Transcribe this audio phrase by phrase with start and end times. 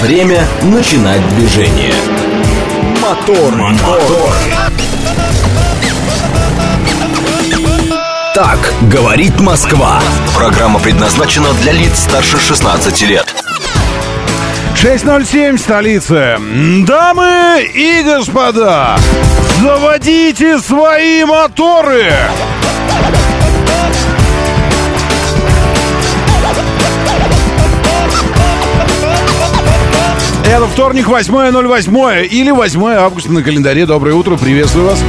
[0.00, 1.92] Время начинать движение.
[3.02, 4.32] Мотор, мотор.
[8.34, 10.00] Так говорит Москва.
[10.34, 13.26] Программа предназначена для лиц старше 16 лет.
[14.74, 16.38] 6.07, столица.
[16.86, 18.98] Дамы и господа,
[19.60, 22.10] заводите свои моторы!
[30.50, 33.86] Это вторник, 8.08 или 8 августа на календаре.
[33.86, 35.00] Доброе утро, приветствую вас.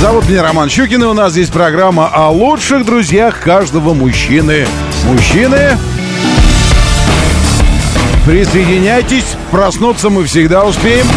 [0.00, 4.68] Зовут меня Роман Щукин, и у нас здесь программа о лучших друзьях каждого мужчины.
[5.04, 5.76] Мужчины,
[8.24, 11.08] присоединяйтесь, проснуться мы всегда успеем.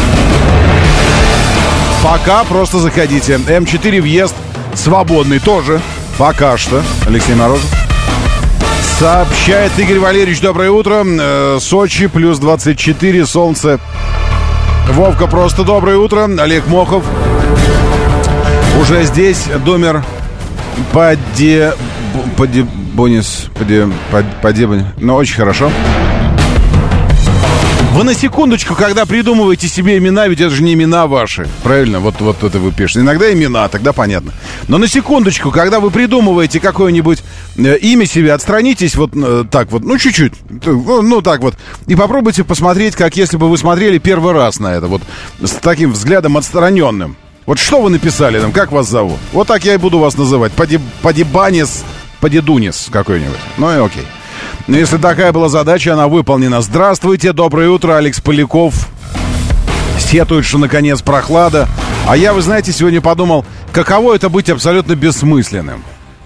[2.03, 3.33] Пока просто заходите.
[3.33, 4.33] М4 въезд
[4.73, 5.79] свободный тоже.
[6.17, 6.81] Пока что.
[7.05, 7.80] Алексей Морозов.
[9.01, 11.03] Сообщает Игорь Валерьевич, доброе утро.
[11.03, 13.79] Э, Сочи, плюс 24, солнце.
[14.89, 16.29] Вовка, просто доброе утро.
[16.37, 17.03] Олег Мохов.
[18.79, 20.03] Уже здесь домер
[20.93, 21.73] поде...
[22.37, 22.61] Поде...
[22.93, 23.47] Бонис...
[23.55, 23.89] Поде...
[24.43, 24.85] Поде...
[24.97, 25.71] Ну, очень хорошо.
[27.93, 31.45] Вы на секундочку, когда придумываете себе имена, ведь это же не имена ваши.
[31.61, 31.99] Правильно?
[31.99, 33.01] Вот, вот это вы пишете.
[33.01, 34.31] Иногда имена, тогда понятно.
[34.69, 37.21] Но на секундочку, когда вы придумываете какое-нибудь
[37.57, 40.31] э, имя себе, отстранитесь вот э, так вот, ну чуть-чуть,
[40.65, 44.73] ну, ну так вот, и попробуйте посмотреть, как если бы вы смотрели первый раз на
[44.73, 45.01] это, вот
[45.41, 47.17] с таким взглядом отстраненным.
[47.45, 49.19] Вот что вы написали там, как вас зовут?
[49.33, 50.53] Вот так я и буду вас называть.
[50.53, 51.83] Поди, Подибанис,
[52.21, 53.39] Подидунис какой-нибудь.
[53.57, 54.05] Ну и окей.
[54.67, 56.61] Но если такая была задача, она выполнена.
[56.61, 58.87] Здравствуйте, доброе утро, Алекс Поляков.
[59.99, 61.67] Сетует, что наконец прохлада.
[62.07, 65.83] А я, вы знаете, сегодня подумал, каково это быть абсолютно бессмысленным.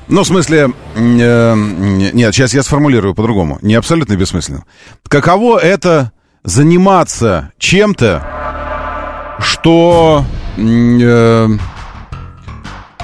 [0.07, 3.57] Ну, в смысле, э, нет, сейчас я сформулирую по-другому.
[3.61, 4.65] Не абсолютно бессмысленным.
[5.07, 6.11] Каково это
[6.43, 8.23] заниматься чем-то,
[9.39, 10.25] что,
[10.57, 11.49] э,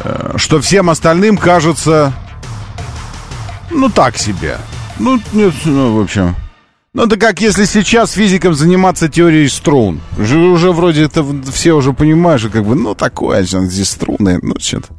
[0.03, 2.13] э, что всем остальным кажется,
[3.71, 4.57] ну, так себе.
[5.01, 6.35] Ну, нет, ну, в общем...
[6.93, 10.01] Ну, это как если сейчас физиком заниматься теорией струн.
[10.19, 14.89] Уже, уже вроде это все уже понимаешь, как бы, ну, такое, здесь струны, ну, что-то.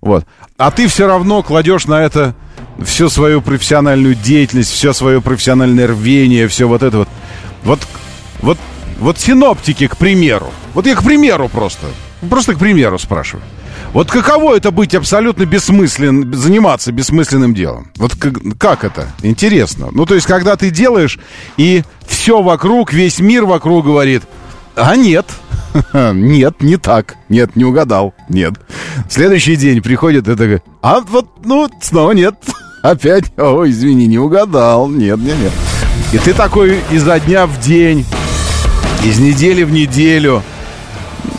[0.00, 0.24] Вот.
[0.56, 2.34] А ты все равно кладешь на это
[2.82, 7.08] всю свою профессиональную деятельность, все свое профессиональное рвение, все вот это вот.
[7.62, 7.80] Вот,
[8.40, 8.58] вот,
[8.98, 10.50] вот синоптики, к примеру.
[10.74, 11.86] Вот я к примеру просто.
[12.28, 13.44] Просто к примеру спрашиваю.
[13.92, 17.90] Вот каково это быть абсолютно бессмысленным, заниматься бессмысленным делом?
[17.96, 19.08] Вот как, как это?
[19.22, 19.88] Интересно.
[19.92, 21.18] Ну, то есть, когда ты делаешь,
[21.58, 24.22] и все вокруг, весь мир вокруг говорит,
[24.76, 25.26] а нет,
[25.92, 28.54] нет, не так, нет, не угадал, нет.
[29.10, 32.34] Следующий день приходит и такой, а вот, ну, снова нет,
[32.82, 35.52] опять, ой, извини, не угадал, нет, нет, нет.
[36.14, 38.06] И ты такой изо дня в день,
[39.04, 40.42] из недели в неделю,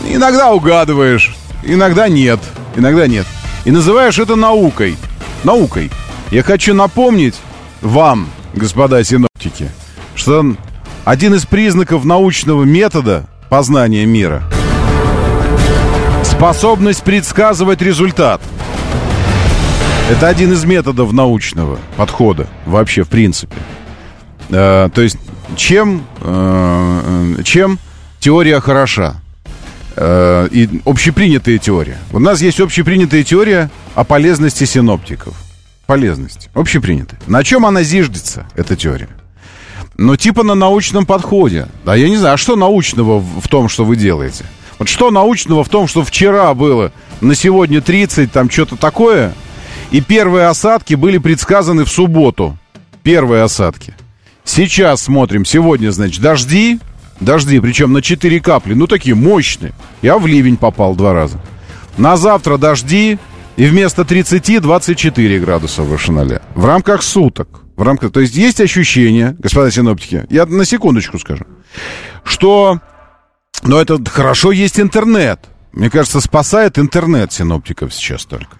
[0.08, 1.34] иногда угадываешь,
[1.66, 2.40] иногда нет.
[2.76, 3.26] Иногда нет.
[3.64, 4.96] И называешь это наукой.
[5.44, 5.90] Наукой.
[6.30, 7.36] Я хочу напомнить
[7.80, 9.70] вам, господа синоптики,
[10.14, 10.44] что
[11.04, 14.42] один из признаков научного метода познания мира
[16.24, 18.40] способность предсказывать результат.
[20.10, 23.56] Это один из методов научного подхода вообще в принципе.
[24.50, 25.16] Э, то есть
[25.56, 27.78] чем, э, чем
[28.18, 29.22] теория хороша?
[29.96, 31.98] Э, и общепринятая теория.
[32.12, 35.34] У нас есть общепринятая теория о полезности синоптиков.
[35.86, 36.48] Полезность.
[36.54, 37.20] Общепринятая.
[37.26, 39.08] На чем она зиждется, эта теория?
[39.96, 41.68] Ну, типа на научном подходе.
[41.84, 44.44] Да я не знаю, а что научного в, том, что вы делаете?
[44.78, 49.34] Вот что научного в том, что вчера было на сегодня 30, там что-то такое,
[49.92, 52.58] и первые осадки были предсказаны в субботу.
[53.02, 53.94] Первые осадки.
[54.44, 56.80] Сейчас смотрим, сегодня, значит, дожди,
[57.20, 58.74] Дожди, причем на 4 капли.
[58.74, 59.72] Ну, такие мощные.
[60.02, 61.40] Я в ливень попал два раза.
[61.96, 63.18] На завтра дожди,
[63.56, 66.40] и вместо 30 24 градуса выше 0.
[66.54, 67.60] В рамках суток.
[67.76, 71.44] В рамках, то есть есть ощущение, господа синоптики, я на секундочку скажу,
[72.22, 72.78] что,
[73.64, 75.40] но это хорошо есть интернет.
[75.72, 78.58] Мне кажется, спасает интернет синоптиков сейчас только.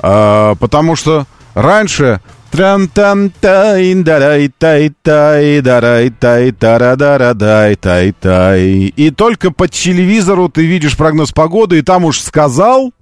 [0.00, 2.20] А, потому что раньше
[2.52, 9.66] тран тан тай дарай тай тай дарай тай тара дай тай тай И только по
[9.68, 12.92] телевизору ты видишь прогноз погоды, и там уж сказал,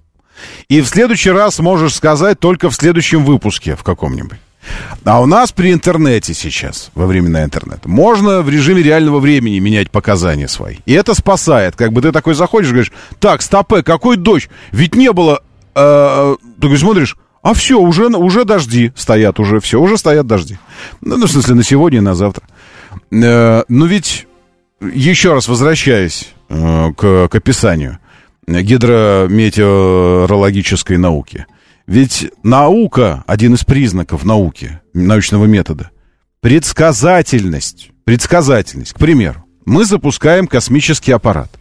[0.69, 4.39] и в следующий раз можешь сказать только в следующем выпуске в каком-нибудь.
[5.03, 9.91] А у нас при интернете сейчас, во времена интернета, можно в режиме реального времени менять
[9.91, 10.77] показания свои.
[10.85, 11.75] И это спасает.
[11.75, 14.49] Как бы ты такой заходишь говоришь, так, стопе, какой дождь?
[14.71, 15.41] Ведь не было...
[15.75, 20.57] Э, ты смотришь, а все, уже, уже дожди стоят, уже все, уже стоят дожди.
[21.01, 22.43] Ну, ну в смысле, на сегодня и на завтра.
[23.11, 24.27] Э, но ведь
[24.81, 27.99] еще раз возвращаясь э, к, к описанию
[28.47, 31.45] гидрометеорологической науки.
[31.87, 35.89] Ведь наука, один из признаков науки, научного метода,
[36.41, 37.89] предсказательность.
[38.03, 38.93] Предсказательность.
[38.93, 41.51] К примеру, мы запускаем космический аппарат,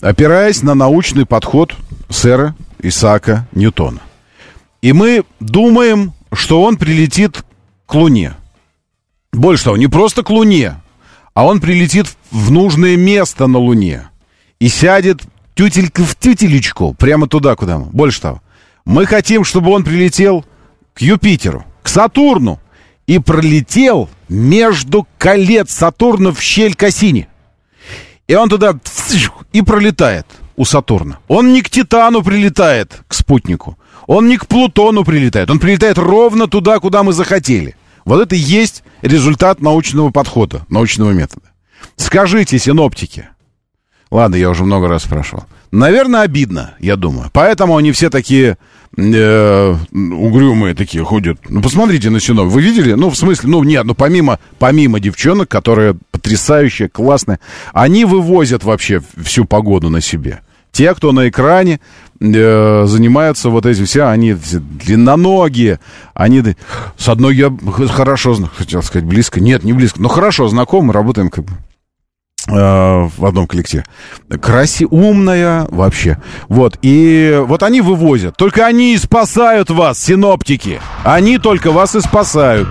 [0.00, 1.74] опираясь на научный подход
[2.08, 4.00] сэра Исаака Ньютона.
[4.80, 7.44] И мы думаем, что он прилетит
[7.86, 8.34] к Луне.
[9.32, 10.80] Больше того, не просто к Луне,
[11.34, 14.08] а он прилетит в нужное место на Луне
[14.58, 15.22] и сядет
[15.54, 17.86] тютелька в тютелечку, прямо туда, куда мы.
[17.86, 18.42] Больше того,
[18.84, 20.44] мы хотим, чтобы он прилетел
[20.94, 22.60] к Юпитеру, к Сатурну,
[23.06, 27.26] и пролетел между колец Сатурна в щель Кассини.
[28.26, 28.78] И он туда
[29.52, 30.26] и пролетает
[30.56, 31.18] у Сатурна.
[31.28, 33.77] Он не к Титану прилетает, к спутнику.
[34.08, 35.50] Он не к Плутону прилетает.
[35.50, 37.76] Он прилетает ровно туда, куда мы захотели.
[38.06, 41.46] Вот это и есть результат научного подхода, научного метода.
[41.96, 43.28] Скажите, синоптики.
[44.10, 45.44] Ладно, я уже много раз спрашивал.
[45.70, 47.28] Наверное, обидно, я думаю.
[47.34, 48.56] Поэтому они все такие
[48.96, 51.38] э, угрюмые такие ходят.
[51.46, 52.48] Ну, посмотрите на синов.
[52.48, 52.94] Вы видели?
[52.94, 57.40] Ну, в смысле, ну, нет, ну, помимо, помимо девчонок, которые потрясающие, классные,
[57.74, 60.40] они вывозят вообще всю погоду на себе.
[60.72, 61.80] Те, кто на экране
[62.20, 65.80] э, занимаются вот эти все, они длинноногие,
[66.14, 66.42] они...
[66.96, 67.52] С одной я
[67.88, 69.40] хорошо, хотел сказать, близко.
[69.40, 71.52] Нет, не близко, но хорошо знакомы, работаем как бы
[72.50, 73.84] Э, в одном коллективе.
[74.40, 76.18] Краси, умная вообще.
[76.48, 76.78] Вот.
[76.80, 78.36] И вот они вывозят.
[78.36, 80.80] Только они и спасают вас, синоптики.
[81.04, 82.68] Они только вас и спасают.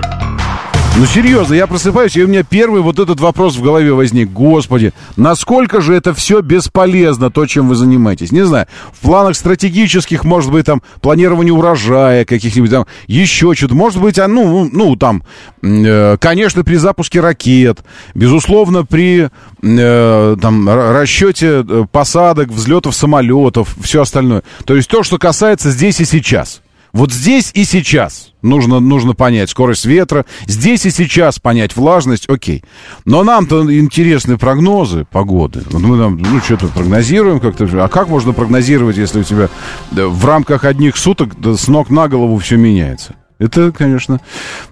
[0.99, 4.31] Ну, серьезно, я просыпаюсь, и у меня первый вот этот вопрос в голове возник.
[4.31, 8.31] Господи, насколько же это все бесполезно, то, чем вы занимаетесь?
[8.31, 13.75] Не знаю, в планах стратегических, может быть, там, планирование урожая каких-нибудь там, еще что-то.
[13.75, 15.21] Может быть, а, ну, ну, там,
[15.61, 17.83] э, конечно, при запуске ракет,
[18.15, 19.29] безусловно, при,
[19.61, 24.41] э, там, расчете э, посадок, взлетов самолетов, все остальное.
[24.65, 26.63] То есть то, что касается здесь и сейчас.
[26.97, 32.63] Вот здесь и сейчас нужно, нужно понять скорость ветра, здесь и сейчас понять влажность, окей.
[33.05, 35.61] Но нам-то интересны прогнозы погоды.
[35.69, 37.65] Вот мы там, ну, что-то прогнозируем как-то.
[37.83, 39.47] А как можно прогнозировать, если у тебя
[39.91, 43.13] в рамках одних суток с ног на голову все меняется?
[43.37, 44.19] Это, конечно,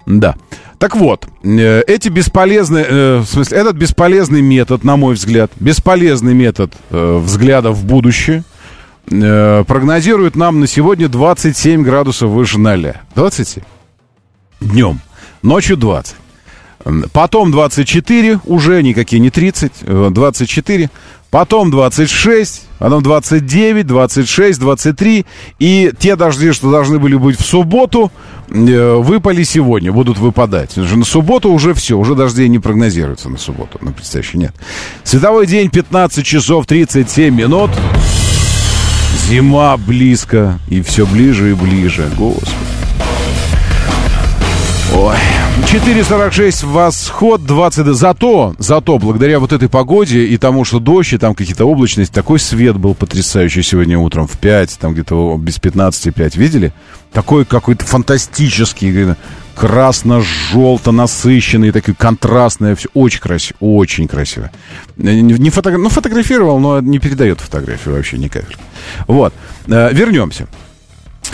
[0.04, 0.34] да.
[0.80, 6.34] Так вот, э, эти бесполезные, э, в смысле, этот бесполезный метод, на мой взгляд, бесполезный
[6.34, 8.42] метод э, взгляда в будущее–
[9.10, 12.94] э, прогнозируют нам на сегодня 27 градусов выше 0.
[13.14, 13.62] 27.
[14.60, 15.00] Днем.
[15.42, 16.16] Ночью 20.
[17.12, 19.72] Потом 24, уже никакие не 30,
[20.10, 20.84] 24.
[20.84, 20.88] Э,
[21.30, 25.26] потом 26, потом 29, 26, 23.
[25.58, 28.12] И те дожди, что должны были быть в субботу,
[28.48, 30.76] э, выпали сегодня, будут выпадать.
[30.76, 34.54] На субботу уже все, уже дождей не прогнозируется на субботу, на предстоящий нет.
[35.02, 37.70] Световой день 15 часов 37 минут.
[39.16, 42.08] Зима близко, и все ближе и ближе.
[42.16, 42.75] Господи.
[44.94, 45.16] Ой.
[45.64, 47.86] 4.46 восход, 20...
[47.86, 52.38] Зато, зато, благодаря вот этой погоде и тому, что дождь, и там какие-то облачности, такой
[52.38, 56.36] свет был потрясающий сегодня утром в 5, там где-то без 15 5.
[56.36, 56.72] Видели?
[57.12, 59.14] Такой какой-то фантастический,
[59.56, 64.50] красно-желто насыщенный, такой контрастный, все очень красиво, очень красиво.
[64.96, 68.60] Не, фото, ну, фотографировал, но не передает фотографию вообще ни капельки.
[69.08, 69.32] Вот,
[69.66, 70.46] э, вернемся.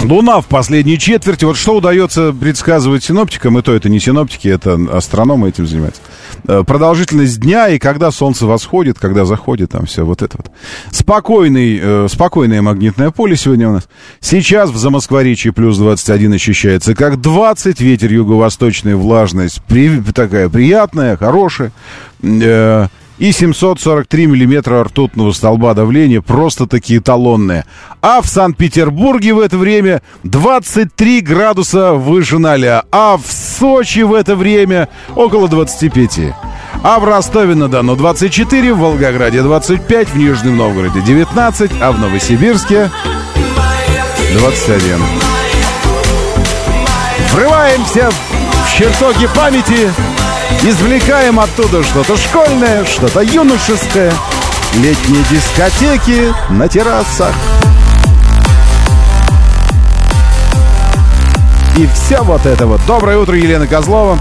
[0.03, 1.45] Луна в последней четверти.
[1.45, 6.03] Вот что удается предсказывать синоптикам, и то это не синоптики, это астрономы этим занимаются.
[6.47, 10.51] Э, продолжительность дня и когда солнце восходит, когда заходит, там все вот это вот.
[10.91, 13.89] Спокойный, э, спокойное магнитное поле сегодня у нас.
[14.21, 21.73] Сейчас в Замоскворечье плюс 21 ощущается как 20, ветер юго-восточный, влажность при, такая приятная, хорошая.
[22.23, 22.89] Э,
[23.19, 27.65] и 743 миллиметра ртутного столба давления просто такие эталонные.
[28.01, 34.35] А в Санкт-Петербурге в это время 23 градуса выше 0, а в Сочи в это
[34.37, 36.35] время около 25.
[36.83, 42.91] А в Ростове-на-Дону 24, в Волгограде 25, в Нижнем Новгороде 19, а в Новосибирске
[44.35, 44.99] 21.
[47.33, 49.91] Врываемся в чертоги памяти
[50.63, 54.13] Извлекаем оттуда что-то школьное, что-то юношеское.
[54.75, 57.35] Летние дискотеки на террасах.
[61.77, 62.81] И все вот это вот.
[62.87, 64.19] Доброе утро, Елена Козлова.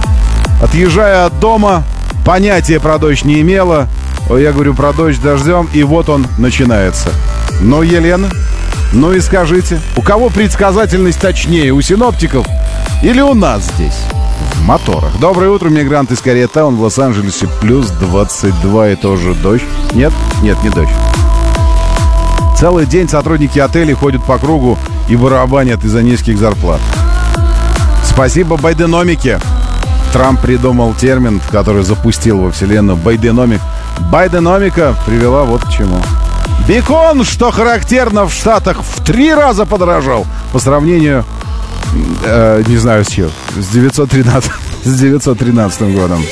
[0.63, 1.83] Отъезжая от дома,
[2.25, 3.87] понятия про дождь не имела.
[4.29, 7.09] Я говорю про дождь дождем, и вот он начинается.
[7.59, 8.29] Ну, Елена,
[8.93, 12.45] ну и скажите, у кого предсказательность точнее, у синоптиков
[13.03, 13.97] или у нас здесь?
[14.61, 15.17] Моторах.
[15.19, 17.47] Доброе утро, мигранты из Кореятаун в Лос-Анджелесе.
[17.59, 19.63] Плюс 22 и тоже дождь.
[19.93, 20.13] Нет?
[20.41, 20.91] Нет, не дождь.
[22.57, 24.77] Целый день сотрудники отелей ходят по кругу
[25.09, 26.79] и барабанят из-за низких зарплат.
[28.05, 29.39] Спасибо байденомике.
[30.13, 33.61] Трамп придумал термин, который запустил во вселенную байденомик.
[34.11, 35.97] Байденомика привела вот к чему.
[36.67, 41.25] Бекон, что характерно в Штатах, в три раза подорожал по сравнению,
[42.23, 44.51] э, не знаю с чем, с 913,
[44.83, 46.23] с 913 годом.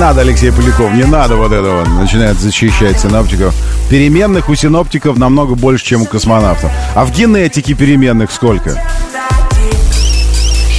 [0.00, 1.84] Надо, Алексей Поляков, не надо вот этого.
[1.84, 3.54] Начинает защищать синоптиков.
[3.90, 6.70] Переменных у синоптиков намного больше, чем у космонавтов.
[6.94, 8.82] А в генетике переменных сколько?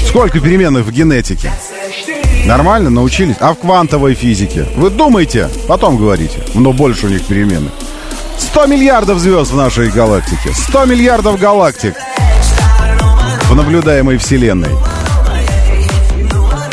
[0.08, 1.52] Сколько переменных в генетике?
[2.48, 3.36] Нормально, научились?
[3.40, 4.66] А в квантовой физике?
[4.76, 5.50] Вы думаете?
[5.68, 6.40] Потом говорите.
[6.56, 7.72] Но больше у них переменных.
[8.40, 10.52] 100 миллиардов звезд в нашей галактике.
[10.52, 11.94] 100 миллиардов галактик
[13.44, 14.72] в наблюдаемой Вселенной.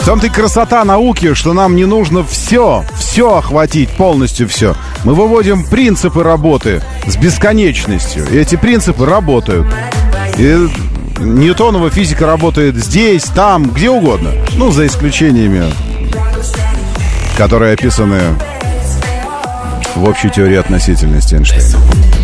[0.09, 4.75] Том-то и красота науки, что нам не нужно все, все охватить, полностью все.
[5.05, 8.27] Мы выводим принципы работы с бесконечностью.
[8.31, 9.67] И эти принципы работают.
[10.38, 10.67] И
[11.19, 14.31] Ньютонова физика работает здесь, там, где угодно.
[14.57, 15.71] Ну, за исключениями,
[17.37, 18.19] которые описаны
[19.95, 22.17] в общей теории относительности Эйнштейна.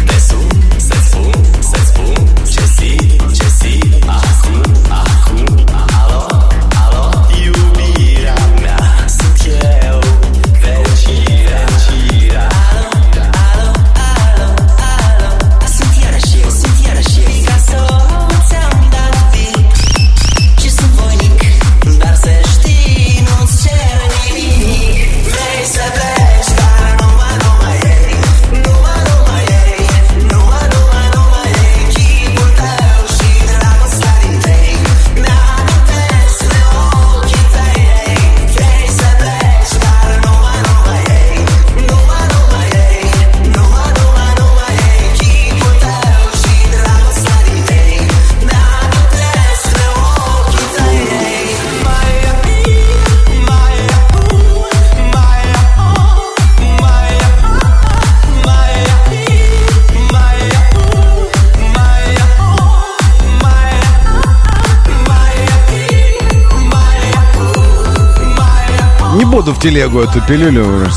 [69.44, 70.88] Буду в телегу эту пилюлю.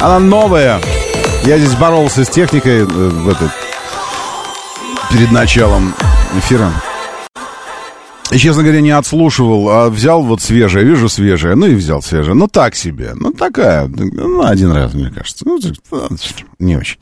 [0.00, 0.80] Она новая.
[1.44, 3.50] Я здесь боролся с техникой э, в этот,
[5.10, 5.94] перед началом
[6.38, 6.72] эфира.
[8.30, 12.34] И, честно говоря, не отслушивал, а взял вот свежее, вижу свежее, ну и взял свежее.
[12.34, 13.12] Ну, так себе.
[13.14, 15.44] Ну, такая, ну, один раз, мне кажется.
[15.46, 15.60] Ну,
[16.58, 16.96] не очень.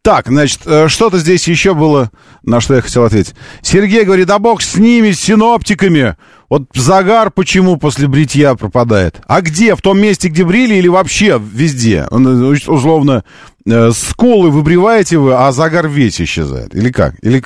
[0.00, 2.10] Так, значит, э, что-то здесь еще было,
[2.44, 3.34] на что я хотел ответить.
[3.60, 6.16] Сергей говорит, да бог с ними, с синоптиками.
[6.54, 9.20] Вот загар почему после бритья пропадает?
[9.26, 9.74] А где?
[9.74, 12.06] В том месте, где брили или вообще везде?
[12.08, 13.24] Э, условно,
[13.66, 16.72] э, сколы выбриваете вы, а загар весь исчезает.
[16.72, 17.16] Или как?
[17.22, 17.42] Или,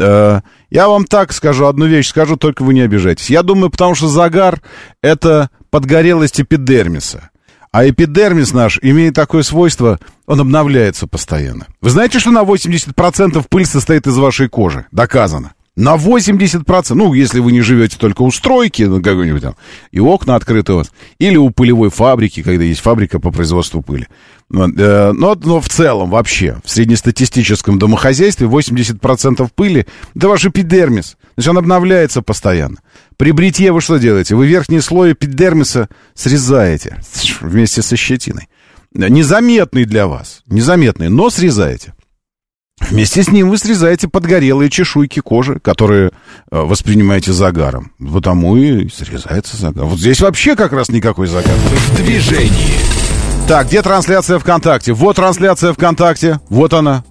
[0.00, 3.30] э, я вам так скажу, одну вещь скажу, только вы не обижайтесь.
[3.30, 4.60] Я думаю, потому что загар—
[5.00, 7.30] это подгорелость эпидермиса.
[7.70, 11.68] А эпидермис наш имеет такое свойство, он обновляется постоянно.
[11.80, 14.86] Вы знаете, что на 80% пыль состоит из вашей кожи?
[14.90, 15.52] Доказано.
[15.80, 19.56] На 80%, ну, если вы не живете только у стройки, ну, какой-нибудь там,
[19.90, 24.06] и окна открыты у вас, или у пылевой фабрики, когда есть фабрика по производству пыли.
[24.50, 31.16] Но, э, но, но в целом, вообще, в среднестатистическом домохозяйстве 80% пыли— это ваш эпидермис.
[31.38, 32.76] Есть он обновляется постоянно.
[33.16, 34.34] При бритье вы что делаете?
[34.34, 37.00] Вы верхний слой эпидермиса срезаете
[37.40, 38.50] вместе со щетиной.
[38.92, 41.94] Незаметный для вас, незаметный, но срезаете.
[42.88, 46.08] Вместе с ним вы срезаете подгорелые чешуйки кожи, которые
[46.50, 47.92] э, воспринимаете загаром.
[47.98, 49.84] Потому и срезается загар.
[49.84, 51.54] Вот здесь вообще как раз никакой загар.
[51.54, 52.78] В движении.
[53.46, 54.92] Так, где трансляция ВКонтакте?
[54.92, 56.40] Вот трансляция ВКонтакте.
[56.48, 57.04] Вот она.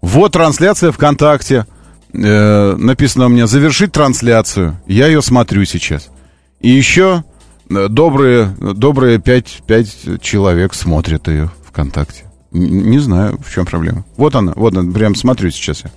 [0.00, 1.66] Вот трансляция ВКонтакте.
[2.12, 4.80] Э, написано у меня «Завершить трансляцию».
[4.86, 6.08] Я ее смотрю сейчас.
[6.60, 7.24] И еще
[7.68, 12.27] э, добрые, добрые пять, пять человек смотрят ее ВКонтакте.
[12.50, 14.04] Не знаю, в чем проблема.
[14.16, 15.90] Вот она, вот она, прям смотрю сейчас я.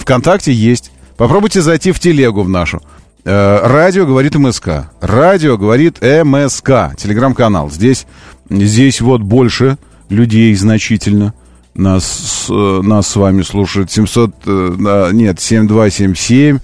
[0.00, 0.90] ВКонтакте есть.
[1.16, 2.82] Попробуйте зайти в телегу в нашу.
[3.24, 4.90] Э, радио говорит МСК.
[5.00, 6.96] Радио говорит МСК.
[6.96, 7.70] Телеграм-канал.
[7.70, 8.06] Здесь,
[8.50, 11.32] здесь вот больше людей значительно.
[11.74, 16.60] Нас, нас с вами слушает 700, э, нет, 7277,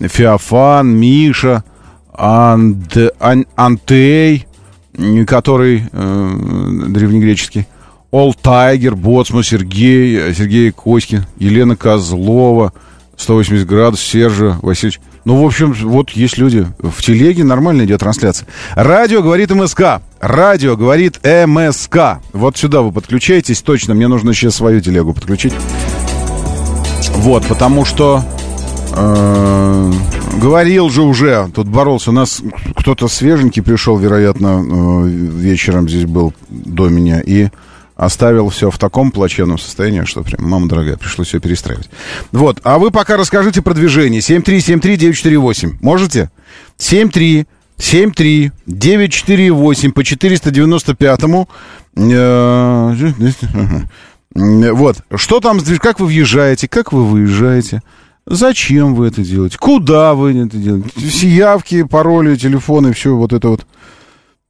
[0.00, 1.64] Феофан, Миша,
[2.14, 4.46] Анд, Ан, Антей,
[5.26, 6.36] который э,
[6.88, 7.66] древнегреческий,
[8.14, 12.72] Ол Тайгер, Боцман, Сергей, Сергей Коськин, Елена Козлова,
[13.16, 15.00] 180 градусов, Сержа Васильевич.
[15.24, 16.64] Ну, в общем, вот есть люди.
[16.78, 18.46] В телеге нормально идет трансляция.
[18.76, 20.00] Радио говорит МСК.
[20.20, 22.20] Радио говорит МСК.
[22.32, 23.94] Вот сюда вы подключаетесь точно.
[23.94, 25.54] Мне нужно сейчас свою телегу подключить.
[27.16, 28.22] Вот, потому что...
[28.96, 29.92] Э,
[30.40, 32.10] говорил же уже, тут боролся.
[32.10, 32.40] У нас
[32.76, 37.20] кто-то свеженький пришел, вероятно, э, вечером здесь был до меня.
[37.20, 37.48] И
[37.96, 41.88] оставил все в таком плачевном состоянии, что прям, мама дорогая, пришлось все перестраивать.
[42.32, 44.20] Вот, а вы пока расскажите про движение.
[44.20, 45.76] 7373948.
[45.80, 46.30] Можете?
[46.76, 47.46] 73
[47.78, 51.48] 73 948 по 495-му.
[51.96, 53.12] Э,
[54.72, 54.96] вот.
[55.14, 57.82] Что там, как вы въезжаете, как вы выезжаете?
[58.26, 59.58] Зачем вы это делаете?
[59.58, 60.88] Куда вы это делаете?
[60.96, 63.66] Все явки, пароли, телефоны, все вот это вот.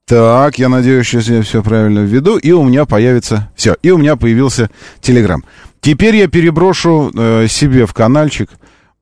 [0.07, 3.51] Так, я надеюсь, сейчас я все правильно введу, и у меня появится...
[3.57, 4.69] Все, и у меня появился
[5.01, 5.43] Телеграм.
[5.81, 8.51] Теперь я переброшу э, себе в каналчик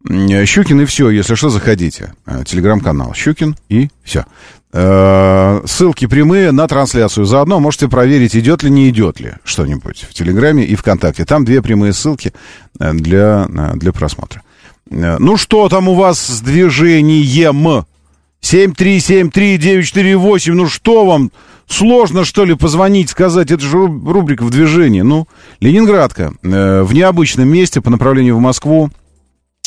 [0.09, 2.15] э, Щукин и все, если что, заходите.
[2.25, 4.27] Э, Телеграм-канал Щукин и все.
[4.73, 7.27] Э, ссылки прямые на трансляцию.
[7.27, 11.25] Заодно можете проверить, идет ли, не идет ли что-нибудь в Телеграме и ВКонтакте.
[11.25, 12.33] Там две прямые ссылки
[12.79, 14.43] э, для, э, для просмотра.
[14.89, 17.87] Э, ну что там у вас с движением?
[18.43, 21.33] 7373948, ну что вам,
[21.69, 25.01] сложно что ли позвонить, сказать, это же рубрика в движении.
[25.03, 25.27] Ну,
[25.61, 28.91] Ленинградка, э, в необычном месте по направлению в Москву,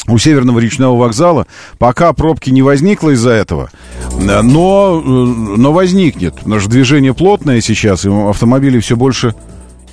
[0.08, 1.48] у Северного речного вокзала.
[1.80, 3.72] Пока пробки не возникло из-за этого,
[4.12, 6.46] э, но, э, но возникнет.
[6.46, 9.34] Наше движение плотное сейчас, и автомобилей все больше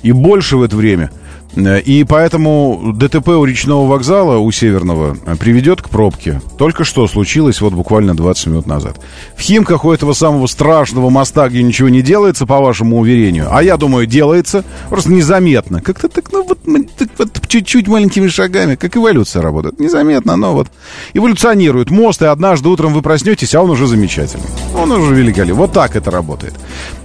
[0.03, 1.09] и больше в это время–
[1.55, 6.41] и поэтому ДТП у речного вокзала, у Северного, э, приведет к пробке.
[6.57, 8.99] Только что случилось вот буквально 20 минут назад.
[9.35, 13.61] В Химках у этого самого страшного моста, где ничего не делается, по вашему уверению, а
[13.61, 15.81] я думаю, делается, просто незаметно.
[15.81, 16.59] Как-то так, ну вот,
[16.97, 19.79] так, вот чуть-чуть маленькими шагами, как эволюция работает.
[19.79, 20.69] Незаметно, но вот
[21.13, 24.47] эволюционирует мост, и однажды утром вы проснетесь, а он уже замечательный.
[24.75, 25.55] Он уже великолепный.
[25.55, 26.55] Вот так это работает.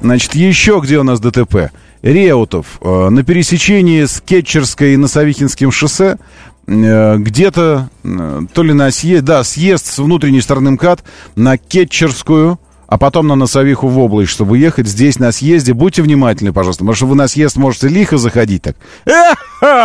[0.00, 1.70] Значит, еще где у нас ДТП?
[2.02, 6.18] Реутов э, на пересечении с Кетчерской и Носовихинским шоссе
[6.66, 11.02] э, где-то, э, то ли на съезд, да, съезд с внутренней стороны МКАД
[11.34, 15.74] на Кетчерскую, а потом на Носовиху в область, чтобы ехать здесь на съезде.
[15.74, 18.76] Будьте внимательны, пожалуйста, потому что вы на съезд можете лихо заходить так.
[19.04, 19.36] Эх,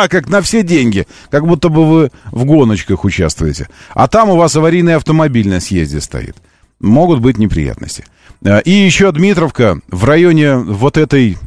[0.10, 3.68] как на все деньги, как будто бы вы в гоночках участвуете.
[3.94, 6.38] А там у вас аварийный автомобиль на съезде стоит.
[6.80, 8.06] Могут быть неприятности.
[8.66, 11.38] И еще Дмитровка в районе вот этой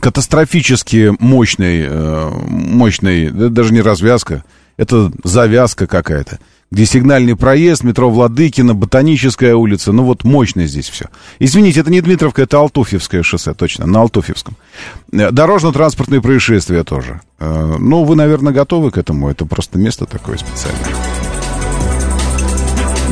[0.00, 4.44] катастрофически мощный, э, мощный, даже не развязка,
[4.76, 6.38] это завязка какая-то,
[6.70, 11.06] где сигнальный проезд, метро Владыкина, Ботаническая улица, ну вот мощно здесь все.
[11.38, 14.56] Извините, это не Дмитровка, это Алтуфьевское шоссе, точно, на Алтуфьевском.
[15.12, 17.20] Э, дорожно-транспортные происшествия тоже.
[17.38, 20.96] Э, ну, вы, наверное, готовы к этому, это просто место такое специальное.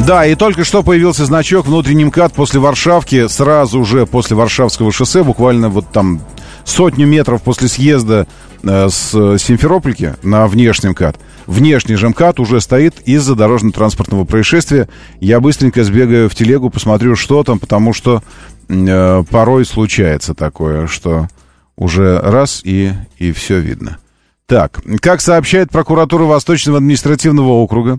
[0.07, 5.23] Да, и только что появился значок внутренний МКАД после Варшавки, сразу же после Варшавского шоссе,
[5.23, 6.23] буквально вот там
[6.65, 8.27] сотню метров после съезда
[8.63, 11.19] э, с Симферопольки на внешний МКАД.
[11.47, 14.89] Внешний же МКАД уже стоит из-за дорожно-транспортного происшествия.
[15.21, 18.23] Я быстренько сбегаю в телегу, посмотрю, что там, потому что
[18.69, 21.29] э, порой случается такое, что
[21.77, 23.99] уже раз и, и все видно.
[24.47, 27.99] Так, как сообщает прокуратура Восточного административного округа,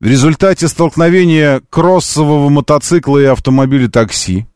[0.00, 4.46] в результате столкновения кроссового мотоцикла и автомобиля такси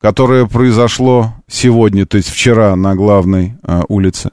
[0.00, 4.30] которое произошло сегодня, то есть вчера на главной э, улице,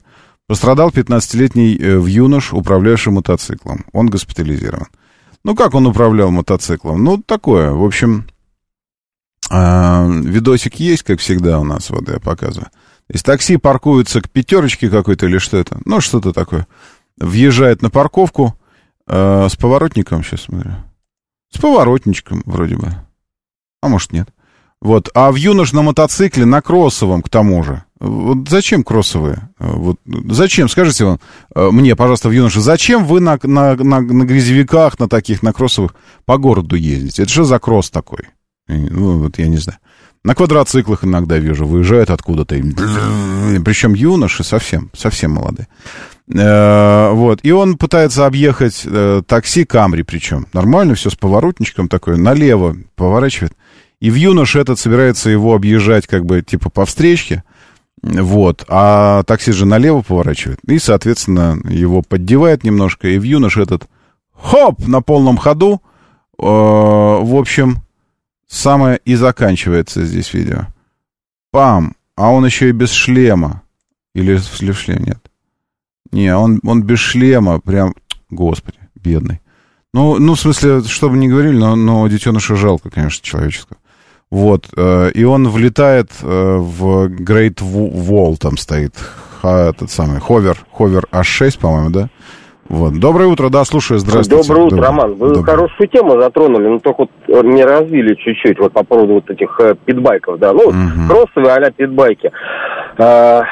[0.47, 3.85] пострадал 15-летний э, юнош, управлявший мотоциклом.
[3.91, 4.87] Он госпитализирован.
[5.43, 7.03] Ну, как он управлял мотоциклом?
[7.03, 8.27] Ну, такое, в общем,
[9.51, 12.69] э, видосик есть, как всегда у нас, вот я показываю.
[13.09, 15.79] Есть такси паркуется к пятерочке какой-то или что это?
[15.85, 16.67] Ну, что-то такое.
[17.17, 18.57] Въезжает на парковку
[19.05, 20.71] э, с поворотником, сейчас смотрю.
[21.53, 22.93] С поворотничком вроде бы.
[23.81, 24.29] А может, нет.
[24.81, 25.09] Вот.
[25.13, 27.83] А в юнош на мотоцикле, на кроссовом, к тому же.
[27.99, 29.49] Вот зачем кроссовые?
[29.57, 31.19] Вот зачем, скажите вам,
[31.55, 35.51] э, мне, пожалуйста, в юноше, зачем вы на, на, на, на грязевиках, на таких, на
[35.51, 37.23] кроссовых по городу ездите?
[37.23, 38.19] Это что за кросс такой?
[38.67, 39.79] Ну, вот я не знаю.
[40.23, 42.55] На квадроциклах иногда вижу, выезжают откуда-то.
[42.55, 45.67] Причем юноши совсем, совсем молодые.
[46.31, 47.39] Э, вот.
[47.43, 50.45] И он пытается объехать э, такси Камри, причем.
[50.53, 53.53] Нормально, все с поворотничком такой, налево поворачивает.
[53.99, 57.43] И в юноше этот собирается его объезжать как бы типа по встречке.
[58.01, 58.63] Вот.
[58.67, 60.59] А такси же налево поворачивает.
[60.67, 63.07] И, соответственно, его поддевает немножко.
[63.07, 63.87] И в юноше этот
[64.33, 65.81] хоп на полном ходу.
[66.39, 67.79] Э, в общем,
[68.47, 70.67] самое и заканчивается здесь видео.
[71.51, 71.95] Пам!
[72.15, 73.63] А он еще и без шлема.
[74.13, 75.19] Или в шлем нет.
[76.11, 77.93] Не, он, он без шлема, прям,
[78.29, 79.41] господи, бедный.
[79.93, 83.77] Ну, ну, в смысле, что бы ни говорили, но, но детеныша жалко, конечно, человеческого.
[84.29, 88.93] Вот, э, и он влетает э, в Great Wall, там стоит
[89.43, 92.09] этот самый, ховер, ховер H6, по-моему, да?
[92.69, 92.99] Вот.
[92.99, 94.45] Доброе утро, да, слушаю, здравствуйте.
[94.45, 94.87] Доброе утро, Доброе.
[94.87, 95.13] Роман.
[95.13, 95.43] Вы Доброе.
[95.43, 99.57] хорошую тему затронули, но только вот э, не развили чуть-чуть вот по поводу вот этих
[99.61, 100.51] э, питбайков, да.
[100.51, 101.07] Ну, угу.
[101.07, 102.29] кроссовые а-ля питбайки.
[102.97, 103.43] А,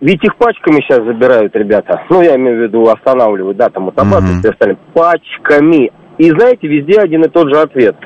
[0.00, 2.02] ведь их пачками сейчас забирают ребята.
[2.08, 4.34] Ну, я имею в виду останавливают, да, там мотобаты угу.
[4.36, 4.78] и все остальное.
[4.94, 5.92] Пачками.
[6.18, 7.96] И знаете, везде один и тот же ответ.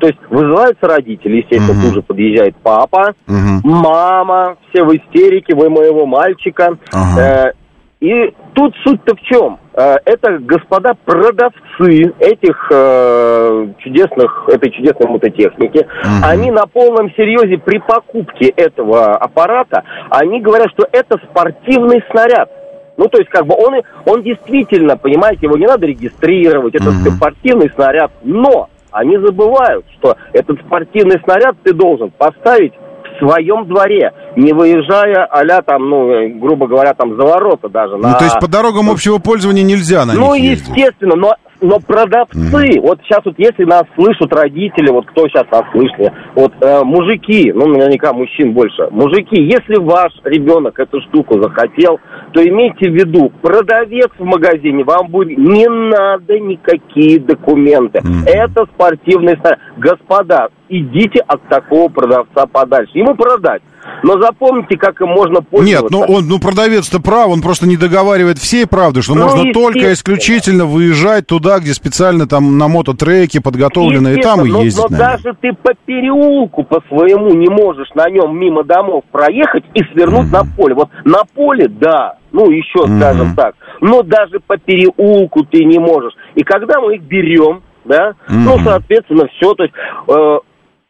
[0.00, 1.86] То есть вызываются родители, естественно, угу.
[1.86, 3.60] тут же подъезжает папа, угу.
[3.62, 6.76] мама, все в истерике, вы моего мальчика.
[6.92, 7.20] Ага.
[7.20, 7.52] Э,
[8.00, 9.60] и тут суть-то в чем?
[9.74, 16.24] Э, это господа продавцы этих э, чудесных, этой чудесной мототехники, угу.
[16.24, 22.50] они на полном серьезе при покупке этого аппарата, они говорят, что это спортивный снаряд.
[22.96, 27.10] Ну, то есть, как бы он, он действительно, понимаете, его не надо регистрировать, это угу.
[27.16, 32.74] спортивный снаряд, но они забывают, что этот спортивный снаряд ты должен поставить
[33.18, 37.96] своем дворе, не выезжая а там, ну, грубо говоря, там за ворота даже.
[37.96, 40.60] Ну, то есть по дорогам общего пользования нельзя на ну, них?
[40.68, 42.80] Ну, естественно, но но продавцы, mm-hmm.
[42.80, 47.52] вот сейчас вот если нас слышат родители, вот кто сейчас нас слышит, вот э, мужики,
[47.54, 52.00] ну наверняка мужчин больше, мужики, если ваш ребенок эту штуку захотел,
[52.32, 58.26] то имейте в виду, продавец в магазине вам будет, не надо никакие документы, mm-hmm.
[58.26, 59.38] это спортивный.
[59.76, 63.62] Господа, идите от такого продавца подальше, ему продать.
[64.02, 65.82] Но запомните, как им можно пользоваться.
[65.82, 69.52] Нет, ну он, ну продавец-то прав, он просто не договаривает всей правды, что ну, можно
[69.52, 74.84] только исключительно выезжать туда, где специально там на мототреке подготовлено, и там и но, ездить.
[74.90, 75.16] Но наверное.
[75.16, 80.26] даже ты по переулку по своему не можешь на нем мимо домов проехать и свернуть
[80.26, 80.32] mm-hmm.
[80.32, 80.74] на поле.
[80.74, 82.98] Вот на поле, да, ну еще mm-hmm.
[82.98, 86.14] скажем так, но даже по переулку ты не можешь.
[86.34, 88.14] И когда мы их берем, да, mm-hmm.
[88.28, 89.74] ну, соответственно, все, то есть...
[90.08, 90.38] Э,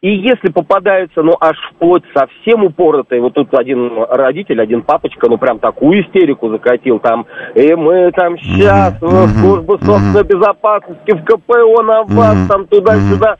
[0.03, 5.37] и если попадается, ну, аж вплоть совсем упоротый, вот тут один родитель, один папочка, ну,
[5.37, 9.23] прям такую истерику закатил, там, и мы там сейчас mm-hmm.
[9.25, 10.27] в службу собственной mm-hmm.
[10.27, 12.47] безопасности, в КПО на вас, mm-hmm.
[12.49, 13.37] там, туда-сюда.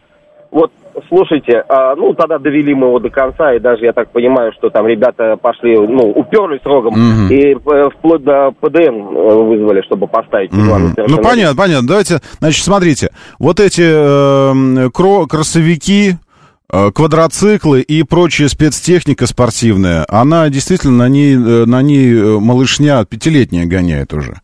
[0.51, 0.71] Вот,
[1.09, 4.69] слушайте, а, ну, тогда довели мы его до конца, и даже, я так понимаю, что
[4.69, 7.33] там ребята пошли, ну, уперлись рогом, mm-hmm.
[7.33, 10.51] и э, вплоть до ПДН э, вызвали, чтобы поставить.
[10.51, 11.07] Mm-hmm.
[11.09, 11.87] Ну, понятно, понятно.
[11.89, 16.22] Давайте, значит, смотрите, вот эти э, кро- кроссовики, Э,
[16.73, 23.67] квадроциклы и прочая спецтехника спортивная, она действительно на ней, э, на ней э, малышня пятилетняя
[23.67, 24.41] гоняет уже.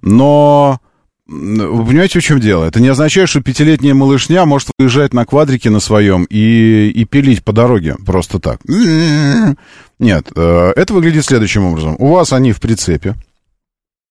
[0.00, 0.78] Но
[1.26, 2.64] вы понимаете, в чем дело?
[2.66, 7.42] Это не означает, что пятилетняя малышня может выезжать на квадрике на своем и, и пилить
[7.42, 8.60] по дороге просто так.
[9.98, 11.96] Нет, это выглядит следующим образом.
[11.98, 13.14] У вас они в прицепе,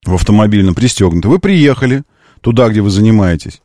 [0.06, 1.28] в автомобильном пристегнуты.
[1.30, 2.04] Вы приехали
[2.42, 3.62] туда, где вы занимаетесь.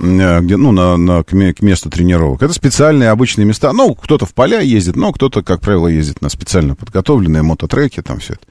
[0.00, 2.42] Э, где, ну, на, на, к месту тренировок.
[2.42, 3.72] Это специальные обычные места.
[3.72, 8.20] Ну, кто-то в поля ездит, но кто-то, как правило, ездит на специально подготовленные мототреки, там
[8.20, 8.46] все это.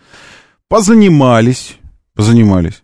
[0.68, 1.78] Позанимались,
[2.14, 2.84] позанимались,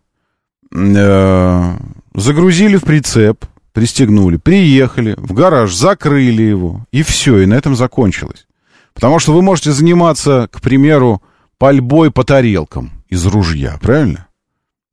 [0.71, 1.77] э,
[2.15, 8.47] загрузили в прицеп, пристегнули, приехали, в гараж, закрыли его, и все, и на этом закончилось.
[8.93, 11.21] Потому что вы можете заниматься, к примеру,
[11.57, 14.27] пальбой по тарелкам из ружья, правильно?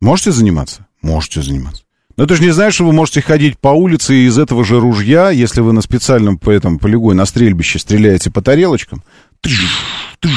[0.01, 0.87] Можете заниматься?
[1.03, 1.85] Можете заниматься.
[2.21, 5.31] Но это же не значит, что вы можете ходить по улице из этого же ружья,
[5.31, 9.03] если вы на специальном по этому полигоне, на стрельбище стреляете по тарелочкам.
[9.43, 10.31] Ну,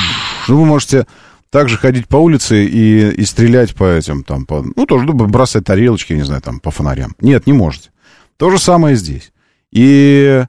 [0.59, 1.05] вы можете
[1.49, 5.65] также ходить по улице и, и стрелять по этим, там, по, ну, тоже ну, бросать
[5.65, 7.17] тарелочки, не знаю, там, по фонарям.
[7.19, 7.89] Нет, не можете.
[8.37, 9.33] То же самое здесь.
[9.73, 10.45] И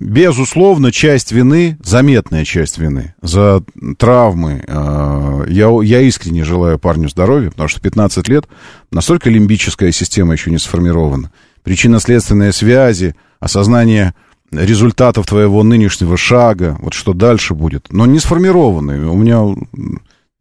[0.00, 3.62] безусловно, часть вины, заметная часть вины за
[3.98, 4.64] травмы.
[4.66, 8.46] Э, я, я искренне желаю парню здоровья, потому что 15 лет
[8.90, 11.32] настолько лимбическая система еще не сформирована.
[11.62, 14.14] Причинно-следственные связи, осознание
[14.50, 19.08] результатов твоего нынешнего шага, вот что дальше будет, но не сформированы.
[19.08, 19.56] У меня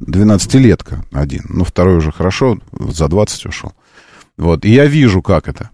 [0.02, 3.74] 12-летка один, ну, второй уже хорошо, за 20 ушел.
[4.38, 5.70] Вот, и я вижу, как это.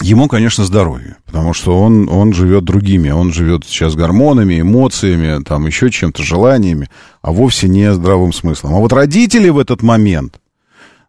[0.00, 1.16] Ему, конечно, здоровье.
[1.26, 3.10] Потому что он, он живет другими.
[3.10, 6.88] Он живет сейчас гормонами, эмоциями, там еще чем-то, желаниями,
[7.22, 8.74] а вовсе не здравым смыслом.
[8.74, 10.40] А вот родители в этот момент,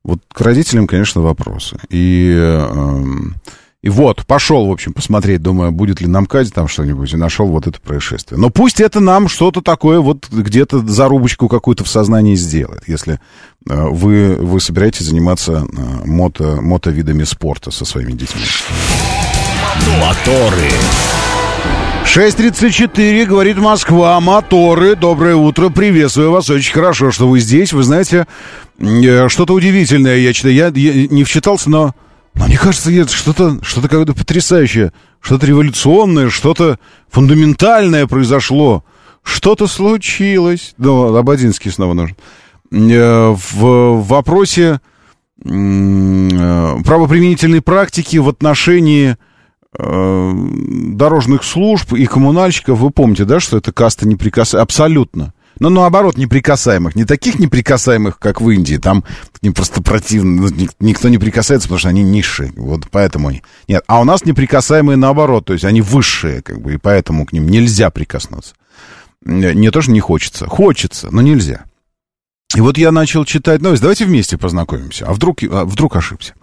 [0.04, 1.78] вот к родителям, конечно, вопросы.
[1.90, 3.04] И, э,
[3.84, 7.48] и вот, пошел, в общем, посмотреть, думаю, будет ли на МКАДе там что-нибудь, и нашел
[7.48, 8.40] вот это происшествие.
[8.40, 13.20] Но пусть это нам что-то такое вот где-то зарубочку какую-то в сознании сделает, если э,
[13.90, 18.42] вы, вы собираетесь заниматься э, мото, мотовидами спорта со своими детьми.
[20.00, 20.70] Моторы.
[22.06, 28.28] 6.34, говорит Москва, моторы, доброе утро, приветствую вас, очень хорошо, что вы здесь, вы знаете,
[28.78, 31.96] э, что-то удивительное я читаю, я, я не вчитался, но,
[32.36, 38.84] но мне кажется, это что-то что какое-то потрясающее, что-то революционное, что-то фундаментальное произошло,
[39.24, 42.16] что-то случилось, ну, Абадинский снова нужен,
[42.72, 44.80] э, в вопросе
[45.44, 49.18] э, правоприменительной практики в отношении
[49.80, 55.34] Э, дорожных служб и коммунальщиков, вы помните, да, что это каста неприкасаемых, абсолютно.
[55.60, 56.96] Ну, наоборот, неприкасаемых.
[56.96, 58.78] Не таких неприкасаемых, как в Индии.
[58.78, 59.04] Там
[59.42, 60.50] им просто противно.
[60.50, 62.52] Ну, никто не прикасается, потому что они низшие.
[62.56, 63.44] Вот поэтому они...
[63.68, 65.46] Нет, а у нас неприкасаемые наоборот.
[65.46, 68.56] То есть они высшие, как бы, и поэтому к ним нельзя прикоснуться.
[69.24, 70.48] Не то, что не хочется.
[70.48, 71.66] Хочется, но нельзя.
[72.56, 73.82] И вот я начал читать новость.
[73.82, 75.06] Давайте вместе познакомимся.
[75.06, 76.34] А вдруг, а вдруг ошибся?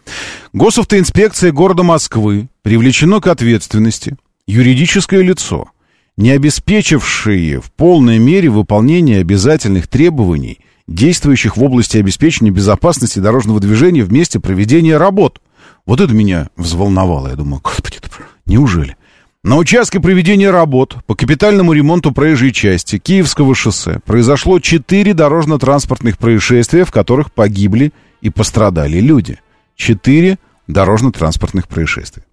[0.53, 4.17] Госавтоинспекция города Москвы привлечено к ответственности
[4.47, 5.71] юридическое лицо,
[6.19, 14.03] не обеспечившее в полной мере выполнение обязательных требований, действующих в области обеспечения безопасности дорожного движения
[14.03, 15.41] в месте проведения работ.
[15.87, 17.29] Вот это меня взволновало.
[17.29, 17.99] Я думаю, господи,
[18.47, 18.97] неужели?
[19.45, 26.85] На участке проведения работ по капитальному ремонту проезжей части Киевского шоссе произошло четыре дорожно-транспортных происшествия,
[26.85, 29.39] в которых погибли и пострадали люди.
[29.77, 32.25] Четыре дорожно-транспортных происшествия.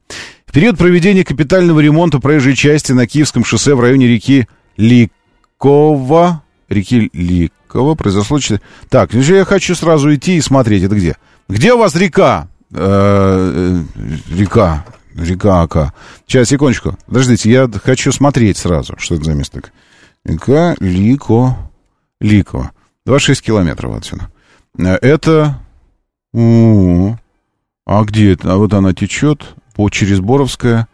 [0.55, 7.95] Период проведения капитального ремонта проезжей части на Киевском шоссе в районе реки Ликова, реки Ликова
[7.95, 8.39] произошло...
[8.87, 11.17] Так, ну, я хочу сразу идти и смотреть, это где?
[11.49, 12.47] Где у вас река?
[12.71, 15.93] Э, э, река Река Ака.
[16.25, 16.97] Сейчас, секундочку.
[17.05, 19.61] Подождите, я хочу смотреть сразу, что это за место.
[20.23, 21.57] Река Лико.
[22.21, 22.71] Лико.
[23.05, 24.31] 26 километров отсюда.
[24.77, 25.59] Э, это...
[26.33, 28.53] А где это?
[28.53, 30.88] А вот она течет по через Боровское,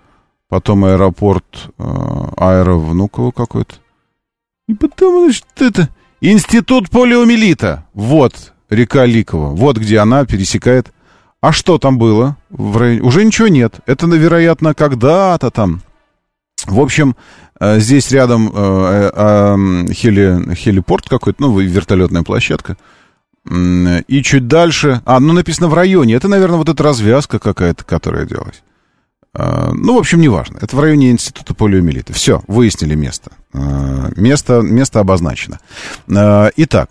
[0.50, 1.84] потом аэропорт э,
[2.38, 3.76] Аэро Внуково какой-то.
[4.68, 5.90] И потом, значит, это...
[6.24, 7.86] Институт полиомиелита.
[7.96, 9.50] Вот река Ликова.
[9.50, 10.92] Вот где она пересекает
[11.42, 12.38] а что там было?
[12.52, 13.02] В районе?
[13.02, 13.80] Уже ничего нет.
[13.88, 15.82] Это, вероятно, когда-то там.
[16.68, 17.16] В общем,
[17.60, 22.78] э, здесь рядом э, э, хели, хелипорт какой-то, ну, вертолетная площадка.
[23.50, 25.02] И чуть дальше...
[25.04, 26.14] А, ну, написано в районе.
[26.14, 28.62] Это, наверное, вот эта развязка какая-то, которая делалась.
[29.34, 30.58] Ну, в общем, неважно.
[30.62, 32.14] Это в районе Института полиомиелита.
[32.14, 33.32] Все, выяснили место.
[33.54, 35.60] Место, место обозначено.
[36.08, 36.90] Итак,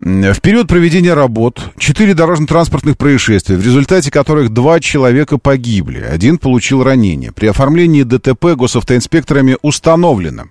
[0.00, 6.82] в период проведения работ четыре дорожно-транспортных происшествия, в результате которых два человека погибли, один получил
[6.82, 7.30] ранение.
[7.30, 10.46] При оформлении ДТП госавтоинспекторами установлено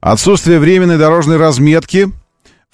[0.00, 2.12] отсутствие временной дорожной разметки,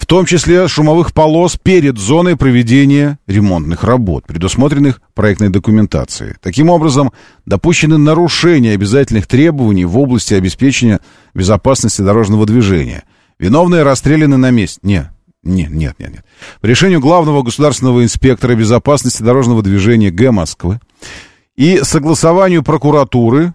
[0.03, 6.33] в том числе шумовых полос перед зоной проведения ремонтных работ, предусмотренных проектной документацией.
[6.41, 7.13] Таким образом,
[7.45, 10.99] допущены нарушения обязательных требований в области обеспечения
[11.33, 13.03] безопасности дорожного движения.
[13.39, 14.81] Виновные расстреляны на месте.
[14.83, 15.07] Нет,
[15.41, 16.25] нет, нет, нет, нет.
[16.59, 20.31] По решению главного государственного инспектора безопасности дорожного движения Г.
[20.31, 20.81] Москвы
[21.55, 23.53] и согласованию прокуратуры,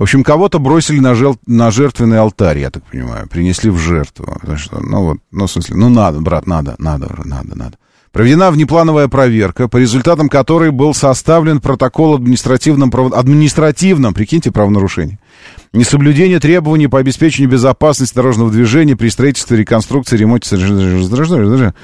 [0.00, 1.36] в общем, кого-то бросили на, жел...
[1.44, 4.34] на жертвенный алтарь, я так понимаю, принесли в жертву.
[4.56, 7.76] Что, ну вот, ну в смысле, ну надо, брат, надо, надо, надо, надо.
[8.10, 15.18] Проведена внеплановая проверка, по результатам которой был составлен протокол административном, административном, прикиньте, правонарушение.
[15.74, 21.74] Несоблюдение требований по обеспечению безопасности дорожного движения при строительстве, реконструкции, ремонте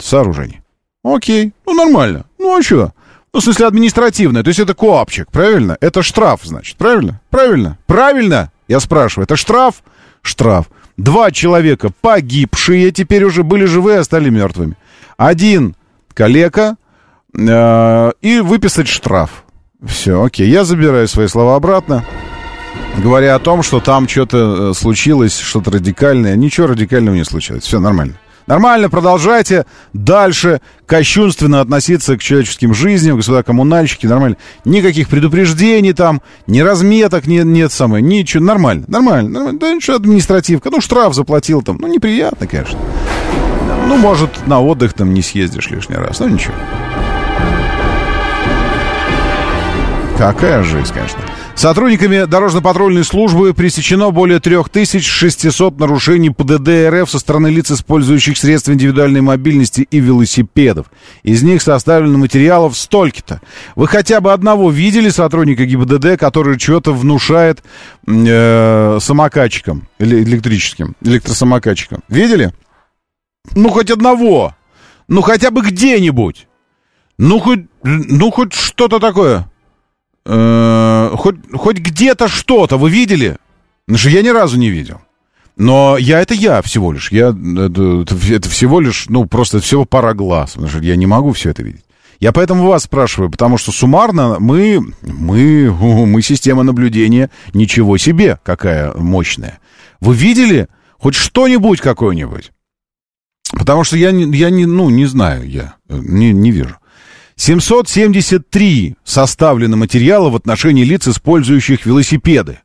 [0.00, 0.62] сооружений.
[1.04, 2.24] Окей, ну нормально.
[2.38, 2.94] Ну а что?
[3.32, 4.42] Ну, в смысле, административное.
[4.42, 5.76] То есть это коапчик, правильно?
[5.80, 7.20] Это штраф, значит, правильно?
[7.30, 7.78] Правильно?
[7.86, 8.52] Правильно?
[8.68, 9.82] Я спрашиваю, это штраф?
[10.22, 10.66] Штраф.
[10.96, 14.76] Два человека погибшие теперь уже были живые, а стали мертвыми.
[15.16, 15.76] Один
[16.14, 16.76] калека
[17.36, 19.44] э, и выписать штраф.
[19.86, 22.04] Все, окей, я забираю свои слова обратно
[22.98, 26.36] говоря о том, что там что-то э, случилось, что-то радикальное.
[26.36, 27.64] Ничего радикального не случилось.
[27.64, 28.14] Все нормально.
[28.48, 34.38] Нормально, продолжайте дальше кощунственно относиться к человеческим жизням, господа коммунальщики, нормально.
[34.64, 39.58] Никаких предупреждений там, ни разметок нет, нет самое, ничего, нормально, нормально, нормально.
[39.60, 42.78] Да ничего, административка, ну штраф заплатил там, ну неприятно, конечно.
[43.86, 46.54] Ну, может, на отдых там не съездишь лишний раз, ну ничего.
[50.16, 51.20] Какая жизнь, конечно.
[51.58, 59.22] Сотрудниками дорожно-патрульной службы пресечено более 3600 нарушений ПДД РФ со стороны лиц, использующих средства индивидуальной
[59.22, 60.86] мобильности и велосипедов.
[61.24, 63.40] Из них составлено материалов столько-то.
[63.74, 67.64] Вы хотя бы одного видели сотрудника ГИБДД, который что-то внушает
[68.06, 72.04] э, самокатчикам, электрическим, электросамокатчикам?
[72.08, 72.52] Видели?
[73.56, 74.54] Ну, хоть одного.
[75.08, 76.46] Ну, хотя бы где-нибудь.
[77.18, 79.50] Ну, хоть, ну, хоть что-то такое.
[80.30, 83.38] Э, хоть, хоть где-то что-то вы видели?
[83.86, 85.00] Потому что я ни разу не видел.
[85.56, 87.10] Но я это я всего лишь.
[87.10, 90.52] Я, это, это всего лишь, ну, просто всего пара глаз.
[90.52, 91.84] Потому что я не могу все это видеть.
[92.20, 98.92] Я поэтому вас спрашиваю, потому что суммарно мы, мы, мы система наблюдения, ничего себе, какая
[98.94, 99.60] мощная.
[100.00, 102.52] Вы видели хоть что-нибудь какое-нибудь?
[103.52, 106.76] Потому что я, я не, ну, не знаю, я не, не вижу.
[107.38, 112.58] 773 составлено материала в отношении лиц, использующих велосипеды.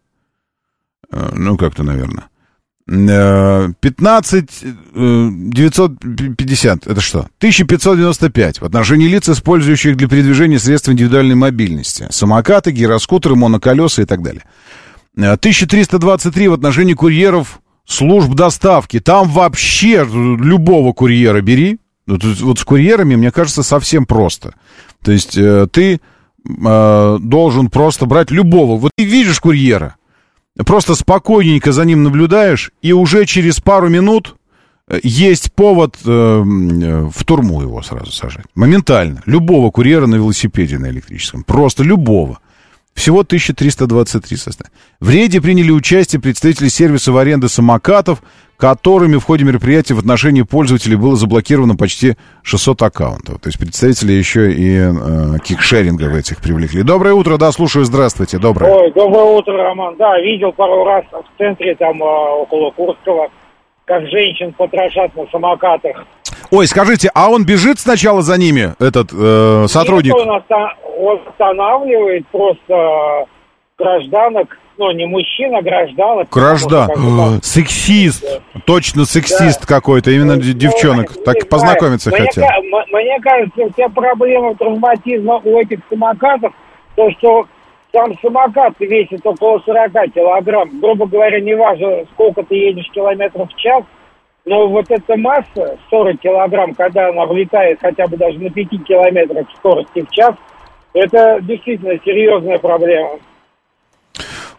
[1.12, 2.26] Э, ну, как-то, наверное.
[2.86, 4.50] 15
[4.94, 7.20] 950, э, это что?
[7.38, 12.08] 1595 в отношении лиц, использующих для передвижения средств индивидуальной мобильности.
[12.10, 14.44] Самокаты, гироскутеры, моноколеса и так далее.
[15.16, 19.00] 1323 э, в отношении курьеров служб доставки.
[19.00, 21.78] Там вообще любого курьера бери.
[22.06, 24.56] Вот, вот с курьерами, мне кажется, совсем просто.
[25.04, 28.78] То есть э, ты э, должен просто брать любого.
[28.78, 29.96] Вот ты видишь курьера,
[30.66, 34.36] просто спокойненько за ним наблюдаешь, и уже через пару минут
[34.88, 38.46] э, есть повод в турму его сразу сажать.
[38.54, 39.22] Моментально.
[39.26, 41.44] Любого курьера на велосипеде на электрическом.
[41.44, 42.40] Просто любого.
[42.94, 44.74] Всего 1323 составили.
[45.00, 48.22] В рейде приняли участие представители сервисов аренды самокатов,
[48.58, 53.42] которыми в ходе мероприятия в отношении пользователей было заблокировано почти 600 аккаунтов.
[53.42, 56.84] То есть представители еще и э, кикшеринга в этих привлекли.
[56.84, 58.72] Доброе утро, да, слушаю, здравствуйте, доброе.
[58.72, 59.96] Ой, доброе утро, Роман.
[59.98, 63.30] Да, видел пару раз в центре, там, э, около Курского,
[63.86, 66.06] как женщин потрошат на самокатах.
[66.52, 70.14] Ой, скажите, а он бежит сначала за ними, этот э, сотрудник?
[70.14, 73.26] Нет, он, оста- он останавливает просто
[73.78, 76.30] гражданок, ну, не мужчина, а гражданок.
[76.30, 76.90] Граждан.
[76.92, 78.24] Э, сексист.
[78.54, 78.62] Да.
[78.66, 79.68] Точно сексист да.
[79.68, 81.12] какой-то, именно ну, девчонок.
[81.16, 82.44] Ну, так познакомиться мне, хотел.
[82.92, 86.54] Мне кажется, вся проблема травматизма у этих самокатов,
[86.96, 87.48] то, что
[87.94, 90.80] сам самокат весит около 40 килограмм.
[90.80, 93.84] Грубо говоря, не важно, сколько ты едешь километров в час,
[94.46, 99.48] но вот эта масса, 40 килограмм, когда она влетает хотя бы даже на 5 километрах
[99.58, 100.36] скорости в час,
[100.94, 103.20] это действительно серьезная проблема.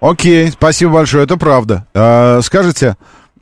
[0.00, 1.86] Окей, спасибо большое, это правда.
[1.94, 2.96] А, скажите,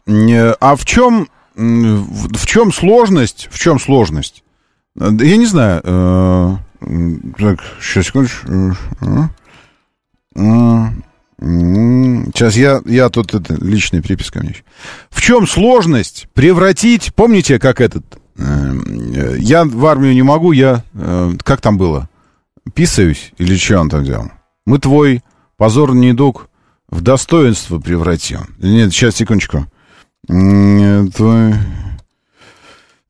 [0.06, 4.42] а в чем, в чем сложность, в чем сложность?
[4.94, 5.80] Я не знаю.
[5.84, 6.50] Э,
[7.38, 8.46] так, сейчас, секундочку.
[12.34, 14.62] Сейчас я, я тут это, личная приписка у меня еще.
[15.10, 18.04] В чем сложность превратить, помните, как этот,
[18.38, 22.08] э, я в армию не могу, я, э, как там было,
[22.74, 24.30] писаюсь или что он там делал?
[24.66, 25.22] Мы твой
[25.56, 26.48] позорный недуг
[26.88, 28.54] в достоинство превратим.
[28.58, 29.66] Нет, сейчас, секундочку.
[30.26, 31.54] Твой...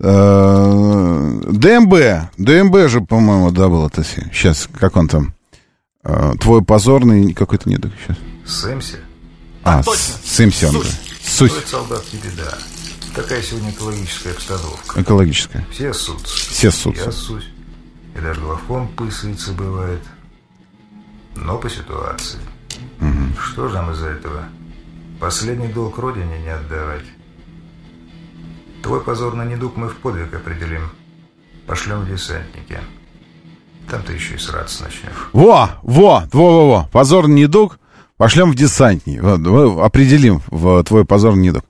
[0.04, 1.94] Э, ДМБ,
[2.38, 5.34] ДМБ же, по-моему, да, был это Сейчас, как он там?
[6.04, 8.16] А, твой позорный какой-то не сейчас.
[8.44, 8.96] Сэмси?
[9.62, 10.14] А, а точно.
[10.24, 10.82] Сэмси он.
[11.22, 11.52] Суть.
[11.52, 12.58] Стоит солдат не беда.
[13.14, 15.00] Такая сегодня экологическая обстановка.
[15.00, 15.66] Экологическая.
[15.70, 16.50] Все ссутся.
[16.50, 17.04] Все ссутся.
[17.04, 17.48] Я ссусь.
[18.16, 20.02] И даже главком пысается бывает.
[21.36, 22.40] Но по ситуации.
[23.00, 23.40] Угу.
[23.40, 24.44] Что же нам из-за этого?
[25.20, 27.04] Последний долг родине не отдавать.
[28.82, 30.90] Твой позорный недуг мы в подвиг определим.
[31.66, 32.80] Пошлем в десантники.
[33.90, 35.28] Там ты еще и сраться начнешь.
[35.32, 36.88] Во, во, во-во-во.
[36.92, 37.78] Позорный недуг.
[38.16, 39.18] Пошлем в десантни.
[39.18, 41.64] Вот, определим в твой позорный недуг.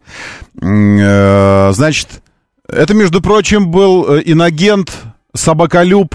[0.61, 2.22] Э, значит,
[2.68, 4.92] это, между прочим, был э, инагент,
[5.35, 6.14] собаколюб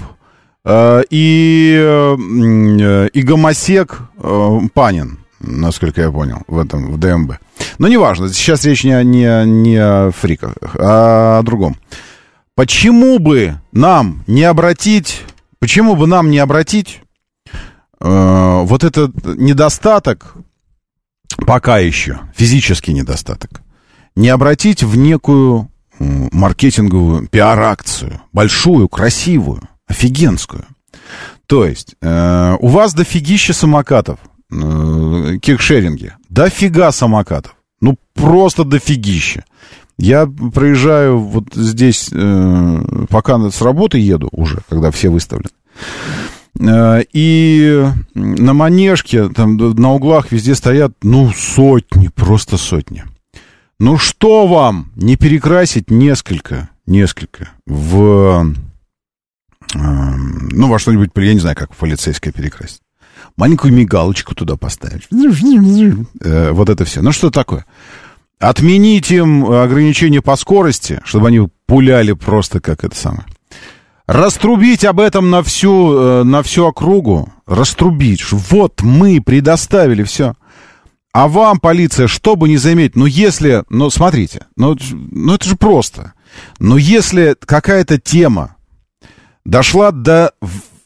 [0.64, 2.06] э, и,
[3.12, 4.00] и гомосек
[4.74, 7.32] Панин, насколько я понял, в этом, в ДМБ.
[7.78, 11.76] Но неважно, сейчас речь не, не, не о фриках, а о другом.
[12.54, 15.24] Почему бы нам не обратить
[15.60, 17.00] Почему бы нам не обратить
[18.00, 20.34] э, вот этот недостаток,
[21.46, 23.62] пока еще, физический недостаток,
[24.14, 30.64] не обратить в некую маркетинговую пиар-акцию, большую, красивую, офигенскую.
[31.46, 39.44] То есть, э, у вас дофигища самокатов, э, кикшеринги, дофига самокатов, ну просто дофигища.
[39.98, 45.50] Я проезжаю вот здесь, э, пока с работы еду уже, когда все выставлены.
[46.60, 47.84] Э, и
[48.14, 53.04] на манежке, там на углах везде стоят, ну, сотни, просто сотни.
[53.80, 58.54] Ну, что вам не перекрасить несколько, несколько в,
[59.74, 62.82] э, ну, во что-нибудь, я не знаю, как полицейское перекрасить.
[63.36, 65.08] Маленькую мигалочку туда поставить.
[66.52, 67.02] Вот это все.
[67.02, 67.66] Ну, что такое?
[68.38, 73.24] Отменить им ограничения по скорости, чтобы они пуляли просто как это самое.
[74.06, 77.32] Раструбить об этом на всю, э, на всю округу.
[77.46, 78.24] Раструбить.
[78.32, 80.34] Вот мы предоставили все.
[81.12, 85.56] А вам, полиция, что бы не заметить, ну если, ну смотрите, ну, ну это же
[85.56, 86.12] просто.
[86.58, 88.56] Но если какая-то тема
[89.44, 90.32] дошла до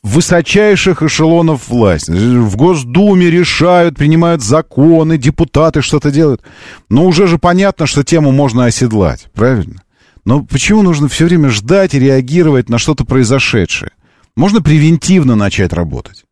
[0.02, 6.42] высочайших эшелонов власти, в Госдуме решают, принимают законы, депутаты что-то делают,
[6.88, 9.82] но уже же понятно, что тему можно оседлать, правильно?
[10.24, 13.92] Но почему нужно все время ждать и реагировать на что-то произошедшее?
[14.36, 16.24] Можно превентивно начать работать.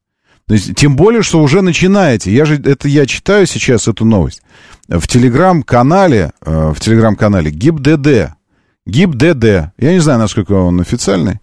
[0.47, 2.33] То есть, тем более, что уже начинаете.
[2.33, 4.43] Я же, это я читаю сейчас эту новость.
[4.89, 8.35] В телеграм-канале, э, в телеграм-канале ГИБДД.
[8.87, 9.45] ГИБДД.
[9.79, 11.39] Я не знаю, насколько он официальный.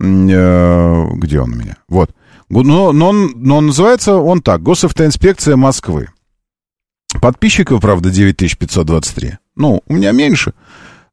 [0.00, 1.76] Э, где он у меня?
[1.88, 2.10] Вот.
[2.48, 4.62] Но, но, он, но он называется он так.
[4.62, 6.08] Госавтоинспекция Москвы.
[7.20, 9.38] Подписчиков, правда, 9523.
[9.56, 10.52] Ну, у меня меньше.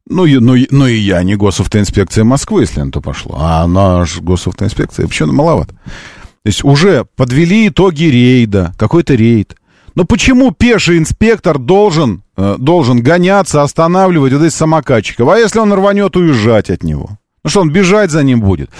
[0.08, 3.36] Ну, и, ну, ну и я не госавтоинспекция Москвы, если на то пошло.
[3.40, 5.74] А наш госавтоинспекция почему маловато.
[5.74, 9.56] То есть уже подвели итоги рейда, какой-то рейд.
[9.96, 15.28] Но почему пеший инспектор должен, э, должен гоняться, останавливать вот этих самокатчиков?
[15.28, 17.18] А если он рванет уезжать от него?
[17.46, 18.70] Ну что, он бежать за ним будет?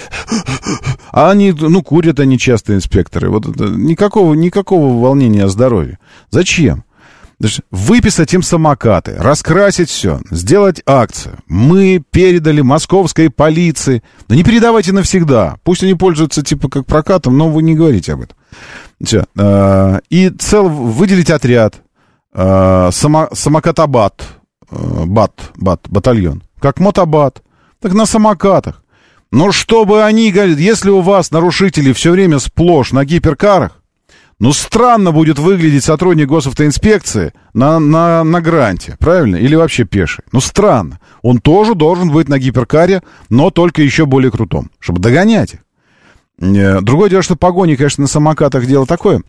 [1.12, 3.30] А они, ну, курят они часто, инспекторы.
[3.30, 6.00] Вот никакого, никакого волнения о здоровье.
[6.30, 6.82] Зачем?
[7.70, 11.38] выписать им самокаты, раскрасить все, сделать акцию.
[11.46, 14.02] Мы передали московской полиции.
[14.26, 15.58] Да не передавайте навсегда.
[15.62, 18.36] Пусть они пользуются типа как прокатом, но вы не говорите об этом.
[19.00, 19.26] Все.
[19.38, 21.82] А, и цел выделить отряд.
[22.32, 24.22] А, само, самокатобат.
[24.70, 26.42] А, бат, бат, батальон.
[26.58, 27.42] Как мотобат.
[27.80, 28.82] Так на самокатах.
[29.32, 33.82] Но чтобы они, если у вас нарушители все время сплошь на гиперкарах,
[34.38, 39.36] ну, странно будет выглядеть сотрудник госавтоинспекции на, на, на гранте, правильно?
[39.36, 40.24] Или вообще пеший.
[40.30, 41.00] Ну, странно.
[41.22, 45.60] Он тоже должен быть на гиперкаре, но только еще более крутом, чтобы догонять их.
[46.38, 49.22] Э, другое дело, что погони, конечно, на самокатах дело такое,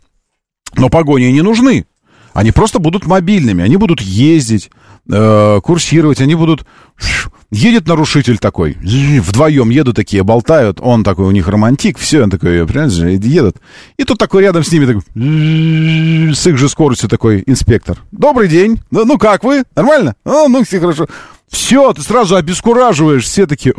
[0.76, 1.86] но погони не нужны.
[2.34, 4.70] Они просто будут мобильными, они будут ездить,
[5.10, 6.66] э, курсировать, они будут...
[7.50, 12.68] Едет нарушитель такой, вдвоем едут такие, болтают, он такой, у них романтик, все, он такой,
[12.68, 12.92] понимаешь,
[13.24, 13.56] едут.
[13.96, 18.00] И тут такой рядом с ними, такой, с их же скоростью такой инспектор.
[18.12, 20.16] Добрый день, ну, ну как вы, нормально?
[20.26, 21.08] А, ну все хорошо.
[21.50, 23.74] Все, ты сразу обескураживаешь, все такие,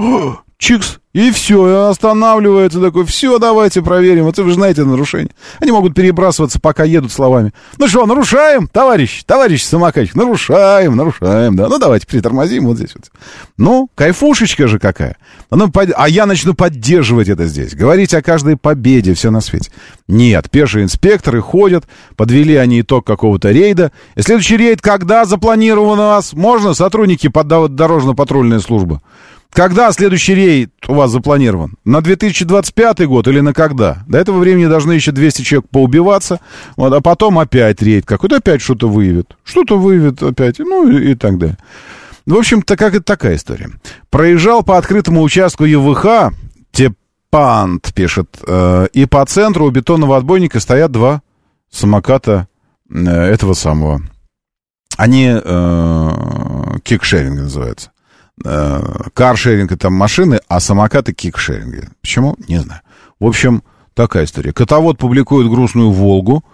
[0.59, 4.25] чикс, и все, останавливается такой, все, давайте проверим.
[4.25, 5.31] Вот вы же знаете нарушение.
[5.59, 7.53] Они могут перебрасываться, пока едут словами.
[7.79, 11.69] Ну что, нарушаем, товарищ, товарищ самокатчик, нарушаем, нарушаем, да.
[11.69, 13.11] Ну давайте притормозим вот здесь вот.
[13.57, 15.17] Ну, кайфушечка же какая.
[15.51, 17.75] Ну, а я начну поддерживать это здесь.
[17.75, 19.71] Говорить о каждой победе, все на свете.
[20.09, 21.85] Нет, пешие инспекторы ходят,
[22.17, 23.93] подвели они итог какого-то рейда.
[24.15, 26.33] И следующий рейд когда запланирован у вас?
[26.33, 29.01] Можно, сотрудники дорожно-патрульной службы?
[29.53, 31.77] Когда следующий рейд у вас запланирован?
[31.85, 34.05] На 2025 год или на когда?
[34.07, 36.41] До этого времени должны еще 200 человек поубиваться,
[36.77, 39.37] вот, а потом опять рейд какой-то, опять что-то выявит.
[39.45, 41.59] Что-то выявит опять, ну и, и так далее.
[42.27, 43.71] В общем-то, как это такая история.
[44.11, 46.35] Проезжал по открытому участку ЕВХ,
[46.73, 51.23] Тепант пишет, э, и по центру у бетонного отбойника стоят два
[51.71, 52.49] самоката
[52.91, 54.03] э, этого самого.
[54.97, 56.11] Они э,
[56.83, 57.91] кикшеринг называются.
[58.45, 58.83] Э,
[59.15, 61.89] каршеринг это машины, а самокаты кикшеринги.
[62.01, 62.37] Почему?
[62.49, 62.81] Не знаю.
[63.21, 63.63] В общем,
[63.95, 64.53] такая история.
[64.53, 66.45] Котовод публикует грустную «Волгу».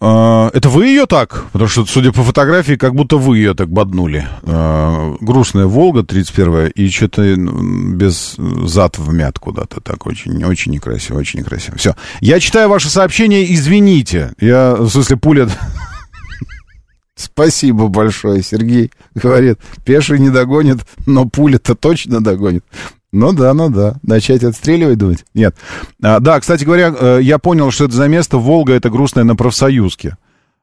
[0.00, 1.44] Э, это вы ее так?
[1.52, 4.26] Потому что, судя по фотографии, как будто вы ее так боднули.
[4.42, 9.80] Э, грустная «Волга» 31-я, и что-то без зад вмят куда-то.
[9.80, 11.76] Так очень, очень некрасиво, очень некрасиво.
[11.76, 11.94] Все.
[12.20, 14.32] Я читаю ваше сообщение, извините.
[14.40, 15.48] Я, в смысле, пуля
[17.14, 18.90] Спасибо большое, Сергей.
[19.14, 22.64] Говорит, пеший не догонит, но пуля-то точно догонит.
[23.12, 23.96] Ну да, ну да.
[24.02, 25.24] Начать отстреливать, думать?
[25.34, 25.56] Нет.
[26.02, 29.34] А, да, кстати говоря, э, я понял, что это за место Волга, это грустная на
[29.34, 30.16] профсоюзке.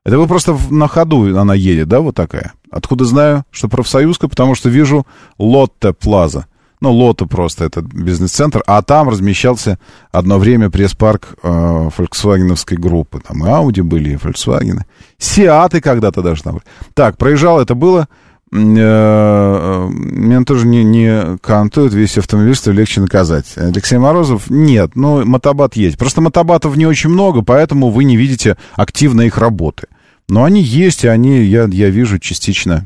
[0.05, 2.53] Это вы просто на ходу она едет, да, вот такая?
[2.71, 4.29] Откуда знаю, что профсоюзка?
[4.29, 5.05] Потому что вижу
[5.37, 6.45] Лотте Плаза
[6.79, 9.79] ну, Лота просто, это бизнес-центр, а там размещался
[10.11, 13.19] одно время пресс-парк э, фольксвагеновской группы.
[13.19, 14.81] Там и Ауди были, и Volkswagen.
[15.17, 16.65] Сиаты когда-то даже там были.
[16.93, 18.07] Так, проезжал, это было.
[18.51, 23.53] Меня тоже не, не кантует, весь автомобилистов легче наказать.
[23.57, 25.97] Алексей Морозов, нет, ну, мотобат есть.
[25.97, 29.87] Просто мотобатов не очень много, поэтому вы не видите активно их работы.
[30.29, 32.85] Но они есть, и они, я, я вижу частично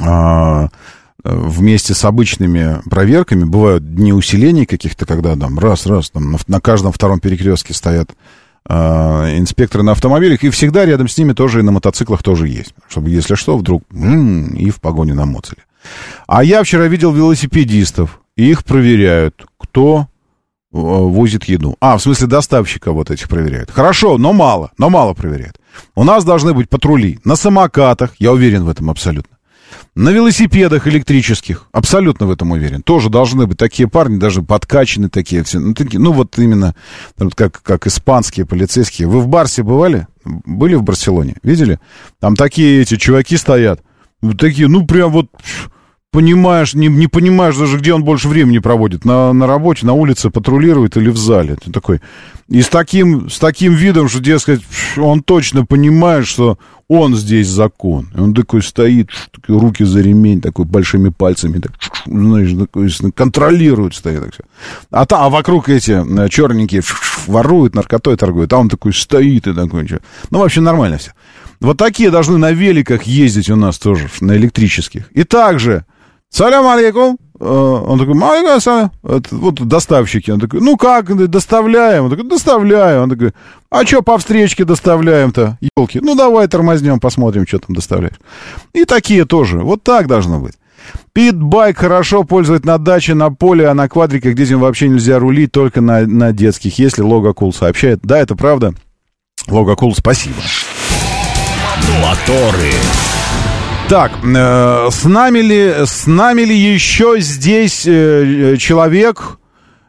[0.00, 0.68] а,
[1.24, 3.44] вместе с обычными проверками.
[3.44, 8.10] Бывают дни усилений каких-то, когда там раз-раз, там на, на каждом втором перекрестке стоят
[8.66, 12.74] инспекторы на автомобилях, и всегда рядом с ними тоже и на мотоциклах тоже есть.
[12.88, 15.62] Чтобы, если что, вдруг и в погоне на моцеле.
[16.26, 20.06] А я вчера видел велосипедистов, и их проверяют, кто э,
[20.72, 21.76] возит еду.
[21.80, 23.70] А, в смысле доставщика вот этих проверяют.
[23.70, 25.60] Хорошо, но мало, но мало проверяют.
[25.94, 29.33] У нас должны быть патрули на самокатах, я уверен в этом абсолютно.
[29.94, 32.82] На велосипедах электрических, абсолютно в этом уверен.
[32.82, 35.60] Тоже должны быть такие парни, даже подкачаны такие все.
[35.60, 36.74] Ну, такие, ну вот именно,
[37.16, 39.06] вот как, как испанские полицейские.
[39.06, 40.08] Вы в Барсе бывали?
[40.24, 41.36] Были в Барселоне?
[41.44, 41.78] Видели?
[42.18, 43.82] Там такие эти чуваки стоят.
[44.20, 45.28] Вот такие, ну прям вот
[46.14, 49.04] понимаешь, не, не понимаешь даже, где он больше времени проводит.
[49.04, 51.56] На, на работе, на улице патрулирует или в зале.
[51.56, 52.00] Ты такой.
[52.48, 54.60] И с таким, с таким видом, что, дескать,
[54.96, 56.56] он точно понимает, что
[56.86, 58.12] он здесь закон.
[58.14, 59.10] И он такой стоит,
[59.48, 61.72] руки за ремень, такой большими пальцами, так,
[62.06, 64.44] знаешь, такой, контролирует, стоит так все.
[64.92, 66.82] А, та, а вокруг эти э, черненькие
[67.26, 69.98] воруют, наркотой торгуют, а он такой стоит и такой, что.
[70.30, 71.10] Ну, вообще нормально все.
[71.58, 75.10] Вот такие должны на великах ездить у нас тоже, на электрических.
[75.12, 75.84] И также
[76.34, 77.16] Салям алейкум.
[77.38, 78.90] Э, он такой, алейкум салям.
[79.02, 80.32] Вот доставщики.
[80.32, 82.04] Он такой, ну как, доставляем.
[82.04, 83.02] Он такой, доставляем.
[83.02, 83.32] Он такой,
[83.70, 86.00] а что по встречке доставляем-то, елки?
[86.02, 88.16] Ну давай тормознем, посмотрим, что там доставляешь.
[88.72, 89.60] И такие тоже.
[89.60, 90.54] Вот так должно быть.
[91.12, 95.80] Питбайк хорошо пользовать на даче, на поле, а на квадриках, где вообще нельзя рулить, только
[95.80, 98.00] на, на детских, если Логокул сообщает.
[98.02, 98.74] Да, это правда.
[99.46, 100.42] Логокул, спасибо.
[102.02, 102.72] Моторы.
[103.88, 109.38] Так, э, с нами ли, с нами ли еще здесь э, человек?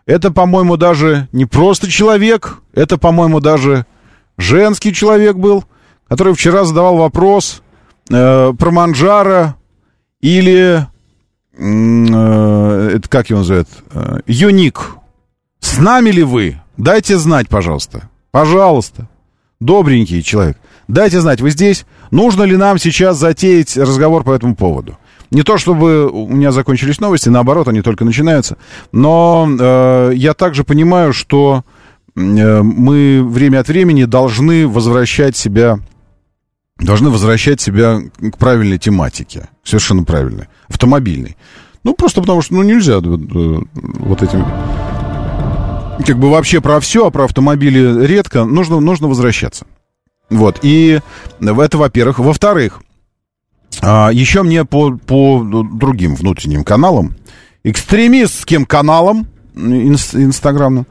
[0.05, 3.85] Это, по-моему, даже не просто человек, это, по-моему, даже
[4.37, 5.63] женский человек был,
[6.09, 7.63] который вчера задавал вопрос
[8.11, 9.55] э, про Манжара
[10.19, 10.85] или
[11.57, 13.69] э, это как его называют?
[13.93, 14.97] Э, Юник.
[15.61, 16.59] С нами ли вы?
[16.75, 18.09] Дайте знать, пожалуйста.
[18.31, 19.07] Пожалуйста.
[19.61, 20.57] Добренький человек.
[20.87, 21.85] Дайте знать, вы здесь?
[22.11, 24.97] Нужно ли нам сейчас затеять разговор по этому поводу?
[25.31, 28.57] Не то чтобы у меня закончились новости, наоборот, они только начинаются.
[28.91, 31.63] Но э, я также понимаю, что
[32.15, 35.79] э, мы время от времени должны возвращать себя,
[36.77, 41.35] должны возвращать себя к правильной тематике, совершенно правильной, автомобильной.
[41.83, 44.45] Ну, просто потому что ну, нельзя э, вот этим...
[46.05, 48.43] Как бы вообще про все, а про автомобили редко.
[48.43, 49.65] Нужно, нужно возвращаться.
[50.29, 50.99] Вот, и
[51.39, 52.19] это, во-первых.
[52.19, 52.81] Во-вторых,
[53.81, 57.15] а, еще мне по, по другим внутренним каналам,
[57.63, 60.85] экстремистским каналам инстаграмным,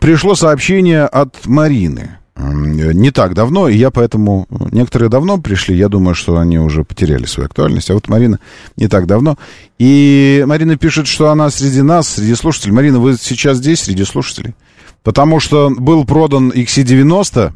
[0.00, 2.18] пришло сообщение от Марины.
[2.34, 4.46] Не так давно, и я поэтому...
[4.72, 8.40] Некоторые давно пришли, я думаю, что они уже потеряли свою актуальность, а вот Марина
[8.76, 9.36] не так давно.
[9.78, 12.72] И Марина пишет, что она среди нас, среди слушателей.
[12.72, 14.54] Марина, вы сейчас здесь, среди слушателей?
[15.02, 17.52] Потому что был продан XC90,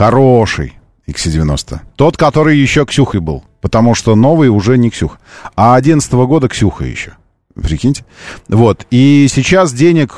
[0.00, 1.80] Хороший XC90.
[1.94, 3.44] Тот, который еще Ксюхой был.
[3.60, 5.18] Потому что новый уже не Ксюх.
[5.56, 7.18] А 11 года Ксюха еще.
[7.54, 8.06] Прикиньте.
[8.48, 8.86] Вот.
[8.90, 10.16] И сейчас денег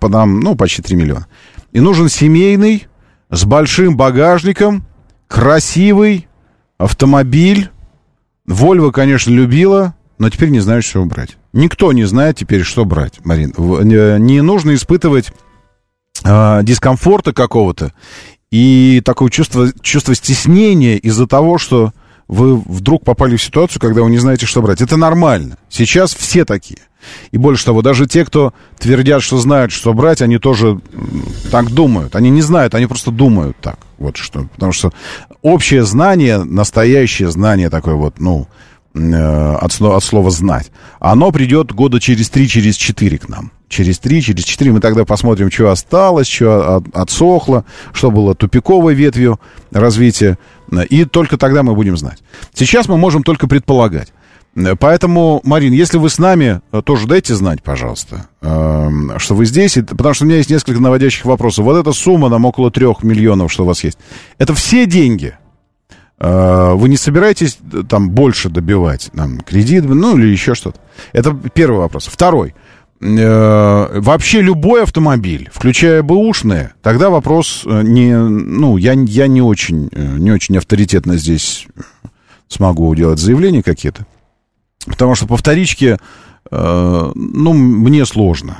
[0.00, 1.28] по нам, ну, почти 3 миллиона.
[1.70, 2.88] И нужен семейный,
[3.30, 4.84] с большим багажником,
[5.28, 6.26] красивый
[6.76, 7.70] автомобиль.
[8.46, 11.36] Вольва, конечно, любила, но теперь не знает, что брать.
[11.52, 13.54] Никто не знает теперь, что брать, Марин.
[13.56, 15.32] Не нужно испытывать
[16.24, 17.92] э, дискомфорта какого-то
[18.50, 21.92] и такое чувство, чувство стеснения из-за того, что
[22.26, 24.80] вы вдруг попали в ситуацию, когда вы не знаете, что брать.
[24.80, 25.56] Это нормально.
[25.68, 26.78] Сейчас все такие.
[27.32, 30.80] И больше того, даже те, кто твердят, что знают, что брать, они тоже
[31.50, 32.14] так думают.
[32.14, 33.78] Они не знают, они просто думают так.
[33.98, 34.44] Вот что.
[34.54, 34.92] Потому что
[35.42, 38.48] общее знание, настоящее знание такое вот, ну,
[38.94, 43.98] э, от, от слова знать, оно придет года через три, через четыре к нам через
[43.98, 49.40] три, через четыре мы тогда посмотрим, что осталось, что отсохло, что было тупиковой ветвью
[49.70, 50.38] развития,
[50.90, 52.18] и только тогда мы будем знать.
[52.52, 54.12] Сейчас мы можем только предполагать.
[54.80, 60.12] Поэтому, Марин, если вы с нами, тоже дайте знать, пожалуйста, эм, что вы здесь, потому
[60.12, 61.64] что у меня есть несколько наводящих вопросов.
[61.64, 63.98] Вот эта сумма, нам около трех миллионов, что у вас есть,
[64.38, 65.36] это все деньги.
[66.18, 70.80] Э, вы не собираетесь э, там больше добивать, нам кредит, ну или еще что-то?
[71.12, 72.08] Это первый вопрос.
[72.08, 72.56] Второй–
[73.00, 79.88] э, вообще любой автомобиль, включая бэушные, тогда вопрос э, не, ну, я, я не очень,
[79.92, 81.66] э, не очень авторитетно здесь
[82.48, 84.06] смогу делать заявления какие-то.
[84.86, 85.98] Потому что по вторичке,
[86.50, 88.58] э, ну, мне сложно.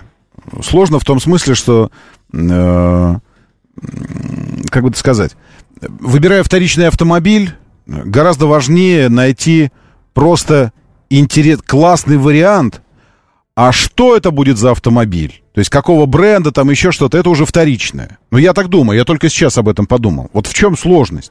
[0.63, 1.91] Сложно в том смысле, что,
[2.33, 3.15] э,
[4.71, 5.37] как бы это сказать,
[5.81, 7.55] выбирая вторичный автомобиль,
[7.87, 9.71] гораздо важнее найти
[10.15, 10.73] просто
[11.09, 12.83] интерес, классный вариант,
[13.63, 15.43] а что это будет за автомобиль?
[15.53, 18.17] То есть какого бренда, там еще что-то, это уже вторичное.
[18.31, 20.31] Ну, я так думаю, я только сейчас об этом подумал.
[20.33, 21.31] Вот в чем сложность?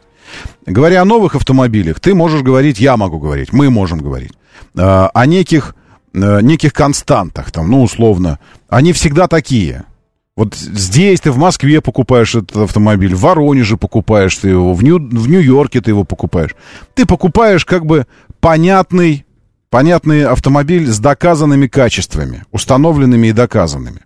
[0.68, 4.34] Говоря о новых автомобилях, ты можешь говорить, я могу говорить, мы можем говорить
[4.76, 4.80] э,
[5.12, 5.76] о неких,
[6.14, 8.38] э, неких константах, там, ну, условно.
[8.68, 9.86] Они всегда такие.
[10.36, 15.00] Вот здесь ты в Москве покупаешь этот автомобиль, в Воронеже покупаешь ты его, в, Нью-
[15.00, 16.56] в Нью-Йорке ты его покупаешь.
[16.94, 18.06] Ты покупаешь как бы
[18.40, 19.26] понятный,
[19.70, 24.02] понятный автомобиль с доказанными качествами, установленными и доказанными.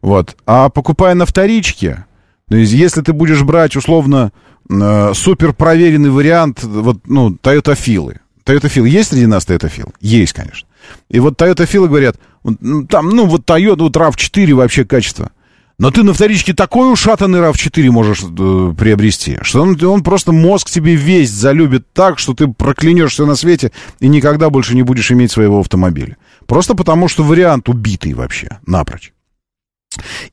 [0.00, 0.36] Вот.
[0.46, 2.06] А покупая на вторичке,
[2.48, 4.32] то есть если ты будешь брать условно
[4.70, 8.20] э, супер проверенный вариант, вот, ну, Toyota Филы.
[8.44, 9.92] Toyota Фил есть среди нас Toyota Фил?
[10.00, 10.66] Есть, конечно.
[11.10, 15.32] И вот Toyota Филы говорят, ну, там, ну, вот Toyota, вот RAV4 вообще качество.
[15.78, 20.68] Но ты на вторичке такой ушатанный RAV4 можешь э, приобрести, что он, он просто мозг
[20.68, 23.70] тебе весь залюбит так, что ты проклянешь все на свете
[24.00, 26.16] и никогда больше не будешь иметь своего автомобиля.
[26.46, 29.12] Просто потому, что вариант убитый вообще, напрочь.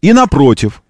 [0.01, 0.81] И напротив,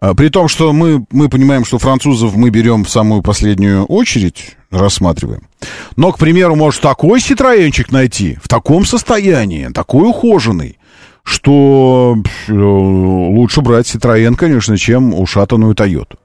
[0.00, 4.56] а, при том, что мы, мы понимаем, что французов мы берем в самую последнюю очередь,
[4.70, 5.48] рассматриваем.
[5.96, 10.77] Но, к примеру, может такой ситроенчик найти, в таком состоянии, такой ухоженный,
[11.28, 12.16] что
[12.48, 16.16] э, лучше брать Citroёn, конечно, чем ушатанную Тойоту.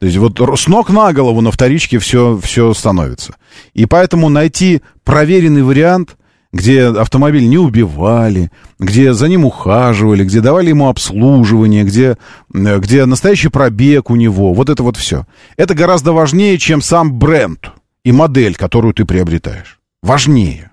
[0.00, 3.34] То есть вот с ног на голову на вторичке все, все становится.
[3.74, 6.16] И поэтому найти проверенный вариант,
[6.52, 8.50] где автомобиль не убивали,
[8.80, 12.16] где за ним ухаживали, где давали ему обслуживание, где,
[12.52, 15.24] э, где настоящий пробег у него, вот это вот все.
[15.56, 17.70] Это гораздо важнее, чем сам бренд
[18.04, 19.78] и модель, которую ты приобретаешь.
[20.02, 20.67] Важнее.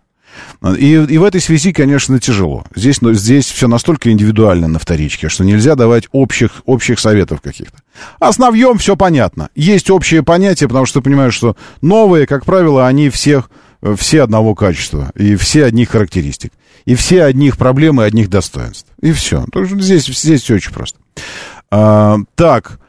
[0.78, 2.66] И, и в этой связи, конечно, тяжело.
[2.76, 7.78] Здесь, но здесь все настолько индивидуально на вторичке, что нельзя давать общих, общих советов каких-то.
[8.20, 9.50] Основьем все понятно.
[9.56, 13.50] Есть общее понятие, потому что ты понимаешь, что новые, как правило, они всех,
[13.98, 16.52] все одного качества, и все одних характеристик,
[16.86, 18.88] и все одних проблем и одних достоинств.
[19.02, 19.46] И все.
[19.54, 21.00] Здесь, здесь все очень просто.
[21.72, 22.80] А, так,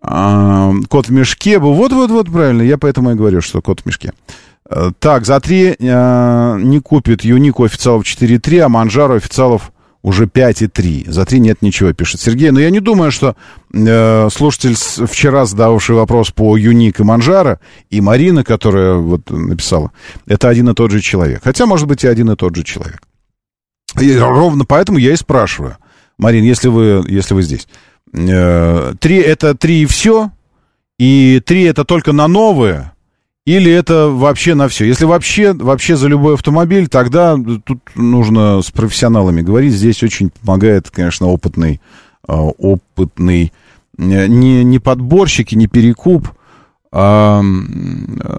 [0.00, 1.58] а, кот в мешке.
[1.58, 4.12] Вот-вот-вот, правильно, я поэтому и говорю, что кот в мешке.
[4.70, 11.10] Э, так, за 3 э, не купит Юнику официалов 4.3, а Манжару официалов уже 5,3.
[11.10, 12.50] За 3 нет ничего, пишет Сергей.
[12.50, 13.36] Но я не думаю, что
[13.72, 17.60] э, слушатель, вчера задававший вопрос по Юник и Манжара,
[17.90, 19.92] и Марина, которая вот написала,
[20.26, 21.42] это один и тот же человек.
[21.42, 23.02] Хотя, может быть, и один и тот же человек.
[24.00, 25.76] И ровно поэтому я и спрашиваю.
[26.18, 27.66] Марин, если вы, если вы здесь.
[28.12, 30.30] Э, 3 это 3 и все?
[30.98, 32.93] И 3 это только на новые?
[33.46, 34.86] Или это вообще на все?
[34.86, 39.74] Если вообще, вообще за любой автомобиль, тогда тут нужно с профессионалами говорить.
[39.74, 41.82] Здесь очень помогает, конечно, опытный,
[42.26, 43.52] а, опытный
[43.98, 46.30] э, не, не подборщик и не перекуп,
[46.90, 47.42] а,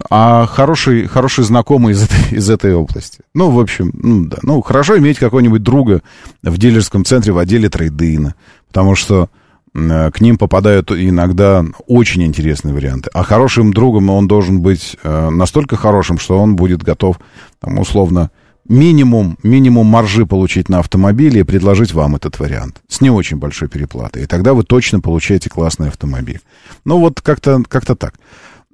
[0.10, 3.20] а хороший, хороший знакомый из этой, из этой области.
[3.36, 4.38] Ну, в общем, ну да.
[4.42, 6.02] Ну, хорошо иметь какого-нибудь друга
[6.42, 8.34] в дилерском центре в отделе трейдина,
[8.70, 9.30] потому что
[9.76, 13.10] к ним попадают иногда очень интересные варианты.
[13.14, 17.20] А хорошим другом он должен быть э, настолько хорошим, что он будет готов,
[17.60, 18.32] там, условно,
[18.70, 23.68] минимум, минимум маржи получить на автомобиле и предложить вам этот вариант с не очень большой
[23.68, 24.24] переплатой.
[24.24, 26.40] И тогда вы точно получаете классный автомобиль.
[26.86, 28.16] Ну, вот как-то как так.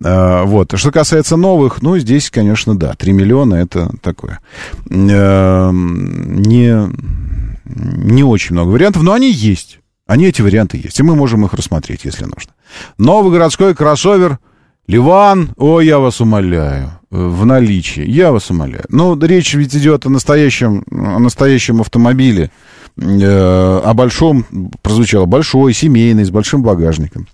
[0.04, 0.74] Uh, вот.
[0.76, 4.40] Что касается новых, ну, здесь, конечно, да, 3 миллиона это такое.
[4.90, 5.72] Не,
[7.66, 9.81] не очень много вариантов, но они есть.
[10.08, 12.54] Они, эти варианты есть, и мы можем их рассмотреть, если нужно.
[12.98, 14.40] Новый городской кроссовер
[14.88, 18.86] Ливан, о, я вас умоляю, в наличии, я вас умоляю.
[18.90, 22.52] Ну, речь ведь идет о настоящем, о настоящем автомобиле,
[22.98, 24.46] э, о большом,
[24.82, 27.28] прозвучало, большой, семейный, с большим багажником.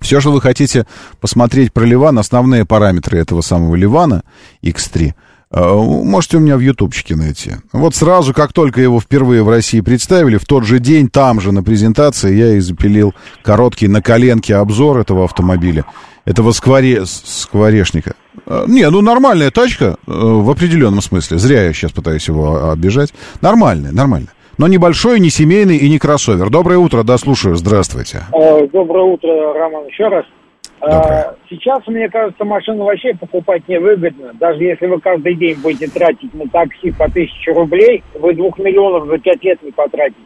[0.00, 0.86] Все, что вы хотите
[1.20, 4.22] посмотреть про Ливан, основные параметры этого самого Ливана
[4.62, 7.52] X3– Э, можете у меня в ютубчике найти.
[7.72, 11.52] Вот сразу, как только его впервые в России представили, в тот же день, там же
[11.52, 15.84] на презентации, я и запилил короткий на коленке обзор этого автомобиля,
[16.24, 17.06] этого скворе...
[17.06, 18.14] скворечника.
[18.46, 21.38] Э, не, ну нормальная тачка, э, в определенном смысле.
[21.38, 23.14] Зря я сейчас пытаюсь его обижать.
[23.40, 24.32] Нормальная, нормальная.
[24.58, 26.50] Но небольшой, не семейный и не кроссовер.
[26.50, 27.54] Доброе утро, да, слушаю.
[27.54, 28.24] Здравствуйте.
[28.72, 30.24] Доброе утро, Роман, еще раз.
[30.80, 34.32] А, сейчас, мне кажется, машину вообще покупать невыгодно.
[34.34, 39.08] Даже если вы каждый день будете тратить на такси по тысяче рублей, вы двух миллионов
[39.08, 40.18] за пять лет не потратите.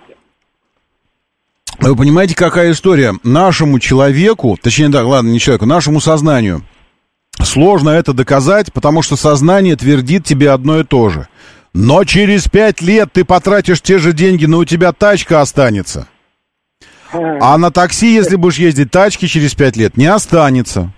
[1.81, 3.15] Вы понимаете, какая история?
[3.25, 6.63] Нашему человеку, точнее, да, ладно, не человеку, нашему сознанию
[7.45, 11.29] сложно это доказать, потому что сознание твердит тебе одно и то же.
[11.75, 16.07] Но через пять лет ты потратишь те же деньги, но у тебя тачка останется.
[17.13, 20.91] А на такси, если будешь ездить тачки через пять лет, не останется.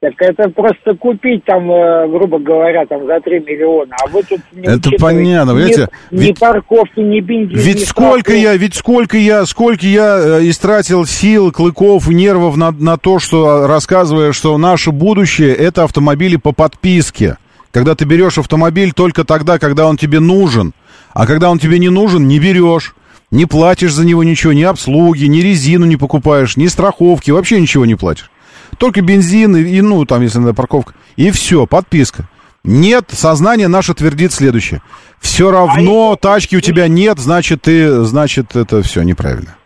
[0.00, 3.96] Так это просто купить там, э, грубо говоря, там за 3 миллиона.
[4.00, 5.88] А вы тут не Это понятно, ни, понимаете?
[6.12, 10.48] Ни Ведь- парковки, ни бензин, Ведь ни сколько я, ведь сколько я, сколько я э,
[10.48, 16.36] истратил сил, клыков, нервов на, на то, что э, рассказывая, что наше будущее это автомобили
[16.36, 17.36] по подписке.
[17.72, 20.74] Когда ты берешь автомобиль только тогда, когда он тебе нужен.
[21.12, 22.94] А когда он тебе не нужен, не берешь.
[23.30, 27.84] Не платишь за него ничего, ни обслуги, ни резину не покупаешь, ни страховки, вообще ничего
[27.84, 28.30] не платишь.
[28.78, 30.94] Только бензин и, и, ну, там, если надо парковка.
[31.16, 32.24] И все, подписка.
[32.64, 34.82] Нет, сознание наше твердит следующее.
[35.20, 39.56] Все равно тачки у тебя нет, значит, ты, значит, это все неправильно.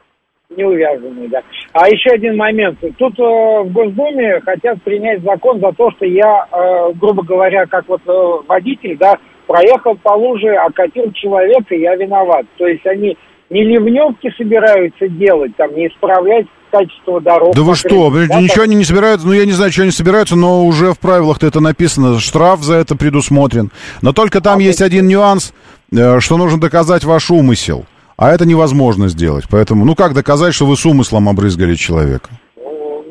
[0.57, 1.41] Не увязанные, да.
[1.73, 2.79] А еще один момент.
[2.99, 7.89] Тут э, в Госдуме хотят принять закон за то, что я, э, грубо говоря, как
[7.89, 12.45] вот э, водитель, да, проехал по луже, окатил человека, я виноват.
[12.59, 13.17] То есть они
[13.53, 17.55] не ливневки собираются делать, там, не исправлять качество дорог.
[17.55, 20.37] Да вы что, да, ничего они не собираются, ну я не знаю, что они собираются,
[20.37, 23.71] но уже в правилах-то это написано, штраф за это предусмотрен.
[24.01, 25.53] Но только там есть один нюанс,
[25.93, 27.85] э, что нужно доказать ваш умысел.
[28.17, 29.45] А это невозможно сделать.
[29.51, 32.31] Поэтому, ну как доказать, что вы с умыслом обрызгали человека?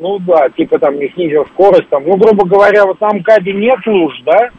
[0.02, 3.78] Ну, да, типа там не снизил скорость, там, ну, грубо говоря, вот на МКАДе нет
[3.86, 4.50] луж, да.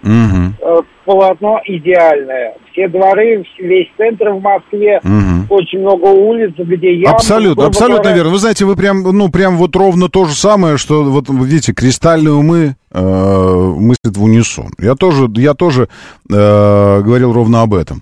[0.61, 2.53] Э, полотно идеальное.
[2.71, 5.47] Все дворы, весь центр в Москве, Мгм.
[5.49, 7.11] очень много улиц, где я...
[7.11, 8.31] абсолютно, абсолютно верно.
[8.31, 12.33] Вы знаете, вы прям, ну, прям вот ровно то же самое, что вот, видите, кристальные
[12.33, 14.69] умы э, мыслят в унисон.
[14.79, 15.89] Я тоже, я тоже
[16.31, 18.01] э, говорил ровно об этом.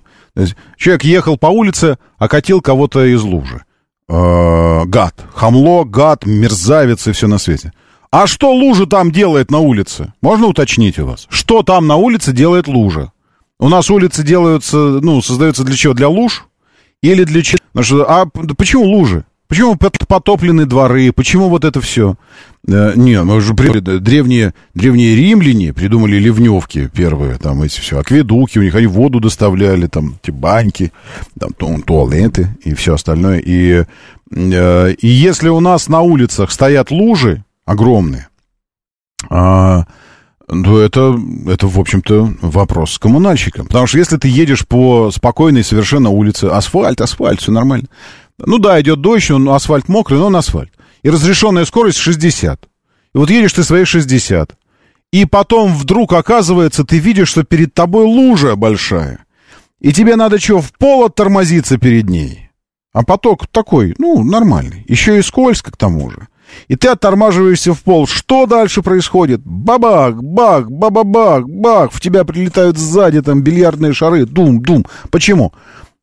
[0.76, 3.62] Человек ехал по улице, окатил кого-то из лужи.
[4.08, 7.72] Э, гад, хамло, гад, мерзавец и все на свете.
[8.10, 10.12] А что лужа там делает на улице?
[10.20, 11.26] Можно уточнить у вас?
[11.30, 13.12] Что там на улице делает лужа?
[13.58, 15.94] У нас улицы делаются, ну, создаются для чего?
[15.94, 16.46] Для луж?
[17.02, 17.58] Или для чего?
[18.06, 19.24] А почему лужи?
[19.52, 21.12] Почему пот- потоплены дворы?
[21.12, 22.16] Почему вот это все?
[22.66, 28.58] Э, не, мы же при- древние, древние римляне придумали ливневки первые, там эти все, акведуки,
[28.58, 30.90] у них они воду доставляли, там эти баньки,
[31.38, 33.40] там ту- туалеты и все остальное.
[33.40, 33.84] И,
[34.30, 38.28] э, и если у нас на улицах стоят лужи огромные,
[39.28, 39.84] а,
[40.48, 43.66] то это, это, в общем-то, вопрос с коммунальщиком.
[43.66, 47.88] Потому что если ты едешь по спокойной совершенно улице, асфальт, асфальт, все нормально.
[48.44, 50.72] Ну да, идет дождь, он асфальт мокрый, но он асфальт.
[51.02, 52.68] И разрешенная скорость 60.
[53.14, 54.56] И вот едешь ты свои 60.
[55.12, 59.24] И потом вдруг оказывается, ты видишь, что перед тобой лужа большая.
[59.80, 62.50] И тебе надо что, в пол оттормозиться перед ней?
[62.92, 64.84] А поток такой, ну, нормальный.
[64.88, 66.28] Еще и скользко к тому же.
[66.68, 68.06] И ты оттормаживаешься в пол.
[68.06, 69.40] Что дальше происходит?
[69.44, 71.92] Бабах, бах, бабабах, бах.
[71.92, 74.26] В тебя прилетают сзади там бильярдные шары.
[74.26, 74.86] Дум, дум.
[75.10, 75.52] Почему?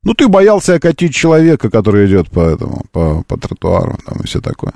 [0.04, 4.40] Ну, ты боялся окатить человека, который идет по этому, по, по тротуару, там, и все
[4.40, 4.74] такое.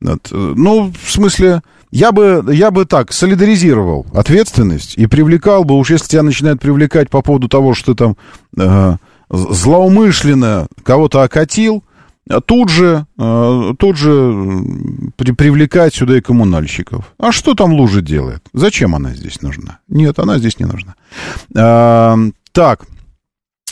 [0.00, 0.28] Вот.
[0.30, 1.60] Ну, в смысле,
[1.90, 7.10] я бы, я бы так солидаризировал ответственность и привлекал бы, уж если тебя начинают привлекать
[7.10, 8.16] по поводу того, что ты там
[8.56, 8.96] э,
[9.28, 11.84] злоумышленно кого-то окатил,
[12.30, 14.64] а тут же, э, тут же
[15.16, 17.12] при- привлекать сюда и коммунальщиков.
[17.18, 18.42] А что там лужа делает?
[18.54, 19.80] Зачем она здесь нужна?
[19.88, 20.94] Нет, она здесь не нужна.
[21.54, 22.16] А,
[22.52, 22.86] так,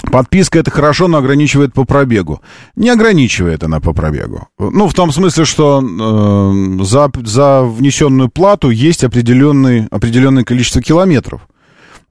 [0.02, 2.40] подписка это хорошо, но ограничивает по пробегу.
[2.76, 4.48] Не ограничивает она по пробегу.
[4.58, 11.42] Ну, в том смысле, что э, за, за внесенную плату есть определенный, определенное количество километров.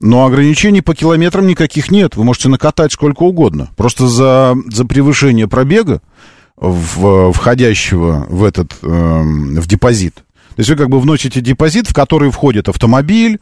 [0.00, 2.16] Но ограничений по километрам никаких нет.
[2.16, 3.68] Вы можете накатать сколько угодно.
[3.76, 6.00] Просто за, за превышение пробега,
[6.56, 10.14] в, входящего в этот, эм, в депозит.
[10.14, 13.38] То есть вы как бы вносите депозит, в который входит автомобиль, э,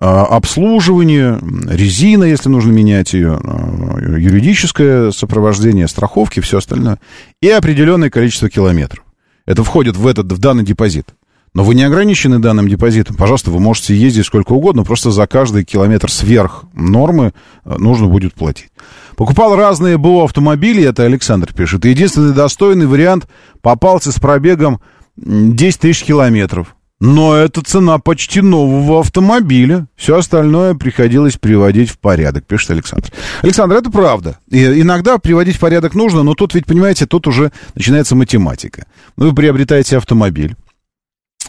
[0.00, 6.98] обслуживание, м, резина, если нужно менять ее, э, юридическое сопровождение, страховки, все остальное.
[7.42, 9.04] И определенное количество километров.
[9.44, 11.14] Это входит в этот, в данный депозит.
[11.52, 13.16] Но вы не ограничены данным депозитом.
[13.16, 17.32] Пожалуйста, вы можете ездить сколько угодно, просто за каждый километр сверх нормы
[17.64, 18.70] э, нужно будет платить.
[19.16, 21.84] Покупал разные БУ автомобили, это Александр пишет.
[21.84, 23.28] Единственный достойный вариант
[23.60, 24.80] попался с пробегом
[25.22, 26.74] м, 10 тысяч километров.
[27.00, 29.86] Но это цена почти нового автомобиля.
[29.96, 33.08] Все остальное приходилось приводить в порядок, пишет Александр.
[33.42, 34.38] Александр, это правда.
[34.50, 38.86] И иногда приводить в порядок нужно, но тут ведь, понимаете, тут уже начинается математика.
[39.16, 40.56] Вы приобретаете автомобиль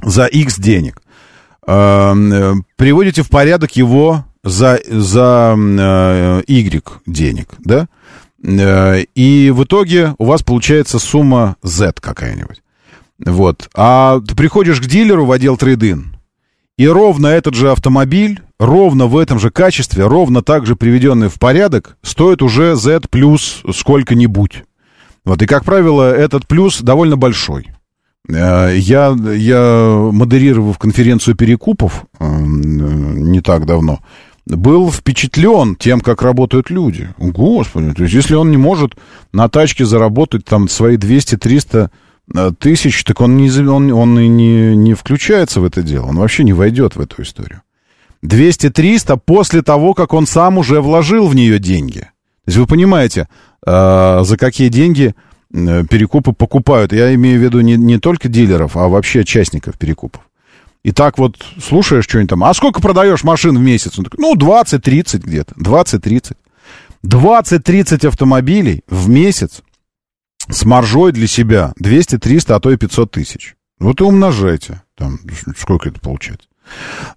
[0.02, 1.02] за X денег.
[1.68, 7.90] Э, э, Приводите в порядок его за, за э, Y денег, да?
[8.42, 12.62] Э, И в итоге у вас получается сумма Z какая-нибудь.
[13.26, 13.70] Вот.
[13.76, 16.16] А ты приходишь к дилеру в отдел трейдин,
[16.78, 21.40] И ровно этот же автомобиль, ровно в этом же качестве, ровно так же приведенный в
[21.40, 24.64] порядок, стоит уже Z плюс сколько-нибудь.
[25.24, 27.68] Вот, и, как правило, этот плюс довольно большой.
[28.28, 34.00] Э, я, я модерировав конференцию перекупов э, не так давно,
[34.48, 37.10] был впечатлен тем, как работают люди.
[37.18, 38.96] Господи, то есть если он не может
[39.32, 41.90] на тачке заработать там свои 200-300 э,
[42.60, 46.44] тысяч, так он, не, он, он и не, не включается в это дело, он вообще
[46.44, 47.62] не войдет в эту историю.
[48.24, 52.00] 200-300 после того, как он сам уже вложил в нее деньги.
[52.00, 53.28] То есть вы понимаете,
[53.66, 55.16] э, за какие деньги
[55.52, 56.94] перекупы покупают.
[56.94, 60.22] Я имею в виду не, не только дилеров, а вообще участников перекупов.
[60.84, 64.00] И так вот слушаешь что-нибудь там, а сколько продаешь машин в месяц?
[64.00, 66.36] Он такой, ну, 20-30 где-то, 20-30.
[67.06, 69.62] 20-30 автомобилей в месяц
[70.52, 73.56] с маржой для себя 200-300, а то и 500 тысяч.
[73.80, 75.20] Вот и умножайте, там,
[75.58, 76.48] сколько это получается.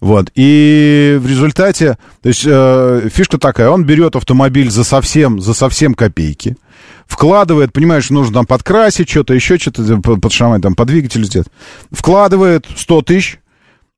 [0.00, 5.54] Вот, и в результате, то есть э, фишка такая, он берет автомобиль за совсем, за
[5.54, 6.56] совсем копейки,
[7.06, 11.48] вкладывает, понимаешь, нужно там подкрасить что-то, еще что-то, подшамать, там, по двигателю сделать,
[11.92, 13.38] вкладывает 100 тысяч,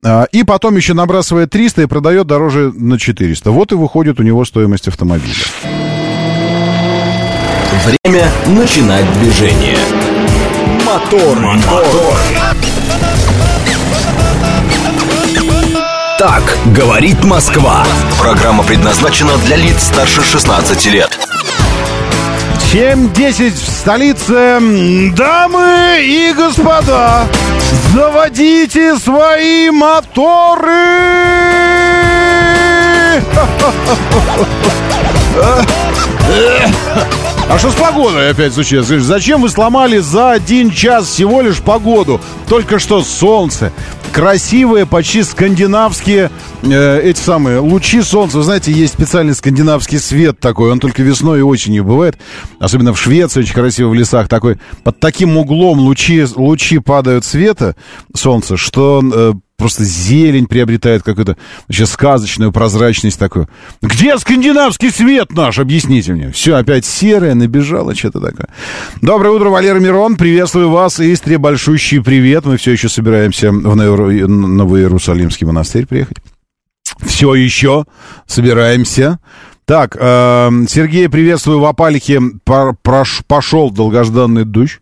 [0.05, 3.51] а, и потом еще набрасывает 300 и продает дороже на 400.
[3.51, 5.34] Вот и выходит у него стоимость автомобиля.
[7.85, 9.77] Время начинать движение.
[10.85, 12.17] Мотор, мотор.
[16.19, 17.85] Так говорит Москва.
[18.19, 21.19] Программа предназначена для лиц старше 16 лет.
[22.73, 25.12] 7.10 в столице.
[25.17, 27.27] Дамы и господа,
[27.93, 30.71] заводите свои моторы!
[37.49, 38.88] А что с погодой опять случилось?
[38.88, 42.20] Зачем вы сломали за один час всего лишь погоду?
[42.49, 43.72] Только что солнце,
[44.17, 46.31] красивые, почти скандинавские
[46.62, 48.39] э, эти самые лучи солнца.
[48.39, 52.17] Вы знаете, есть специальный скандинавский свет такой, он только весной и осенью бывает.
[52.59, 54.57] Особенно в Швеции, очень красиво в лесах такой.
[54.85, 57.77] Под таким углом лучи, лучи падают света
[58.14, 61.37] солнца, что э, просто зелень приобретает какую-то
[61.69, 63.49] вообще сказочную прозрачность такую.
[63.83, 65.59] Где скандинавский свет наш?
[65.59, 66.31] Объясните мне.
[66.31, 68.49] Все, опять серое, набежало что-то такое.
[69.01, 70.17] Доброе утро, Валера Мирон.
[70.17, 71.01] Приветствую вас.
[71.01, 72.45] Истре большущий привет.
[72.45, 73.77] Мы все еще собираемся в
[74.07, 76.19] Новоиерусалимский монастырь приехать.
[77.01, 77.85] Все еще
[78.27, 79.19] собираемся.
[79.67, 82.21] Так, э, Сергей, приветствую в Апалихе.
[83.27, 84.81] Пошел долгожданный дождь.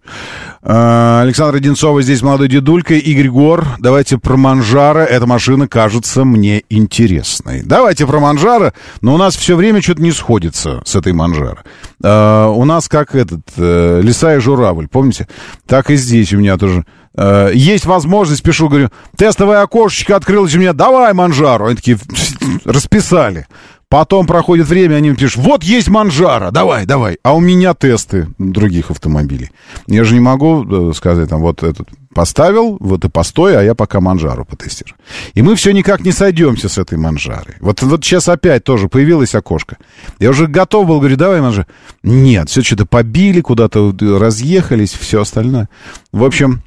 [0.62, 2.92] Э, Александр Одинцова здесь молодой дедулька.
[2.92, 4.98] Игорь Гор, давайте про Манжара.
[4.98, 7.62] Эта машина кажется мне интересной.
[7.64, 11.64] Давайте про Манжара, но у нас все время что-то не сходится с этой Манжара.
[12.02, 15.28] Э, у нас как этот, э, лиса и журавль, помните?
[15.66, 16.84] Так и здесь у меня тоже
[17.16, 21.66] э, есть возможность, пишу, говорю, тестовое окошечко открылось у меня, давай Манжару.
[21.66, 21.98] Они такие,
[22.64, 23.46] расписали.
[23.94, 27.18] Потом проходит время, они пишут, вот есть Манжара, давай, давай.
[27.22, 29.52] А у меня тесты других автомобилей.
[29.86, 33.76] Я же не могу э, сказать, там, вот этот поставил, вот и постой, а я
[33.76, 34.96] пока Манжару потестирую.
[35.34, 37.54] И мы все никак не сойдемся с этой Манжарой.
[37.60, 39.76] Вот, вот сейчас опять тоже появилось окошко.
[40.18, 41.68] Я уже готов был, говорю, давай Манжар.
[42.02, 45.68] Нет, все что-то побили, куда-то разъехались, все остальное.
[46.10, 46.62] В общем,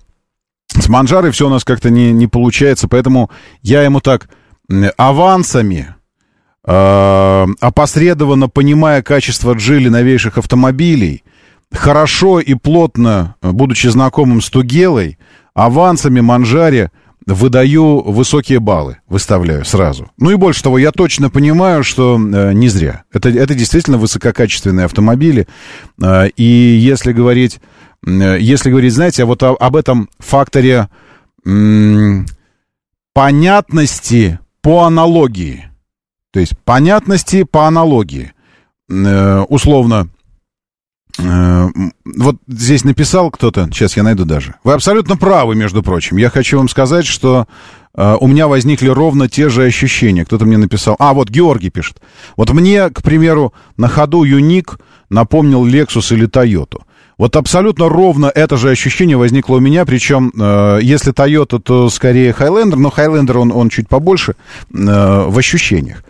[0.79, 3.29] с Манжарой все у нас как-то не, не получается, поэтому
[3.61, 4.29] я ему так
[4.97, 5.95] авансами
[6.69, 11.23] Э, опосредованно понимая качество джили новейших автомобилей,
[11.71, 15.17] хорошо и плотно, будучи знакомым с Тугелой,
[15.53, 16.91] авансами Манжаре
[17.27, 20.09] выдаю высокие баллы, выставляю сразу.
[20.17, 23.03] Ну и больше того, я точно понимаю, что э, не зря.
[23.13, 25.47] Это, это действительно высококачественные автомобили.
[26.01, 27.59] Э, и если говорить,
[28.05, 30.89] э, если говорить, знаете, вот о, об этом факторе
[31.45, 32.25] м-
[33.13, 35.65] понятности по аналогии–
[36.37, 38.31] то есть понятности по аналогии.
[38.89, 40.16] Э, условно, э,
[41.17, 44.55] вот здесь написал кто-то, сейчас я найду даже.
[44.63, 46.17] Вы абсолютно правы, между прочим.
[46.17, 47.47] Я хочу вам сказать, что
[47.95, 50.25] э, у меня возникли ровно те же ощущения.
[50.25, 50.95] Кто-то мне написал.
[50.99, 51.97] А, вот Георгий пишет.
[52.35, 56.81] Вот мне, к примеру, на ходу Юник напомнил Lexus или Toyota.
[57.17, 62.31] Вот абсолютно ровно это же ощущение возникло у меня, причем э, если Toyota, то скорее
[62.31, 66.03] Highlander, но Highlander он, он чуть побольше э, в ощущениях.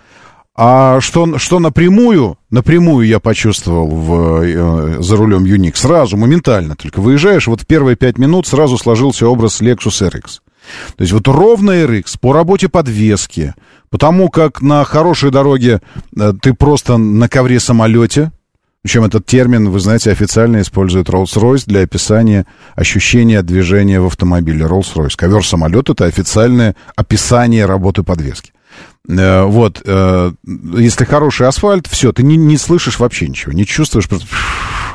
[0.60, 7.00] А что, что напрямую, напрямую я почувствовал в, э, за рулем Юник, сразу, моментально, только
[7.00, 10.40] выезжаешь, вот в первые пять минут сразу сложился образ Lexus RX.
[10.96, 13.54] То есть вот ровно RX по работе подвески,
[13.92, 15.80] потому как на хорошей дороге
[16.20, 18.32] э, ты просто на ковре самолете
[18.82, 24.66] Причем этот термин, вы знаете, официально использует Rolls-Royce для описания ощущения движения в автомобиле.
[24.66, 25.18] Rolls-Royce.
[25.18, 28.54] Ковер-самолет— это официальное описание работы подвески.
[29.10, 34.10] Э, вот, э, если хороший асфальт, все, ты не, не слышишь вообще ничего, не чувствуешь,
[34.10, 34.28] просто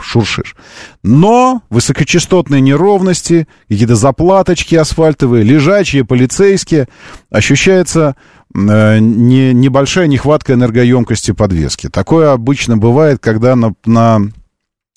[0.03, 0.55] шуршишь.
[1.03, 6.89] Но высокочастотные неровности, какие-то заплаточки асфальтовые, лежачие, полицейские,
[7.31, 8.17] ощущается
[8.55, 11.89] э, не, небольшая нехватка энергоемкости подвески.
[11.89, 14.21] Такое обычно бывает, когда на, на,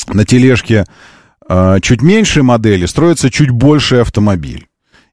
[0.08, 0.86] на тележке
[1.84, 4.68] чуть меньшей модели строится чуть больший автомобиль.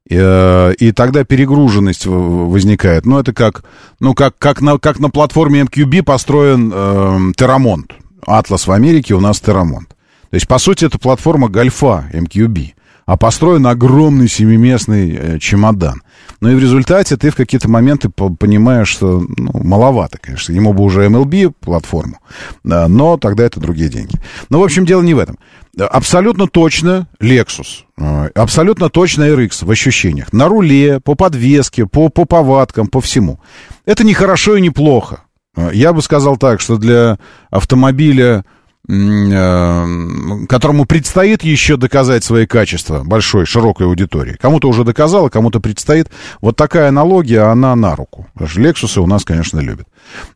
[0.09, 3.07] И, э, и тогда перегруженность возникает.
[3.07, 3.64] Ну, это как,
[4.00, 7.92] ну, как, как, на, как на платформе MQB построен э, Террамонт.
[8.26, 9.88] Атлас в Америке, у нас Террамонт.
[9.88, 12.72] То есть, по сути, это платформа Гольфа MQB,
[13.12, 16.00] а построен огромный семиместный э, чемодан.
[16.40, 20.54] Ну и в результате ты в какие-то моменты понимаешь, что ну, маловато, конечно.
[20.54, 22.20] Ему бы уже MLB платформу,
[22.64, 24.18] но тогда это другие деньги.
[24.48, 25.38] Но, в общем, дело не в этом.
[25.78, 30.32] Абсолютно точно Lexus, э, абсолютно точно RX в ощущениях.
[30.32, 33.40] На руле, по подвеске, по, по повадкам, по всему.
[33.84, 35.24] Это не хорошо и не плохо.
[35.54, 37.18] Э, я бы сказал так, что для
[37.50, 38.46] автомобиля
[38.88, 44.36] которому предстоит еще доказать свои качества большой, широкой аудитории.
[44.40, 46.10] Кому-то уже доказал, а кому-то предстоит.
[46.40, 48.26] Вот такая аналогия, она на руку.
[48.34, 49.86] Потому что Лексусы у нас, конечно, любят.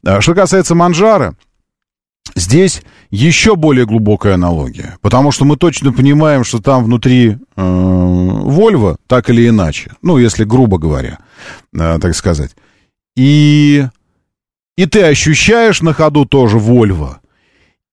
[0.04, 1.34] А что касается Манжара,
[2.36, 4.96] здесь еще более глубокая аналогия.
[5.00, 10.44] Потому что мы точно понимаем, что там внутри э, Volvo, так или иначе, ну, если
[10.44, 11.18] грубо говоря,
[11.74, 12.54] э, так сказать.
[13.16, 13.84] И,
[14.76, 17.16] и ты ощущаешь на ходу тоже Volvo–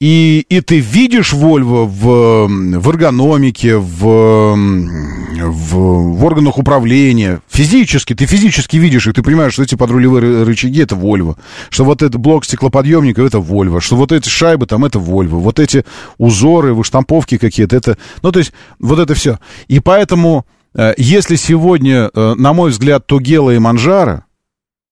[0.04, 7.40] и, и ты видишь Вольво в, в эргономике, в, в, в органах управления.
[7.48, 11.38] Физически, ты физически видишь их, ты понимаешь, что эти подрулевые рычаги это Вольво,
[11.70, 15.58] что вот этот блок стеклоподъемников это Вольво, что вот эти шайбы там это Вольво, вот
[15.58, 15.86] эти
[16.18, 19.40] узоры, выштамповки какие-то, это, ну то есть вот это все.
[19.70, 20.46] И поэтому,
[20.76, 24.26] э, если сегодня, э, на мой взгляд, Тугела и Манжара,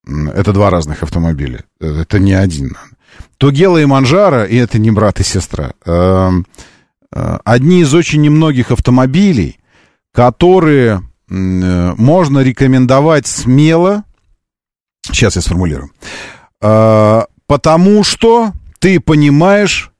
[0.07, 2.77] это два разных автомобиля, э, это не один,
[3.37, 6.45] Тугела и Манжара, и это не брат и сестра, эм,
[7.11, 9.59] э, одни из очень немногих автомобилей,
[10.13, 14.03] которые э, можно рекомендовать смело,
[15.11, 15.91] сейчас я сформулирую,
[16.61, 19.91] э, потому что ты понимаешь,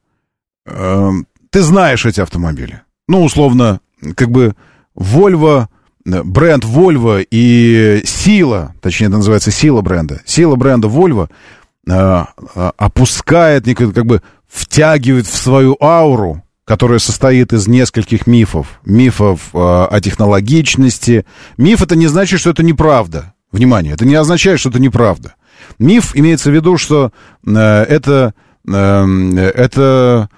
[0.66, 2.82] ты знаешь эти автомобили.
[3.07, 3.80] Ну, условно,
[4.16, 4.55] как бы
[4.95, 5.68] Volvo,
[6.05, 11.30] бренд Volvo и сила, точнее, это называется сила бренда, сила бренда Volvo—
[11.88, 18.80] опускает, как бы втягивает в свою ауру, которая состоит из нескольких мифов.
[18.86, 21.26] Мифов э, о технологичности.
[21.58, 23.34] Миф это не значит, что это неправда.
[23.52, 25.36] Внимание, это не означает, что это неправда.
[25.80, 27.12] Миф имеется в виду, что
[27.46, 28.34] э, это,
[28.66, 30.30] э, это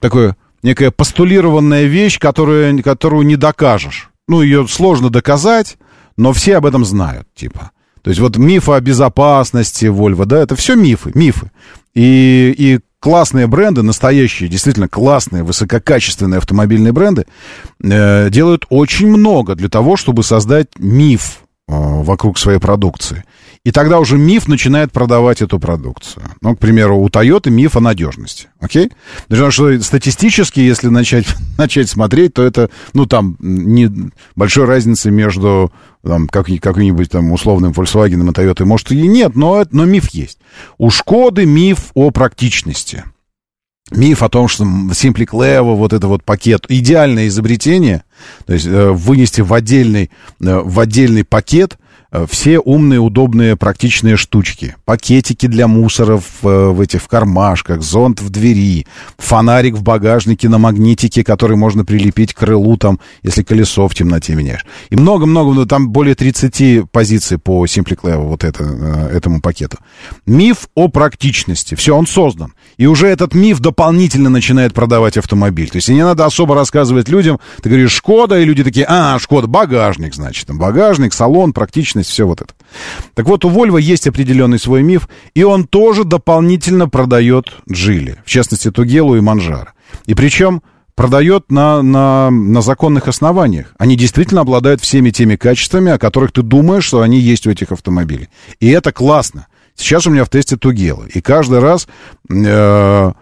[0.00, 4.10] такое некая постулированная вещь, которую, которую не докажешь.
[4.28, 5.76] Ну, ее сложно доказать,
[6.16, 7.72] но все об этом знают, типа.
[8.06, 11.50] То есть вот мифы о безопасности Volvo, да, это все мифы, мифы.
[11.92, 17.26] И, и классные бренды, настоящие, действительно классные, высококачественные автомобильные бренды,
[17.82, 23.24] э, делают очень много для того, чтобы создать миф э, вокруг своей продукции.
[23.66, 26.24] И тогда уже миф начинает продавать эту продукцию.
[26.40, 28.46] Ну, к примеру, у Toyota миф о надежности.
[28.60, 28.92] Окей?
[29.26, 31.26] Потому что статистически, если начать,
[31.58, 33.90] начать смотреть, то это, ну, там, не
[34.36, 35.72] большой разницы между
[36.04, 40.38] там, как, каким-нибудь там условным Volkswagen и Toyota, может, и нет, но, но миф есть.
[40.78, 43.02] У Шкоды миф о практичности.
[43.90, 48.04] Миф о том, что Simply Clevo, вот это вот пакет, идеальное изобретение,
[48.46, 51.78] то есть э, вынести в отдельный, э, в отдельный пакет
[52.28, 54.76] все умные, удобные, практичные штучки.
[54.84, 58.86] Пакетики для мусоров в, э, в этих в кармашках, зонт в двери,
[59.18, 64.34] фонарик в багажнике на магнитике, который можно прилепить к крылу, там, если колесо в темноте
[64.34, 64.64] меняешь.
[64.90, 69.78] И много-много, ну, там более 30 позиций по Simply Clevo, вот это, э, этому пакету.
[70.26, 71.74] Миф о практичности.
[71.74, 72.54] Все, он создан.
[72.76, 75.70] И уже этот миф дополнительно начинает продавать автомобиль.
[75.70, 77.40] То есть не надо особо рассказывать людям.
[77.62, 80.46] Ты говоришь, Шкода, и люди такие, а, Шкода, багажник, значит.
[80.46, 81.52] Там багажник, салон,
[81.96, 82.54] практичность, все вот это.
[83.14, 88.16] Так вот, у Volvo есть определенный свой миф, и он тоже дополнительно продает Джили.
[88.24, 89.72] В частности, Тугелу и Манжара.
[90.06, 90.62] И причем
[90.94, 93.74] продает на, на, на законных основаниях.
[93.78, 97.72] Они действительно обладают всеми теми качествами, о которых ты думаешь, что они есть у этих
[97.72, 98.28] автомобилей.
[98.60, 99.46] И это классно.
[99.74, 101.04] Сейчас у меня в тесте Тугела.
[101.14, 101.86] И каждый раз
[102.30, 103.12] э, э,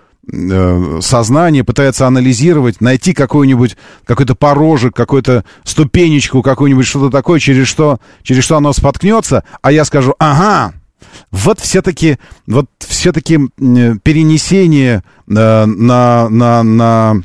[1.00, 8.44] сознание пытается анализировать, найти какой-нибудь, какой-то порожек, какую-то ступенечку, какую-нибудь что-то такое, через что, через
[8.44, 10.74] что оно споткнется, а я скажу, ага,
[11.30, 17.22] вот все-таки, вот все-таки перенесение на, на, на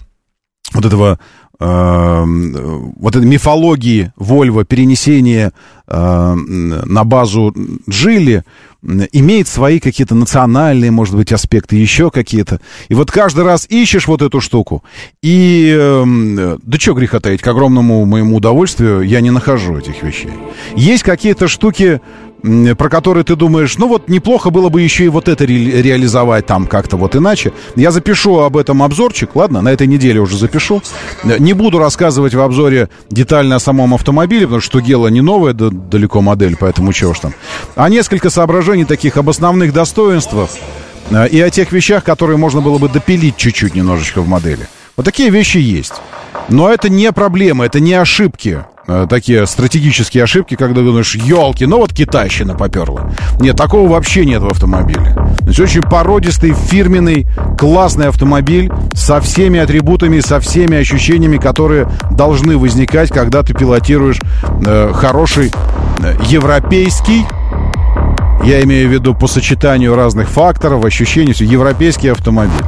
[0.74, 1.20] вот этого
[1.60, 5.52] вот этой мифологии Вольво, перенесение
[5.88, 7.54] э, на базу
[7.90, 8.46] Джили,
[8.82, 12.60] имеет свои какие-то национальные, может быть, аспекты, еще какие-то.
[12.88, 14.84] И вот каждый раз ищешь вот эту штуку,
[15.22, 20.32] и, э, да что греха таить, к огромному моему удовольствию я не нахожу этих вещей.
[20.76, 22.02] Есть какие-то штуки,
[22.78, 26.46] про который ты думаешь, ну вот неплохо было бы еще и вот это ре- реализовать
[26.46, 27.52] там как-то вот иначе.
[27.76, 30.82] Я запишу об этом обзорчик, ладно, на этой неделе уже запишу.
[31.24, 35.70] Не буду рассказывать в обзоре детально о самом автомобиле, потому что Гела не новая да,
[35.70, 37.34] далеко модель, поэтому чего ж там.
[37.76, 40.50] А несколько соображений таких об основных достоинствах
[41.10, 44.68] э, и о тех вещах, которые можно было бы допилить чуть-чуть немножечко в модели.
[44.96, 45.94] Вот такие вещи есть.
[46.50, 48.64] Но это не проблема, это не ошибки.
[48.88, 53.12] Э, такие стратегические ошибки, когда думаешь, елки, ну вот китайщина поперла.
[53.40, 55.14] Нет, такого вообще нет в автомобиле.
[55.40, 57.28] То есть очень породистый, фирменный,
[57.58, 64.20] классный автомобиль со всеми атрибутами, со всеми ощущениями, которые должны возникать, когда ты пилотируешь
[64.66, 65.52] э, хороший
[66.00, 67.26] э, европейский
[68.44, 72.64] я имею в виду по сочетанию разных факторов, ощущений, европейский автомобиль.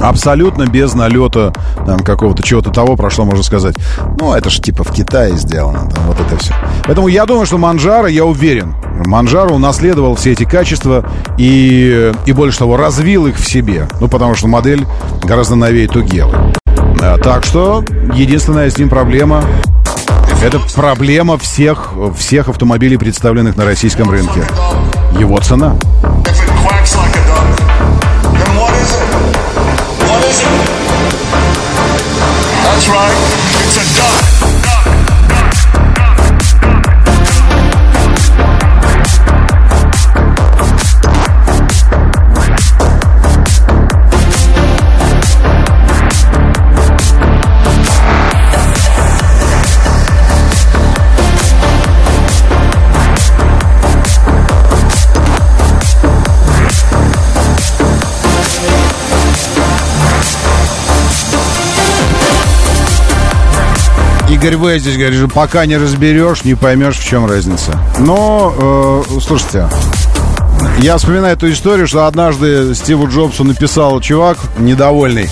[0.00, 1.52] Абсолютно без налета
[1.86, 3.76] там какого-то чего-то того прошло, можно сказать.
[4.18, 6.54] Ну, это же типа в Китае сделано, там вот это все.
[6.84, 8.74] Поэтому я думаю, что Манжара, я уверен,
[9.06, 11.04] Манжара унаследовал все эти качества
[11.38, 13.88] и, и больше того, развил их в себе.
[14.00, 14.86] Ну, потому что модель
[15.22, 16.34] гораздо новее Тугелы.
[17.02, 17.84] А, так что
[18.14, 19.44] единственная с ним проблема
[20.42, 24.42] это проблема всех, всех автомобилей, представленных на российском рынке.
[25.18, 25.76] Его цена.
[30.30, 30.44] That's
[32.88, 33.16] right,
[33.66, 34.39] it's a duck.
[64.30, 64.78] Игорь В.
[64.78, 67.76] здесь говорит, пока не разберешь, не поймешь, в чем разница.
[67.98, 69.68] Но, э, слушайте,
[70.78, 75.28] я вспоминаю эту историю, что однажды Стиву Джобсу написал чувак недовольный.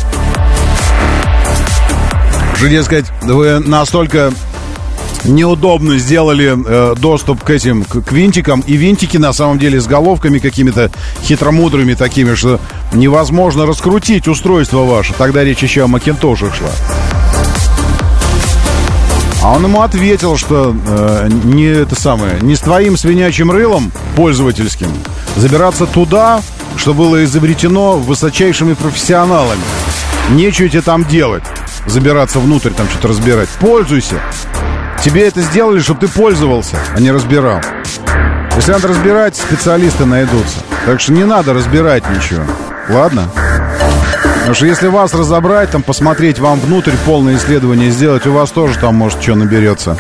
[2.57, 4.33] Что, дескать, вы настолько
[5.23, 8.65] неудобно сделали э, доступ к этим, к, к винтикам.
[8.67, 10.91] И винтики, на самом деле, с головками какими-то
[11.23, 12.59] хитромудрыми такими, что
[12.93, 15.15] невозможно раскрутить устройство ваше.
[15.15, 16.71] Тогда речь еще о Макинтошах шла.
[19.43, 24.89] А он ему ответил, что э, не это самое, не с твоим свинячим рылом пользовательским
[25.37, 26.43] забираться туда,
[26.77, 29.63] что было изобретено высочайшими профессионалами.
[30.31, 31.45] Нечего тебе там делать.
[31.87, 33.49] Забираться внутрь, там что-то разбирать.
[33.61, 34.17] Пользуйся.
[35.03, 37.61] Тебе это сделали, чтобы ты пользовался, а не разбирал.
[38.57, 40.59] Если надо разбирать, специалисты найдутся.
[40.85, 42.43] Так что не надо разбирать ничего.
[42.91, 43.31] Ладно?
[44.49, 48.79] Потому что если вас разобрать, там посмотреть вам внутрь, полное исследование сделать, у вас тоже
[48.79, 49.99] там может что наберется.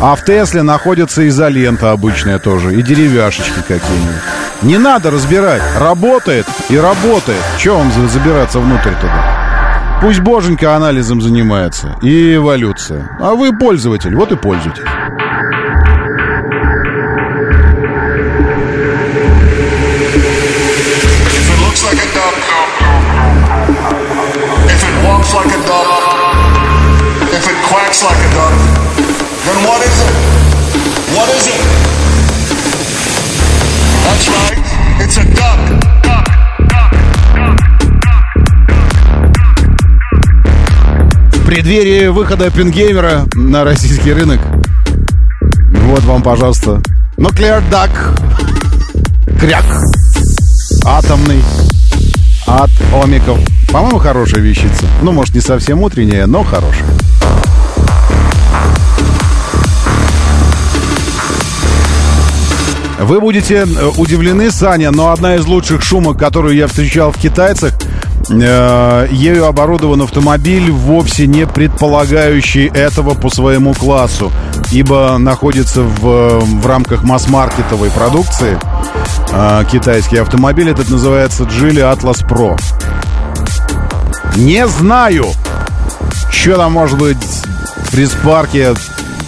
[0.00, 4.22] А в Тесле находится изолента обычная тоже, и деревяшечки какие-нибудь.
[4.62, 5.60] Не надо разбирать.
[5.78, 7.42] Работает и работает.
[7.58, 9.98] Че вам забираться внутрь туда?
[10.00, 13.10] Пусть боженька анализом занимается и эволюция.
[13.20, 14.82] А вы пользователь, вот и пользуйтесь.
[41.54, 44.40] Преддверии выхода Пингеймера на российский рынок.
[45.84, 46.80] Вот вам, пожалуйста,
[47.18, 47.90] Nuclear Duck.
[49.38, 49.66] Кряк.
[50.82, 51.42] Атомный.
[52.46, 53.38] От омиков.
[53.70, 54.86] По-моему, хорошая вещица.
[55.02, 56.86] Ну, может, не совсем утренняя, но хорошая.
[62.98, 67.74] Вы будете э, удивлены, Саня, но одна из лучших шумок, которую я встречал в китайцах,
[68.40, 74.32] ею оборудован автомобиль, вовсе не предполагающий этого по своему классу,
[74.70, 78.58] ибо находится в, в рамках масс-маркетовой продукции.
[79.32, 82.58] Э, китайский автомобиль этот называется Geely Atlas Pro.
[84.36, 85.26] Не знаю,
[86.30, 88.74] что там, может быть, в пресс-парке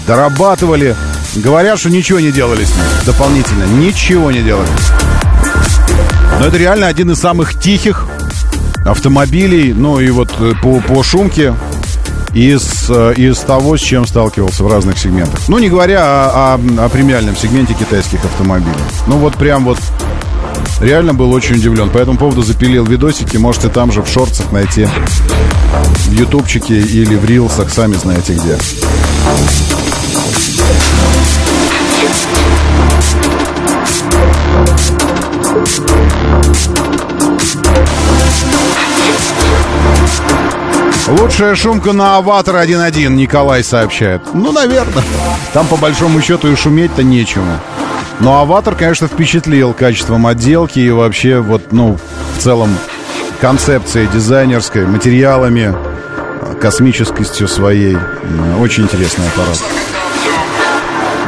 [0.07, 0.97] дорабатывали.
[1.37, 3.65] Говорят, что ничего не делали с ним дополнительно.
[3.65, 4.69] Ничего не делали.
[6.39, 8.07] Но это реально один из самых тихих
[8.85, 11.55] автомобилей, ну и вот э, по, по шумке
[12.35, 15.41] из, э, из того, с чем сталкивался в разных сегментах.
[15.49, 18.75] Ну, не говоря о, о, о премиальном сегменте китайских автомобилей.
[19.07, 19.79] Ну, вот прям вот
[20.81, 21.91] реально был очень удивлен.
[21.91, 23.37] По этому поводу запилил видосики.
[23.37, 24.87] Можете там же в шортсах найти.
[26.07, 28.57] В ютубчике или в рилсах, сами знаете где.
[41.21, 44.23] Лучшая шумка на «Аватар 1.1», Николай сообщает.
[44.35, 45.05] Ну, наверное.
[45.53, 47.61] Там, по большому счету, и шуметь-то нечему.
[48.19, 51.99] Но «Аватар», конечно, впечатлил качеством отделки и вообще, вот, ну,
[52.37, 52.77] в целом,
[53.41, 55.75] концепцией дизайнерской, материалами,
[56.61, 57.97] космическостью своей.
[58.61, 59.63] Очень интересный аппарат.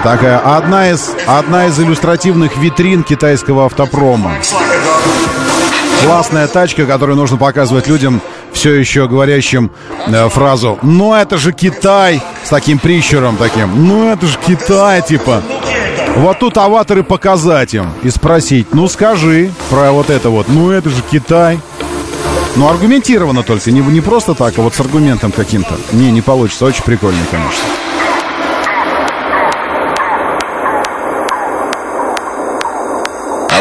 [0.02, 4.32] Такая одна из, одна из иллюстративных витрин китайского автопрома.
[6.04, 8.20] Классная тачка, которую нужно показывать людям,
[8.56, 9.70] все еще говорящим
[10.06, 15.42] э, фразу «Ну это же Китай!» с таким прищуром таким «Ну это же Китай!» типа
[16.16, 20.88] вот тут аватары показать им и спросить «Ну скажи про вот это вот, ну это
[20.88, 21.60] же Китай!»
[22.56, 25.76] Ну аргументированно только, не, не просто так, а вот с аргументом каким-то.
[25.92, 27.85] Не, не получится, очень прикольно, конечно.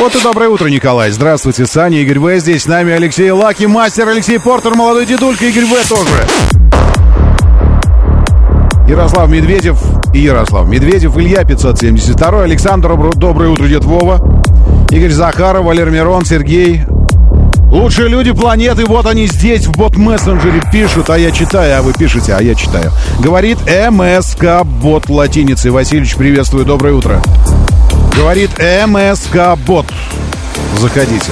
[0.06, 1.10] Вот и доброе утро, Николай.
[1.10, 2.38] Здравствуйте, Саня, Игорь В.
[2.38, 5.90] Здесь с нами Алексей Лаки, мастер Алексей Портер, молодой дедулька, Игорь В.
[5.90, 6.12] тоже.
[8.88, 9.80] Ярослав Медведев
[10.14, 14.20] и Ярослав Медведев, Илья 572, Александр, доброе утро, дед Вова,
[14.92, 16.84] Игорь Захаров, Валер Мирон, Сергей.
[17.72, 22.36] Лучшие люди планеты, вот они здесь, в бот-мессенджере пишут, а я читаю, а вы пишете,
[22.36, 22.92] а я читаю.
[23.22, 23.58] Говорит
[23.90, 25.72] МСК бот латиницей.
[25.72, 27.24] Васильевич, приветствую, доброе утро.
[28.16, 29.86] Говорит МСК Бот.
[30.80, 31.32] Заходите.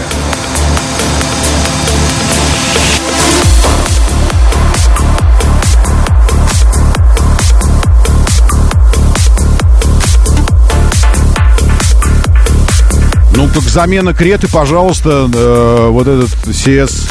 [13.35, 17.09] Ну, так замена Креты, пожалуйста, э, вот этот CS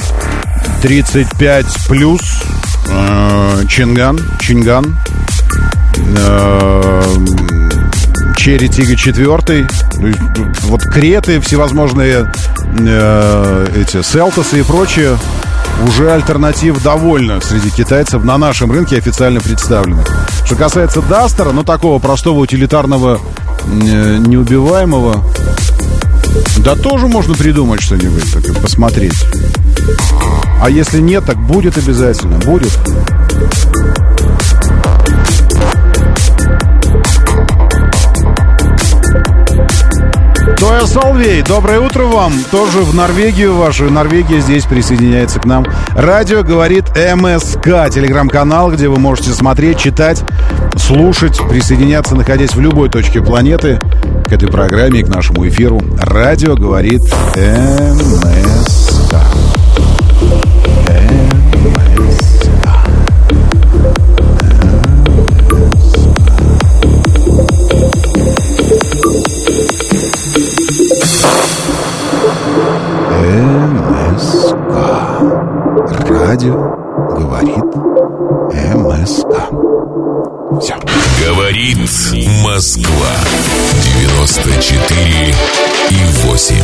[0.81, 2.21] 35 плюс
[2.89, 4.97] э, Чинган, Чинган.
[6.17, 7.03] Э,
[8.43, 9.69] Черри Тига 4.
[10.63, 12.29] Вот Креты, всевозможные
[12.77, 15.17] э, эти Селтосы и прочее
[15.87, 20.03] уже альтернатив довольно среди китайцев на нашем рынке официально представлены.
[20.45, 23.21] Что касается Дастера, ну такого простого утилитарного
[23.65, 25.25] э, неубиваемого,
[26.65, 29.25] да тоже можно придумать что-нибудь, так, посмотреть.
[30.61, 32.77] А если нет, так будет обязательно, будет.
[40.73, 42.33] Тоя Солвей, доброе утро вам.
[42.51, 43.91] Тоже в Норвегию вашу.
[43.91, 45.67] Норвегия здесь присоединяется к нам.
[45.91, 50.25] Радио говорит МСК, телеграм-канал, где вы можете смотреть, читать,
[50.79, 53.79] слушать, присоединяться, находясь в любой точке планеты
[54.27, 55.83] к этой программе и к нашему эфиру.
[55.99, 57.03] Радио говорит
[57.37, 58.92] МСК.
[81.63, 81.79] Говорит
[82.43, 83.15] Москва.
[84.01, 85.35] 94
[85.91, 85.95] и
[86.27, 86.57] 8.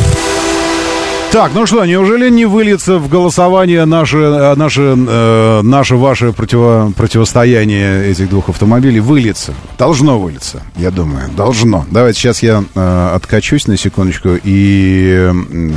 [1.31, 6.91] Так, ну что, неужели не выльется в голосование наше, э, наше, э, наше ваше противо,
[6.97, 8.99] противостояние этих двух автомобилей?
[8.99, 9.53] Выльется.
[9.77, 11.29] Должно вылиться, я думаю.
[11.29, 11.85] Должно.
[11.91, 15.71] Давайте сейчас я э, откачусь на секундочку и э,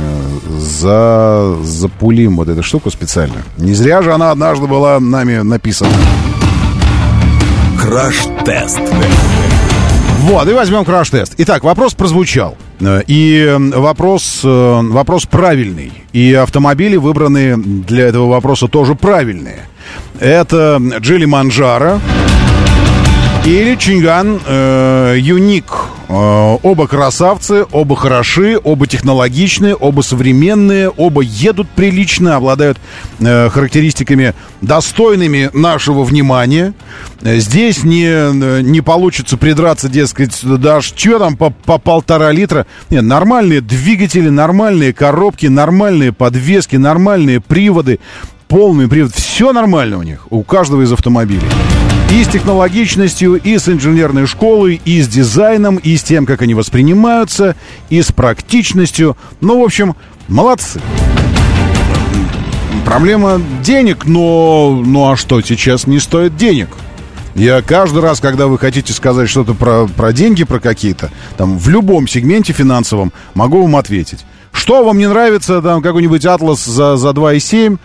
[0.49, 3.37] за, запулим вот эту штуку специально.
[3.57, 5.93] Не зря же она однажды была нами написана.
[7.83, 8.79] Краш-тест.
[10.19, 11.33] Вот, и возьмем краш-тест.
[11.37, 12.57] Итак, вопрос прозвучал.
[13.07, 15.91] И вопрос, э, вопрос правильный.
[16.13, 19.65] И автомобили выбраны для этого вопроса тоже правильные.
[20.21, 21.99] Это Джили Манджара
[23.43, 25.65] или Чинган э, Юник.
[26.09, 32.77] Э, оба красавцы, оба хороши, оба технологичные, оба современные, оба едут прилично, обладают
[33.19, 36.73] э, характеристиками достойными нашего внимания.
[37.21, 42.65] Здесь не, не получится придраться, дескать, да что там по, по полтора литра.
[42.89, 47.99] Нет, нормальные двигатели, нормальные коробки, нормальные подвески, нормальные приводы,
[48.47, 49.13] полный привод.
[49.15, 51.47] Все нормально у них, у каждого из автомобилей.
[52.13, 56.53] И с технологичностью, и с инженерной школой, и с дизайном, и с тем, как они
[56.53, 57.55] воспринимаются,
[57.89, 59.17] и с практичностью.
[59.41, 59.95] Ну, в общем,
[60.27, 60.81] Молодцы.
[62.85, 64.81] Проблема денег, но...
[64.85, 66.69] Ну а что, сейчас не стоит денег?
[67.35, 71.67] Я каждый раз, когда вы хотите сказать что-то про, про деньги, про какие-то, там, в
[71.69, 74.25] любом сегменте финансовом, могу вам ответить.
[74.51, 77.77] Что вам не нравится, там, какой-нибудь Атлас за, за 2,7, э,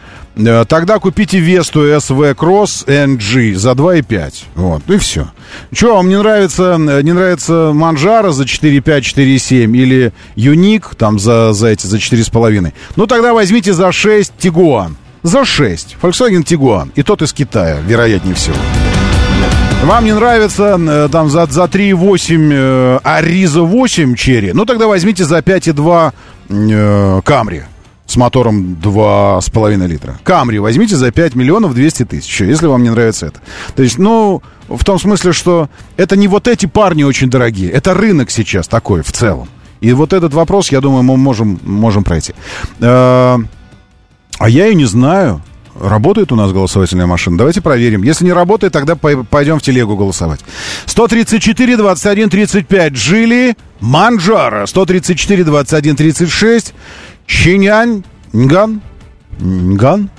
[0.69, 4.32] тогда купите Весту SV Cross NG за 2,5.
[4.55, 5.28] Вот, и все.
[5.73, 11.52] Что вам не нравится, э, не нравится Манжара за 4,5, 4,7 или Юник там за,
[11.52, 12.73] за эти, за 4,5?
[12.97, 14.97] Ну, тогда возьмите за 6 Тигуан.
[15.23, 15.97] За 6.
[16.01, 16.90] Volkswagen Tiguan.
[16.94, 18.56] И тот из Китая, вероятнее всего.
[19.82, 24.52] Вам не нравится э, там за, за 3,8 э, Ариза 8 черри?
[24.52, 26.12] Ну, тогда возьмите за 5,2
[26.48, 27.62] э, Камри
[28.09, 30.18] с мотором 2,5 литра.
[30.24, 33.40] Камри возьмите за 5 миллионов 200 тысяч, если вам не нравится это.
[33.76, 37.93] То есть, ну, в том смысле, что это не вот эти парни очень дорогие, это
[37.93, 39.48] рынок сейчас такой в целом.
[39.80, 42.32] И вот этот вопрос, я думаю, мы можем, можем пройти.
[42.80, 43.36] Э,
[44.39, 45.43] а я и не знаю.
[45.80, 47.39] Работает у нас голосовательная машина?
[47.39, 48.02] Давайте проверим.
[48.02, 50.40] Если не работает, тогда пойдем в телегу голосовать.
[50.86, 52.97] 134, 21, 35.
[52.97, 53.56] Жили.
[53.78, 54.66] Манджара.
[54.66, 56.74] 134, 21, 36.
[57.29, 58.03] Чинянь.
[58.33, 58.81] Нган.
[59.39, 60.11] Нган.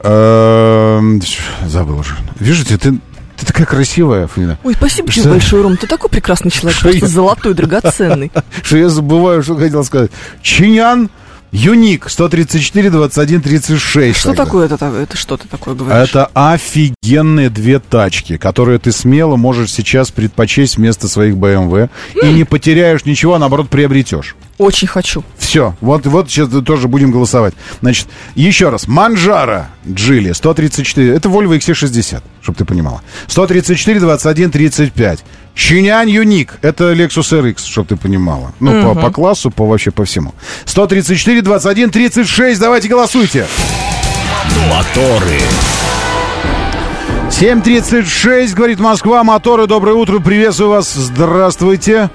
[0.00, 1.20] Эм,
[1.66, 2.14] забыл уже.
[2.38, 2.98] Видите, ты,
[3.36, 4.58] ты такая красивая, Фаина.
[4.62, 5.76] Ой, спасибо тебе большое, Ром.
[5.76, 8.32] Ты такой прекрасный человек, просто золотой, драгоценный.
[8.62, 10.10] Что я забываю, что хотел сказать.
[10.40, 11.10] Чинян.
[11.50, 14.18] Юник 134 21 36.
[14.18, 14.44] Что тогда.
[14.44, 14.84] такое это?
[14.84, 16.08] Это что ты такое говоришь?
[16.08, 21.88] Это офигенные две тачки, которые ты смело можешь сейчас предпочесть вместо своих BMW.
[22.22, 24.36] И не потеряешь ничего, а наоборот приобретешь.
[24.58, 25.24] Очень хочу.
[25.38, 27.54] Все, вот, вот сейчас тоже будем голосовать.
[27.80, 28.88] Значит, еще раз.
[28.88, 31.14] Манжара Джили 134.
[31.14, 33.00] Это Volvo XC60, чтобы ты понимала.
[33.28, 35.24] 134 21 35.
[35.58, 36.54] Чинянь Юник.
[36.62, 38.52] Это Lexus RX, чтобы ты понимала.
[38.60, 38.94] Ну, угу.
[38.94, 40.32] по, по классу, по вообще по всему.
[40.64, 42.60] 134 21 36.
[42.60, 43.44] Давайте голосуйте.
[44.70, 45.40] Моторы.
[47.30, 52.10] 7.36, говорит Москва, моторы, доброе утро, приветствую вас, здравствуйте.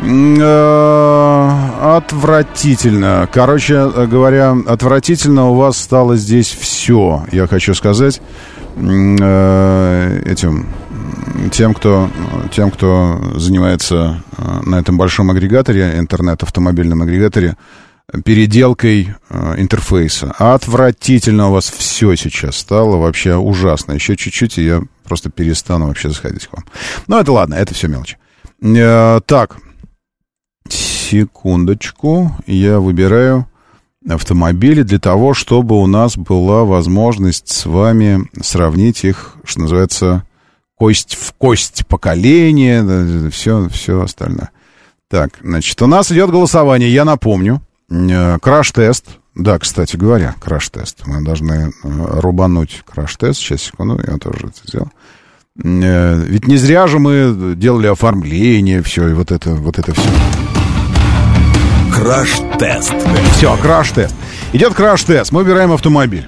[0.00, 1.50] Э,
[1.80, 3.28] отвратительно.
[3.32, 8.20] Короче говоря, отвратительно у вас стало здесь все, я хочу сказать.
[8.76, 10.68] Э, этим
[11.52, 12.10] тем, кто,
[12.52, 17.56] тем, кто занимается э, на этом большом агрегаторе, интернет-автомобильном агрегаторе,
[18.24, 19.14] переделкой
[19.56, 20.34] интерфейса.
[20.36, 23.92] Отвратительно у вас все сейчас стало, вообще ужасно.
[23.92, 26.64] Еще чуть-чуть, и я просто перестану вообще заходить к вам.
[27.06, 28.18] Но это ладно, это все мелочи.
[28.60, 29.56] Так,
[31.12, 32.32] Секундочку.
[32.46, 33.46] Я выбираю
[34.08, 40.24] автомобили для того, чтобы у нас была возможность с вами сравнить их, что называется,
[40.82, 44.50] кость в кость поколения, все, все остальное.
[45.08, 47.62] Так, значит, у нас идет голосование, я напомню.
[47.88, 49.04] Э, краш-тест.
[49.36, 51.06] Да, кстати говоря, краш-тест.
[51.06, 53.38] Мы должны э, рубануть краш-тест.
[53.38, 54.90] Сейчас, секунду, я тоже это сделал.
[55.62, 60.10] Э, ведь не зря же мы делали оформление, все, и вот это, вот это все.
[61.94, 62.94] Краш-тест.
[63.36, 64.16] Все, краш-тест.
[64.52, 65.30] Идет краш-тест.
[65.30, 66.26] Мы выбираем автомобиль.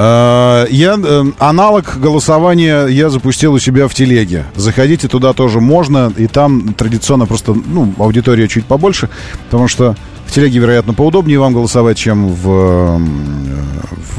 [0.00, 4.44] Э, я, э, аналог голосования я запустил у себя в телеге.
[4.54, 9.10] Заходите туда тоже можно, и там традиционно просто, ну, аудитория чуть побольше,
[9.46, 13.00] потому что в телеге, вероятно, поудобнее вам голосовать, чем в,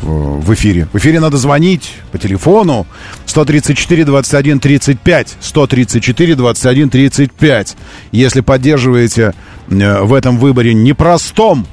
[0.01, 0.89] в, в эфире.
[0.91, 2.85] В эфире надо звонить по телефону
[3.26, 7.77] 134 21 35 134 21 35.
[8.11, 9.34] Если поддерживаете
[9.69, 11.65] э, в этом выборе непростом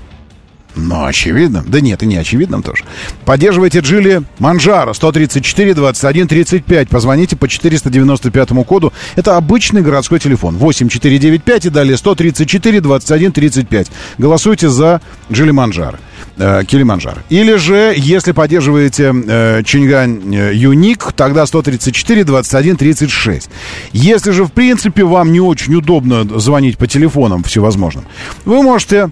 [0.77, 1.65] но очевидно.
[1.67, 2.85] Да нет, и не очевидным тоже.
[3.25, 6.89] Поддерживайте Джили Манжара 134 21 35.
[6.89, 8.93] Позвоните по 495 коду.
[9.17, 10.57] Это обычный городской телефон.
[10.57, 13.91] 8495 и далее 134 21 35.
[14.19, 15.01] Голосуйте за
[15.31, 15.99] Джили Манжара.
[16.39, 17.23] Э, Килиманджаро.
[17.31, 23.49] Или же, если поддерживаете э, Чингань э, Юник, тогда 134 21 36.
[23.93, 28.05] Если же, в принципе, вам не очень удобно звонить по телефонам всевозможным,
[28.45, 29.11] вы можете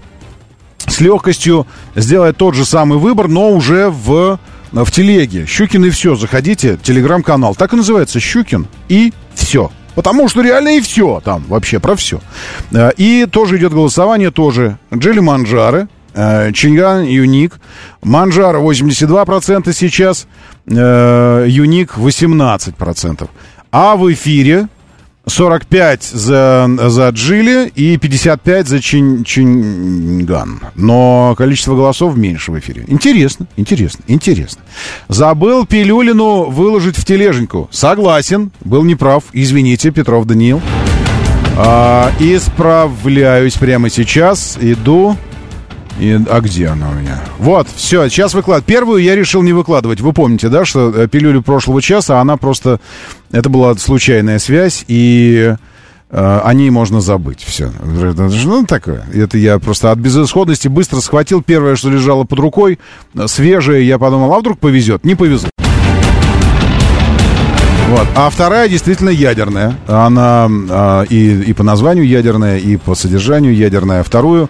[0.87, 4.39] с легкостью сделать тот же самый выбор, но уже в,
[4.71, 5.45] в телеге.
[5.45, 6.15] Щукин и все.
[6.15, 7.55] Заходите, телеграм-канал.
[7.55, 9.71] Так и называется Щукин и все.
[9.95, 12.19] Потому что реально и все там, вообще про все.
[12.71, 17.59] Э, и тоже идет голосование, тоже Джели Манджары, э, Чинган Юник.
[18.03, 20.27] Манджара 82% сейчас,
[20.67, 23.29] э, Юник 18%.
[23.71, 24.67] А в эфире
[25.27, 30.61] 45 за, за Джили и 55 за Чин, Чинган.
[30.75, 32.85] Но количество голосов меньше в эфире.
[32.87, 34.61] Интересно, интересно, интересно.
[35.07, 37.67] Забыл Пилюлину выложить в тележеньку.
[37.71, 39.23] Согласен, был неправ.
[39.33, 40.61] Извините, Петров Даниил.
[41.57, 44.57] А, исправляюсь прямо сейчас.
[44.59, 45.17] Иду
[45.99, 47.19] И, а где она у меня?
[47.39, 48.65] Вот, все, сейчас выкладывать.
[48.65, 50.01] Первую я решил не выкладывать.
[50.01, 52.79] Вы помните, да, что э, пилюлю прошлого часа, она просто...
[53.31, 55.55] Это была случайная связь, и
[56.09, 57.43] э, о ней можно забыть.
[57.45, 57.71] Все.
[57.81, 59.05] Ну, такое.
[59.13, 62.79] Это я просто от безысходности быстро схватил первое, что лежало под рукой,
[63.27, 63.87] свежее.
[63.87, 65.05] Я подумал, а вдруг повезет?
[65.05, 65.49] Не повезло.
[67.89, 68.07] Вот.
[68.15, 69.75] А вторая действительно ядерная.
[69.87, 74.03] Она а, и, и по названию ядерная, и по содержанию ядерная.
[74.03, 74.49] Вторую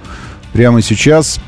[0.55, 1.39] прямо сейчас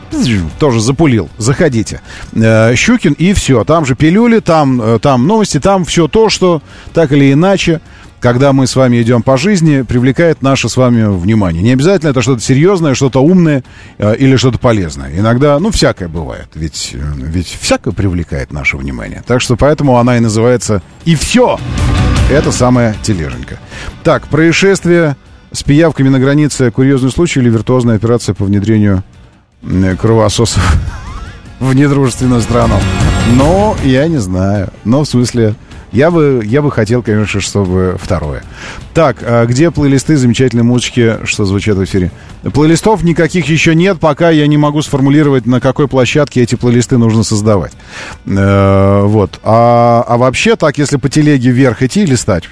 [0.60, 1.30] тоже запулил.
[1.38, 2.02] Заходите.
[2.34, 3.64] Э, Щукин и все.
[3.64, 6.62] Там же пилюли, там, э, там новости, там все то, что
[6.94, 7.80] так или иначе
[8.20, 11.62] когда мы с вами идем по жизни, привлекает наше с вами внимание.
[11.62, 13.64] Не обязательно это что-то серьезное, что-то умное
[14.00, 15.12] э, или что-то полезное.
[15.16, 16.48] Иногда, ну, всякое бывает.
[16.56, 19.24] Ведь, ведь всякое привлекает наше внимание.
[19.26, 21.60] Так что поэтому она и называется «И все!»
[22.32, 23.60] Это самая тележенька.
[24.04, 25.16] Так, происшествие
[25.52, 26.72] с пиявками на границе.
[26.72, 29.04] Курьезный случай или виртуозная операция по внедрению
[30.00, 30.78] кровососов
[31.60, 32.76] в недружественную страну?
[33.36, 34.70] Ну, я не знаю.
[34.84, 35.56] Но в смысле
[35.92, 38.44] я бы, я бы хотел, конечно, чтобы второе.
[38.94, 42.12] Так, а где плейлисты замечательной музыки, что звучат в эфире?
[42.54, 47.24] Плейлистов никаких еще нет, пока я не могу сформулировать, на какой площадке эти плейлисты нужно
[47.24, 47.72] создавать.
[48.26, 49.40] Э, вот.
[49.44, 52.44] А, а вообще, так, если по телеге вверх идти и листать...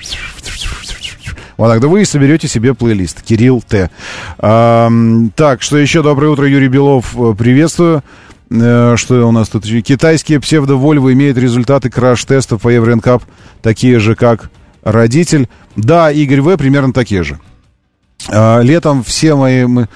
[1.57, 3.21] Вот тогда вы соберете себе плейлист.
[3.21, 3.89] Кирилл Т.
[4.39, 4.89] А,
[5.35, 6.03] так, что еще?
[6.03, 7.15] Доброе утро, Юрий Белов.
[7.37, 8.03] Приветствую.
[8.51, 9.63] Э, что у нас тут?
[9.63, 13.23] Китайские псевдо-вольвы имеют результаты краш-тестов по Евренкап,
[13.61, 14.51] такие же, как
[14.83, 15.49] родитель.
[15.75, 16.57] Да, Игорь В.
[16.57, 17.39] примерно такие же.
[18.29, 19.65] А, летом все мои...
[19.65, 19.87] Мы...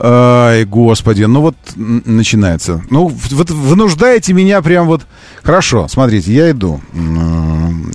[0.00, 2.82] Ай, господи, ну вот начинается.
[2.90, 5.06] Ну, вот вынуждаете меня прям вот...
[5.42, 6.80] Хорошо, смотрите, я иду.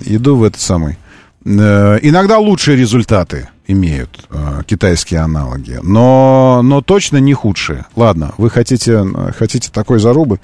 [0.04, 0.98] Иду в этот самый...
[1.44, 7.84] Э, иногда лучшие результаты имеют э, китайские аналоги, но, но точно не худшие.
[7.96, 9.04] Ладно, вы хотите,
[9.36, 10.40] хотите такой зарубы?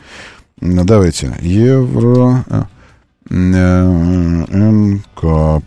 [0.60, 1.36] Давайте.
[1.40, 2.44] Евро...
[2.48, 2.64] Э,
[4.51, 5.64] НКАП.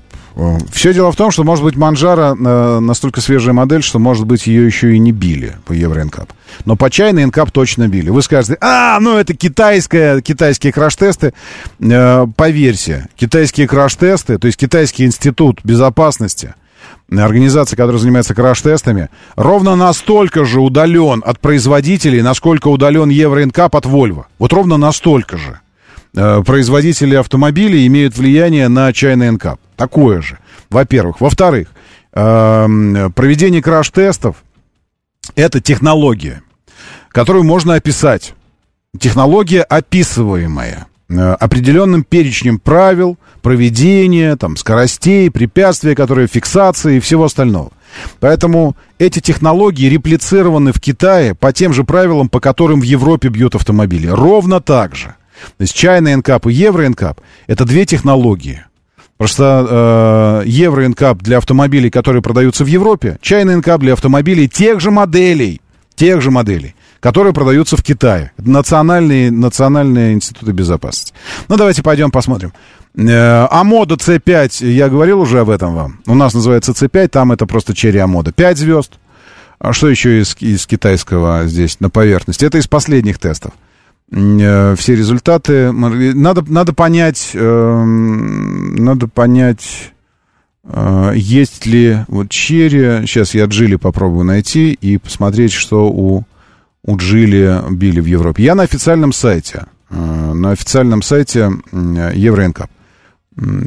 [0.71, 4.47] Все дело в том, что, может быть, Манжара э, настолько свежая модель, что, может быть,
[4.47, 6.33] ее еще и не били по Евро НКАП.
[6.65, 8.09] Но по чайной НКАП точно били.
[8.09, 11.33] Вы скажете, а, ну это китайская, китайские краш-тесты.
[11.79, 16.55] Э, поверьте, китайские краш-тесты, то есть Китайский институт безопасности,
[17.11, 23.85] организация, которая занимается краш-тестами, ровно настолько же удален от производителей, насколько удален Евро НКАП от
[23.85, 24.23] Volvo.
[24.39, 25.59] Вот ровно настолько же.
[26.15, 29.59] Э, производители автомобилей имеют влияние на чайный НКАП.
[29.75, 30.37] Такое же,
[30.69, 31.19] во-первых.
[31.19, 31.69] Во-вторых,
[32.13, 34.43] эм, проведение краш-тестов—
[35.35, 36.43] это технология,
[37.09, 38.35] которую можно описать.
[38.99, 47.71] Технология описываемая э, определенным перечнем правил, проведения, там, скоростей, препятствий, которые фиксации и всего остального.
[48.19, 53.55] Поэтому эти технологии реплицированы в Китае по тем же правилам, по которым в Европе бьют
[53.55, 54.05] автомобили.
[54.05, 55.15] Ровно так же.
[55.57, 58.63] То есть чайный энкап и евроэнкап— это две технологии.
[59.17, 64.91] Просто э, евроэнкап для автомобилей, которые продаются в Европе, чайный энкап для автомобилей тех же
[64.91, 65.61] моделей,
[65.95, 68.31] тех же моделей, которые продаются в Китае.
[68.37, 71.13] Это национальные, национальные институты безопасности.
[71.47, 72.53] Ну, давайте пойдем посмотрим.
[72.95, 75.99] Э, Амода C5, я говорил уже об этом вам.
[76.05, 78.31] У нас называется C5, там это просто черри Амода.
[78.31, 78.93] 5 звезд.
[79.59, 82.43] А что еще из, из китайского здесь на поверхности?
[82.43, 83.53] Это из последних тестов.
[84.11, 85.71] Э, все результаты.
[85.71, 89.93] Надо, надо понять, э, надо понять,
[90.63, 93.05] э, есть ли вот черри.
[93.07, 96.25] Сейчас я Джили попробую найти и посмотреть, что у,
[96.85, 98.43] у Джили били в Европе.
[98.43, 102.69] Я на официальном сайте, э, на официальном сайте Евроинкап.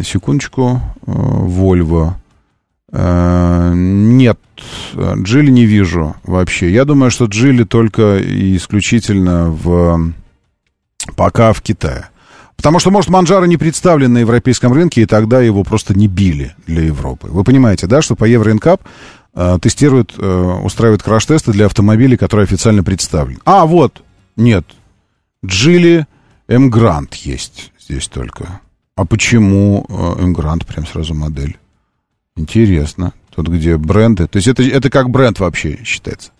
[0.04, 0.80] Секундочку.
[2.92, 4.38] Э, нет,
[4.94, 6.70] Джили не вижу вообще.
[6.70, 10.12] Я думаю, что Джили только исключительно в
[11.14, 12.08] пока в Китае.
[12.56, 16.54] Потому что, может, Манжаро не представлен на европейском рынке, и тогда его просто не били
[16.66, 17.28] для Европы.
[17.30, 18.80] Вы понимаете, да, что по Евроинкап
[19.34, 23.40] э, тестируют, э, устраивают краш-тесты для автомобилей, которые официально представлены.
[23.44, 24.02] А, вот,
[24.36, 24.64] нет,
[25.44, 26.06] Джили
[26.48, 28.60] М Грант есть здесь только.
[28.96, 31.58] А почему э, М Грант прям сразу модель?
[32.36, 33.12] Интересно.
[33.34, 34.26] Тут где бренды.
[34.26, 36.30] То есть это, это как бренд вообще считается.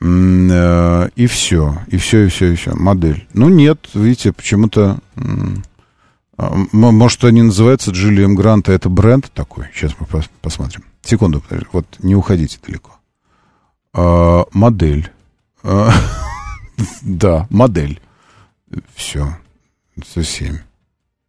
[0.00, 2.74] Э, и все, и все, и все, и все.
[2.74, 3.26] Модель.
[3.34, 4.98] Ну, нет, видите, почему-то...
[6.36, 9.66] А, может, они называются Джиллием Гранта, это бренд такой?
[9.74, 10.06] Сейчас мы
[10.40, 10.84] посмотрим.
[11.02, 12.92] Секунду, вот не уходите далеко.
[13.92, 15.10] А, модель.
[15.62, 15.90] А,
[17.02, 18.00] да, модель.
[18.94, 19.36] Все.
[20.02, 20.58] Все семь.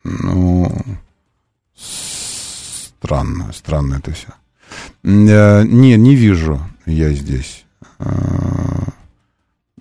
[0.04, 0.72] Ну,
[3.02, 4.28] странно, странно это все.
[5.04, 7.61] Э, не, не вижу я здесь.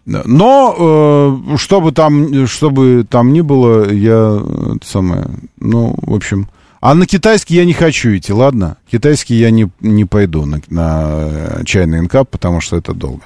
[0.06, 4.42] Но, э, чтобы там, чтобы там ни было, я,
[4.76, 5.26] это самое,
[5.58, 6.48] ну, в общем...
[6.80, 8.78] А на китайский я не хочу идти, ладно?
[8.90, 13.20] Китайский я не, не пойду на, на чайный инкап, потому что это долго.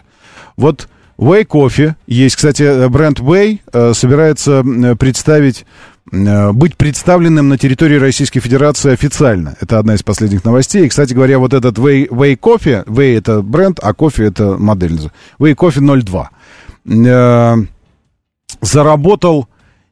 [0.57, 0.89] Вот
[1.19, 5.94] Way Coffee есть, кстати, бренд Way э, собирается э, представить Э,
[6.53, 9.57] быть представленным на территории Российской Федерации официально.
[9.61, 10.87] Это одна из последних новостей.
[10.87, 15.11] И, кстати говоря, вот этот Way, Way Coffee, Way это бренд, а кофе это модель.
[15.39, 16.31] Way Coffee 02.
[16.87, 17.57] Э,
[18.61, 19.49] заработал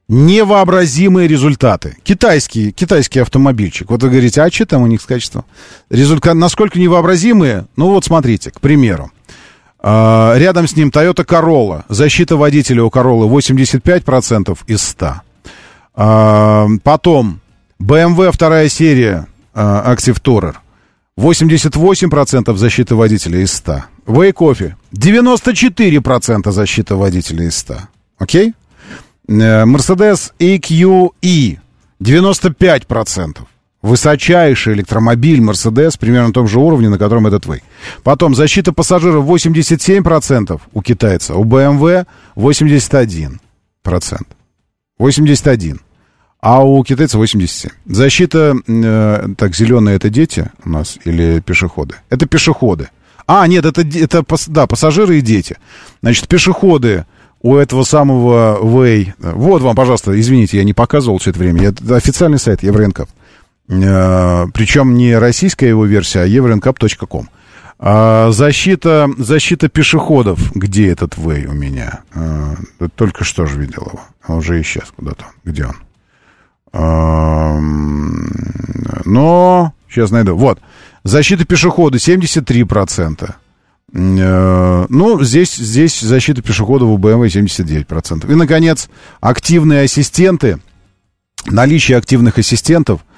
[0.09, 1.97] невообразимые результаты.
[2.03, 3.91] Китайский, китайский автомобильчик.
[3.91, 5.45] Вот вы говорите, а что там у них с качеством?
[5.91, 7.67] Результат, насколько невообразимые?
[7.77, 9.11] Ну вот смотрите, к примеру.
[9.83, 11.85] Э, рядом с ним Toyota Corolla.
[11.89, 15.23] Защита водителя у Corolla 85% из 100.
[15.95, 17.41] А, потом
[17.81, 20.57] BMW вторая серия а, Active Tourer.
[21.19, 23.85] 88% защиты водителя из 100.
[24.07, 27.75] Way Coffee 94% защиты водителя из 100.
[28.19, 28.55] Окей?
[29.29, 31.59] Mercedes EQE
[32.01, 33.37] 95%.
[33.83, 37.63] Высочайший электромобиль Mercedes, примерно на том же уровне, на котором этот Way.
[38.05, 42.07] Потом защита пассажиров 87% у китайца, у BMW
[42.37, 43.39] 81%.
[45.03, 45.81] 81.
[46.41, 47.71] А у китайцев 87.
[47.87, 51.97] Защита, э, так, зеленые это дети у нас или пешеходы?
[52.09, 52.89] Это пешеходы.
[53.27, 55.57] А, нет, это, это да, пассажиры и дети.
[56.03, 57.05] Значит, пешеходы
[57.41, 59.13] у этого самого Way.
[59.19, 61.69] Вот вам, пожалуйста, извините, я не показывал все это время.
[61.69, 63.09] Это официальный сайт Евроинкап.
[63.69, 67.29] Э, причем не российская его версия, а евроинкап.ком.
[67.85, 70.53] А, защита, защита пешеходов.
[70.55, 72.03] Где этот Вэй у меня?
[72.15, 72.55] А,
[72.95, 74.01] только что же видел его.
[74.23, 75.25] А уже исчез куда-то.
[75.43, 75.75] Где он?
[76.73, 77.59] А,
[79.05, 79.75] но...
[79.91, 80.37] Сейчас найду.
[80.37, 80.61] Вот.
[81.03, 83.35] Защита пешехода 73%.
[83.95, 88.31] Э, ну, здесь, здесь защита пешеходов у BMW 79%.
[88.31, 88.89] И, наконец,
[89.21, 90.61] активные ассистенты.
[91.47, 93.01] Наличие активных ассистентов–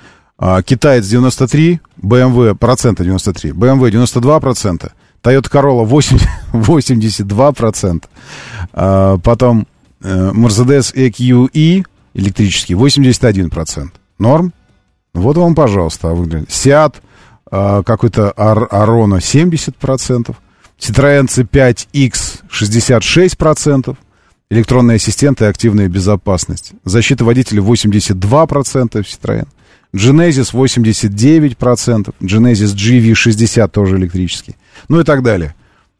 [0.65, 4.93] китаец 93, BMW процента 93, BMW 92 процента,
[5.23, 6.19] Toyota Corolla 8,
[6.52, 8.09] 82 процента,
[8.73, 9.66] а, потом
[10.02, 11.85] э, Mercedes EQE
[12.15, 13.94] электрический 81 процент.
[14.19, 14.52] Норм?
[15.15, 16.48] Вот вам, пожалуйста, выглядит.
[16.48, 16.97] Seat
[17.51, 20.36] а, какой-то Арона 70 процентов,
[20.78, 23.97] Citroёn C5X 66 процентов,
[24.51, 26.73] электронные ассистенты и активная безопасность.
[26.85, 29.48] Защита водителя 82 процента в Citroёn.
[29.95, 34.57] Genesis 89%, Genesis GV60 тоже электрический,
[34.89, 35.55] ну и так далее.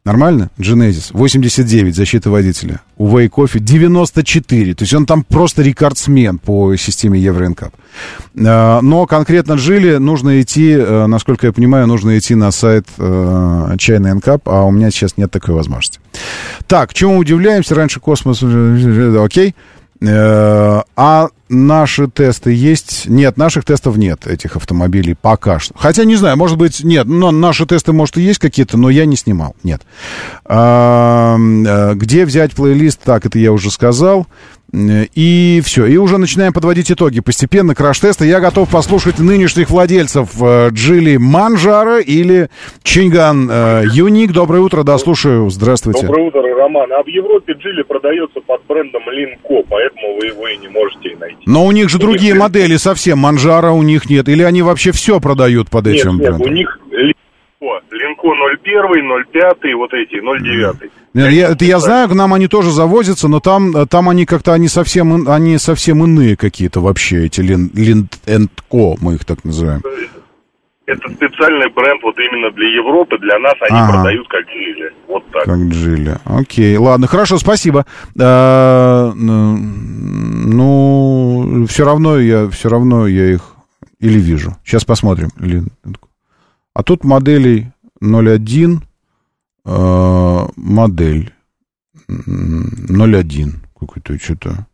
[0.05, 0.51] Нормально?
[0.59, 2.81] Genesis 89, защита водителя.
[2.95, 4.75] У Coffee 94.
[4.75, 7.73] То есть он там просто рекордсмен по системе Евроинкап.
[8.37, 13.75] А, но конкретно Джили нужно идти, э, насколько я понимаю, нужно идти на сайт э,
[13.79, 15.99] Чайный Энкап, а у меня сейчас нет такой возможности.
[16.67, 17.73] Так, чему удивляемся?
[17.73, 18.43] Раньше космос...
[18.43, 19.49] Окей.
[19.49, 23.05] Э, а наши тесты есть?
[23.05, 25.73] Нет, наших тестов нет, этих автомобилей пока что.
[25.77, 29.05] Хотя, не знаю, может быть, нет, но наши тесты, может, и есть какие-то, но я
[29.05, 29.81] не снимал, нет.
[30.45, 33.01] Э, где взять плейлист?
[33.03, 34.27] Так, это я уже сказал.
[34.73, 35.85] И все.
[35.85, 37.21] И уже начинаем подводить итоги.
[37.21, 38.25] Постепенно краш-тесты.
[38.25, 42.49] Я готов послушать нынешних владельцев э, Джили Манжара или
[42.83, 44.31] Чинган э, Юник.
[44.33, 45.49] Доброе утро, да, слушаю.
[45.49, 46.05] Здравствуйте.
[46.05, 46.91] Доброе утро, Роман.
[46.91, 51.43] А в Европе Джили продается под брендом Линко, поэтому вы его и не можете найти.
[51.45, 52.41] Но у них же другие них...
[52.41, 53.19] модели совсем.
[53.19, 54.27] Манжара у них нет.
[54.27, 56.41] Или они вообще все продают под нет, этим нет, брендом?
[56.41, 60.91] у них Линко 01, 05, вот эти, 09.
[61.15, 64.67] Я, это я знаю, к нам они тоже завозятся, но там, там они как-то, они
[64.67, 68.09] совсем, они совсем иные какие-то вообще, эти Лин, Лин
[68.69, 69.81] Ко, мы их так называем.
[70.87, 73.93] Это специальный бренд вот именно для Европы, для нас они ага.
[73.93, 74.93] продают как Джили.
[75.07, 75.45] Вот так.
[75.45, 76.17] Как Джили.
[76.25, 77.87] Окей, ладно, хорошо, спасибо.
[78.19, 80.75] А, ну,
[81.67, 83.55] все равно я, все равно я их
[83.99, 84.57] или вижу.
[84.63, 85.29] Сейчас посмотрим.
[86.75, 87.71] А тут моделей
[88.01, 88.79] 01, э,
[89.65, 91.33] модель
[92.07, 94.67] 01, какой-то что-то,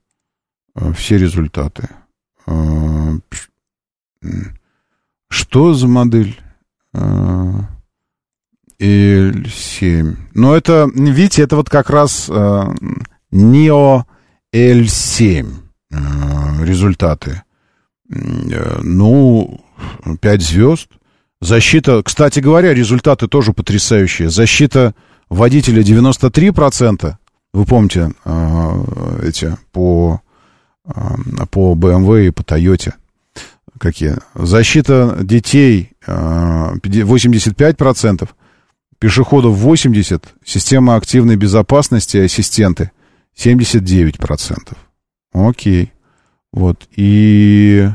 [0.75, 1.89] э, все результаты.
[2.47, 3.17] Э,
[5.29, 6.39] что за модель?
[8.81, 10.17] L7.
[10.33, 14.03] Но это, видите, это вот как раз Neo
[14.51, 15.47] L7
[16.65, 17.43] результаты.
[18.09, 19.63] Ну,
[20.19, 20.89] 5 звезд.
[21.41, 24.29] Защита, кстати говоря, результаты тоже потрясающие.
[24.29, 24.93] Защита
[25.29, 27.15] водителя 93%.
[27.53, 30.21] Вы помните э, эти по,
[30.85, 30.91] э,
[31.49, 32.93] по BMW и по Toyota
[33.81, 34.15] какие.
[34.35, 38.29] Защита детей э, 85%.
[38.99, 42.91] пешеходов 80, система активной безопасности, ассистенты
[43.35, 44.77] 79%.
[45.33, 45.91] Окей.
[46.53, 46.87] Вот.
[46.95, 47.89] И,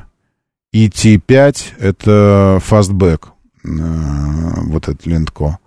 [0.72, 3.35] ET5 это фастбэк.
[3.66, 5.58] Э, вот этот лентко.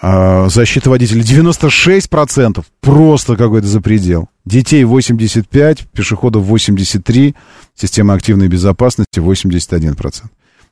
[0.00, 2.64] А защита водителя 96%.
[2.80, 4.28] Просто какой-то запредел.
[4.44, 7.34] Детей 85, пешеходов 83,
[7.74, 10.24] система активной безопасности 81%.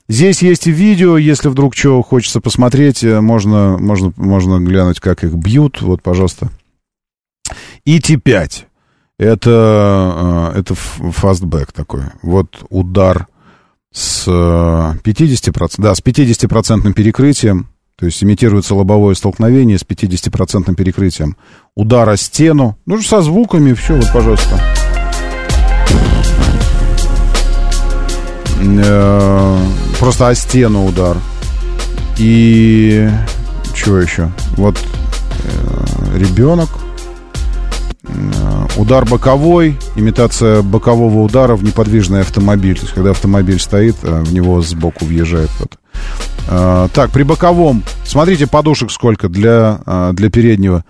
[0.09, 5.25] Здесь есть и видео, если вдруг что хочется посмотреть, э, можно, можно, можно глянуть, как
[5.25, 5.81] их бьют.
[5.83, 6.51] Вот, пожалуйста.
[7.85, 8.65] ET5.
[9.19, 12.03] Это, э, это фастбэк такой.
[12.23, 13.29] Вот удар
[13.93, 21.37] с 50%, э, да, с 50% перекрытием, то есть имитируется лобовое столкновение с 50% перекрытием.
[21.75, 24.61] Удар о стену, ну, со звуками, все, вот, пожалуйста.
[28.63, 29.59] Э,
[29.99, 31.17] просто о стену удар.
[32.19, 33.09] И
[33.75, 34.31] чего еще?
[34.57, 36.69] Вот э, ребенок.
[38.15, 42.77] Э, удар боковой, имитация бокового удара в неподвижный автомобиль.
[42.77, 45.79] То есть, когда автомобиль стоит, а в него сбоку въезжает кто-то.
[46.95, 50.85] Так, при боковом, смотрите, подушек сколько для, для переднего.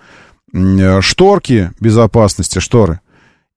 [1.01, 3.01] Шторки безопасности, шторы.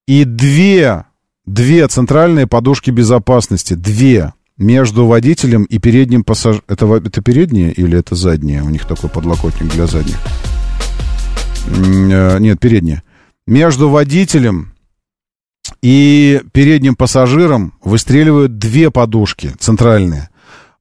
[0.06, 1.04] И две
[1.46, 3.74] Две центральные подушки безопасности.
[3.74, 4.32] Две.
[4.56, 6.64] Между водителем и передним пассажиром.
[6.68, 8.62] Это, это передние или это задние?
[8.62, 10.16] У них такой подлокотник для задних.
[11.66, 13.02] Э, нет, передние.
[13.46, 14.72] Между водителем
[15.82, 20.30] и передним пассажиром выстреливают две подушки центральные.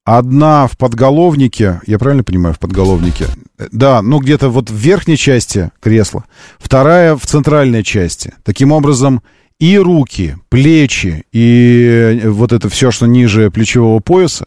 [0.06, 3.26] Одна в подголовнике, я правильно понимаю, в подголовнике?
[3.72, 6.26] Да, ну где-то вот в верхней части кресла.
[6.58, 8.34] Вторая в центральной части.
[8.44, 9.24] Таким образом,
[9.60, 14.46] и руки, плечи, и вот это все, что ниже плечевого пояса,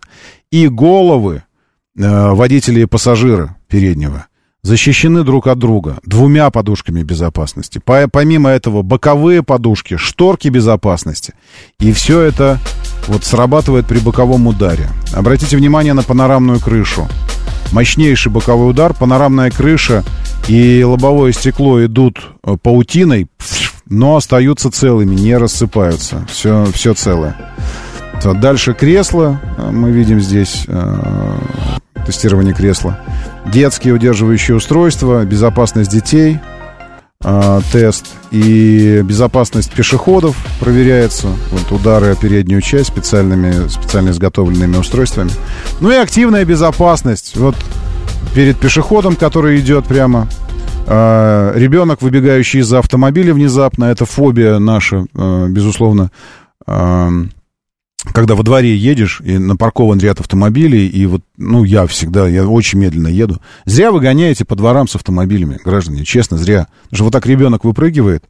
[0.50, 1.42] и головы
[1.98, 4.26] э, водителя и пассажира переднего
[4.66, 7.80] защищены друг от друга двумя подушками безопасности.
[7.82, 11.34] По, помимо этого, боковые подушки, шторки безопасности.
[11.78, 12.58] И все это
[13.06, 14.88] вот срабатывает при боковом ударе.
[15.14, 17.08] Обратите внимание на панорамную крышу.
[17.72, 20.04] Мощнейший боковой удар, панорамная крыша
[20.48, 23.26] и лобовое стекло идут э, паутиной,
[23.88, 26.24] но остаются целыми, не рассыпаются.
[26.28, 27.36] Все, все целое.
[28.22, 29.40] Дальше кресло.
[29.58, 31.38] Э, мы видим здесь э,
[32.06, 32.98] тестирование кресла.
[33.46, 36.38] Детские удерживающие устройства, безопасность детей,
[37.24, 41.28] э, тест и безопасность пешеходов проверяется.
[41.50, 45.30] Вот удары о переднюю часть специальными, специально изготовленными устройствами.
[45.80, 47.36] Ну и активная безопасность.
[47.36, 47.56] Вот
[48.34, 50.28] перед пешеходом, который идет прямо
[50.86, 56.10] а, ребенок, выбегающий из автомобиля внезапно, это фобия наша, а, безусловно.
[56.66, 57.10] А,
[58.12, 62.78] когда во дворе едешь, и напаркован ряд автомобилей, и вот, ну, я всегда, я очень
[62.78, 63.40] медленно еду.
[63.64, 66.68] Зря вы гоняете по дворам с автомобилями, граждане, честно, зря.
[66.84, 68.24] Потому что вот так ребенок выпрыгивает,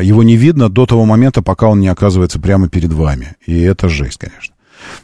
[0.00, 3.36] его не видно до того момента, пока он не оказывается прямо перед вами.
[3.46, 4.54] И это жесть, конечно.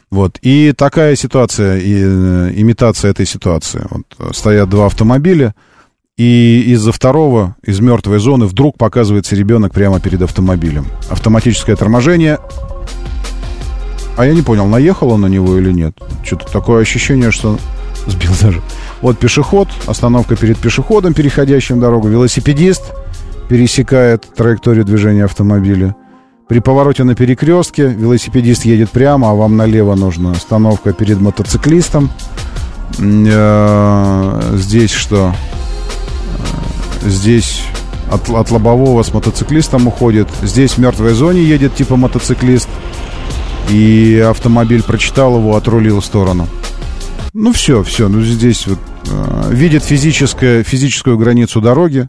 [0.09, 0.39] Вот.
[0.41, 3.85] И такая ситуация, и, э, имитация этой ситуации.
[3.89, 5.53] Вот, стоят два автомобиля,
[6.17, 10.87] и из-за второго, из мертвой зоны, вдруг показывается ребенок прямо перед автомобилем.
[11.09, 12.39] Автоматическое торможение.
[14.17, 15.95] А я не понял, наехал он на него или нет.
[16.23, 17.57] Что-то такое ощущение, что
[18.07, 18.61] сбил даже.
[19.01, 22.07] Вот пешеход, остановка перед пешеходом, переходящим дорогу.
[22.07, 22.93] Велосипедист
[23.47, 25.95] пересекает траекторию движения автомобиля.
[26.47, 32.09] При повороте на перекрестке велосипедист едет прямо, а вам налево нужна остановка перед мотоциклистом.
[32.99, 35.35] Э, здесь что?
[37.03, 37.63] Здесь
[38.09, 40.27] от, от лобового с мотоциклистом уходит.
[40.41, 42.69] Здесь в мертвой зоне едет типа мотоциклист.
[43.69, 46.47] И автомобиль прочитал его, отрулил в сторону.
[47.33, 48.07] Ну все, все.
[48.07, 52.07] Ну здесь вот э, видит физическое, физическую границу дороги.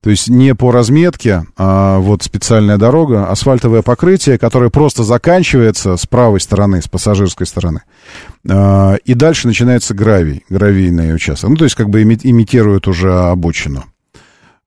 [0.00, 6.06] То есть не по разметке, а вот специальная дорога, асфальтовое покрытие, которое просто заканчивается с
[6.06, 7.82] правой стороны, с пассажирской стороны.
[8.48, 11.50] А, и дальше начинается гравий, гравийный участок.
[11.50, 13.86] Ну, то есть как бы имитирует уже обочину.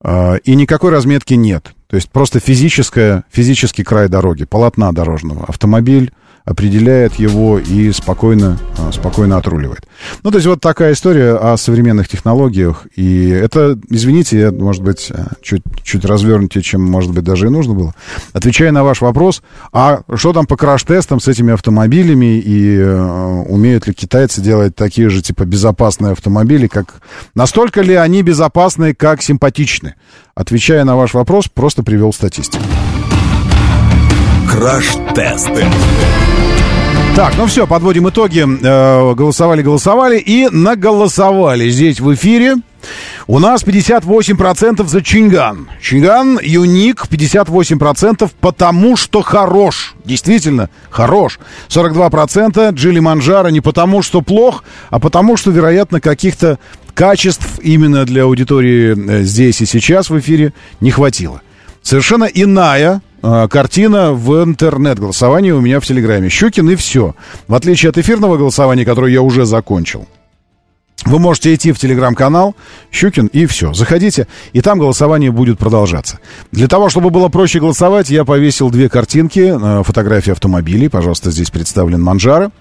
[0.03, 1.73] А, и никакой разметки нет.
[1.87, 5.45] То есть просто физическая, физический край дороги, полотна дорожного.
[5.45, 6.11] Автомобиль
[6.45, 9.87] определяет его и спокойно, а, спокойно отруливает.
[10.23, 12.87] Ну, то есть вот такая история о современных технологиях.
[12.95, 17.73] И это, извините, может быть, а, чуть, чуть развернутее, чем, может быть, даже и нужно
[17.73, 17.95] было.
[18.33, 23.87] Отвечая на ваш вопрос, а что там по краш-тестам с этими автомобилями и э, умеют
[23.87, 27.01] ли китайцы делать такие же, типа, безопасные автомобили, как...
[27.35, 29.95] Настолько ли они безопасны, как симпатичны?
[30.35, 32.63] Отвечая на ваш вопрос, просто привел статистику.
[34.51, 35.65] Краш-тесты.
[37.15, 38.45] Так, ну все, подводим итоги.
[38.45, 42.55] Э, голосовали, голосовали и наголосовали здесь в эфире.
[43.27, 45.69] У нас 58% за Чинган.
[45.81, 49.95] Чинган Юник 58%, потому что хорош.
[50.03, 51.39] Действительно, хорош.
[51.69, 56.59] 42% Джили Манжара не потому, что плох, а потому, что, вероятно, каких-то
[56.93, 60.51] качеств именно для аудитории э, здесь и сейчас в эфире
[60.81, 61.41] не хватило.
[61.81, 66.29] Совершенно иная картина в интернет-голосовании у меня в Телеграме.
[66.29, 67.15] Щукин и все.
[67.47, 70.07] В отличие от эфирного голосования, которое я уже закончил.
[71.05, 72.55] Вы можете идти в телеграм-канал
[72.91, 73.73] Щукин и все.
[73.73, 76.19] Заходите, и там голосование будет продолжаться.
[76.51, 80.89] Для того, чтобы было проще голосовать, я повесил две картинки, фотографии автомобилей.
[80.89, 82.51] Пожалуйста, здесь представлен Манжара.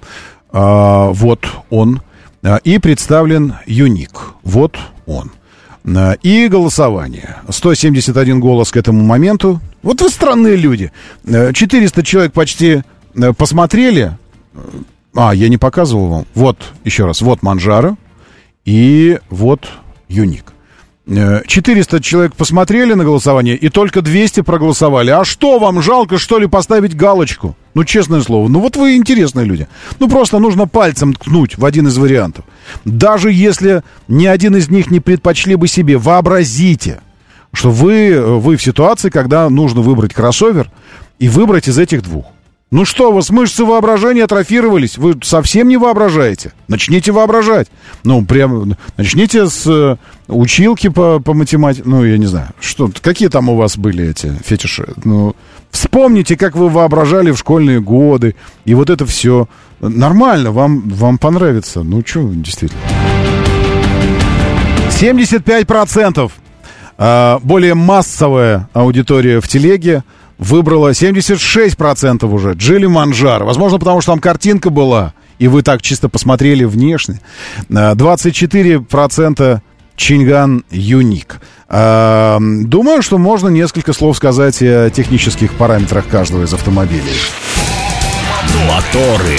[0.53, 2.01] А, вот он.
[2.43, 4.33] А, и представлен Юник.
[4.43, 5.33] Вот он.
[5.85, 7.37] А, И голосование.
[7.49, 9.61] 171 голос к этому моменту.
[9.83, 10.93] Вот вы странные люди.
[11.25, 12.83] Э, 400 человек почти
[13.15, 14.17] э, посмотрели.
[15.15, 16.27] А, я не показывал вам.
[16.35, 17.23] Вот, еще раз.
[17.23, 17.97] Вот Манжара.
[18.65, 19.69] И вот
[20.09, 20.53] Юник.
[21.07, 25.11] Э, 400 человек посмотрели на голосование, и только 200 проголосовали.
[25.11, 27.57] А что, вам жалко, что ли, поставить галочку?
[27.75, 29.69] Ну, честное слово, ну вот вы интересные люди.
[30.01, 32.45] Ну, просто нужно пальцем ткнуть в один из вариантов.
[32.85, 37.01] Даже если ни один из них не предпочли бы себе, вообразите,
[37.53, 40.71] что вы, вы в ситуации, когда нужно выбрать кроссовер
[41.19, 42.27] и выбрать из этих двух.
[42.73, 44.97] Ну что, у вас мышцы воображения атрофировались?
[44.97, 46.53] Вы совсем не воображаете?
[46.69, 47.67] Начните воображать.
[48.05, 49.97] Ну, прям, начните с э,
[50.29, 51.83] училки по, по математике.
[51.85, 54.87] Ну, я не знаю, что, какие там у вас были эти фетиши?
[55.03, 55.35] Ну,
[55.71, 58.35] вспомните, как вы воображали в школьные годы.
[58.65, 59.49] И вот это все
[59.81, 61.83] нормально, вам, вам понравится.
[61.83, 62.81] Ну, что, действительно.
[64.91, 66.31] 75%
[66.99, 70.05] э, более массовая аудитория в телеге
[70.37, 73.45] выбрала 76% уже Джилли Манжар.
[73.45, 77.21] Возможно, потому что там картинка была, и вы так чисто посмотрели внешне.
[77.71, 79.61] Э, 24%
[79.97, 81.41] Чинган Юник.
[81.71, 87.17] Э, Думаю, что можно несколько слов сказать о технических параметрах каждого из автомобилей.
[88.69, 89.39] Моторы.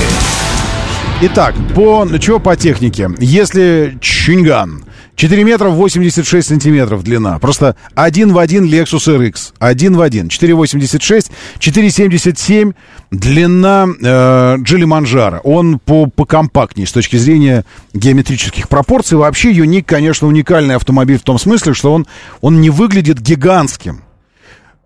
[1.24, 3.10] Итак, по, чего по технике?
[3.20, 4.84] Если Чинган
[5.22, 7.38] 4 метра 86 сантиметров длина.
[7.38, 9.54] Просто один в один Lexus RX.
[9.60, 10.30] Один в один.
[10.30, 12.74] 4,86, 4,77
[13.12, 15.40] длина э, Джили.
[15.44, 19.16] Он по, покомпактнее с точки зрения геометрических пропорций.
[19.16, 22.08] Вообще Юник, конечно, уникальный автомобиль в том смысле, что он,
[22.42, 24.02] он не выглядит гигантским.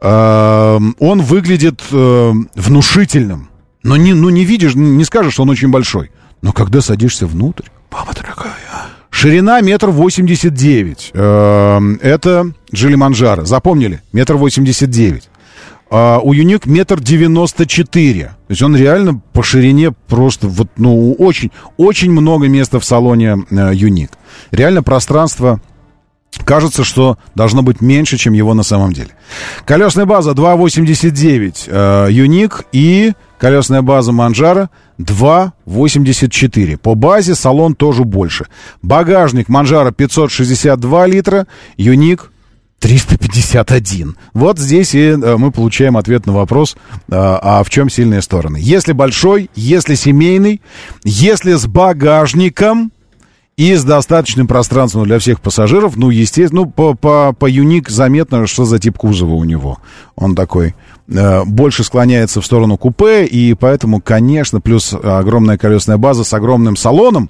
[0.01, 3.51] Э, он выглядит э, внушительным.
[3.83, 6.11] Но не, ну, не видишь, не скажешь, что он очень большой.
[6.41, 8.74] Но когда садишься внутрь, мама дорогая,
[9.15, 11.11] Ширина метр восемьдесят девять.
[11.13, 13.45] Эм, Это Джили Манжара.
[13.45, 14.01] Запомнили?
[14.11, 15.29] Метр восемьдесят девять.
[15.89, 18.25] А у Юник метр девяносто четыре.
[18.25, 23.37] То есть он реально по ширине просто вот, ну, очень, очень много места в салоне
[23.51, 24.11] э, Юник.
[24.51, 25.61] Реально пространство
[26.43, 29.11] Кажется, что должно быть меньше, чем его на самом деле.
[29.65, 34.69] Колесная база 2,89 э, Юник и колесная база Манжара
[34.99, 36.77] 2,84.
[36.77, 38.45] По базе салон тоже больше.
[38.81, 41.47] Багажник Манжара 562 литра,
[41.77, 42.31] Юник
[42.79, 44.15] 351.
[44.33, 48.57] Вот здесь и э, мы получаем ответ на вопрос, э, а в чем сильные стороны.
[48.61, 50.61] Если большой, если семейный,
[51.03, 52.91] если с багажником,
[53.57, 58.47] и с достаточным пространством для всех пассажиров, ну, естественно, ну, по, по, по Юник заметно,
[58.47, 59.77] что за тип кузова у него.
[60.15, 60.75] Он такой
[61.07, 66.75] э, больше склоняется в сторону купе, и поэтому, конечно, плюс огромная колесная база с огромным
[66.75, 67.29] салоном,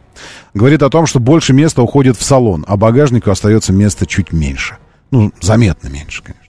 [0.55, 4.77] говорит о том, что больше места уходит в салон, а багажнику остается места чуть меньше.
[5.11, 6.45] Ну, заметно меньше, конечно.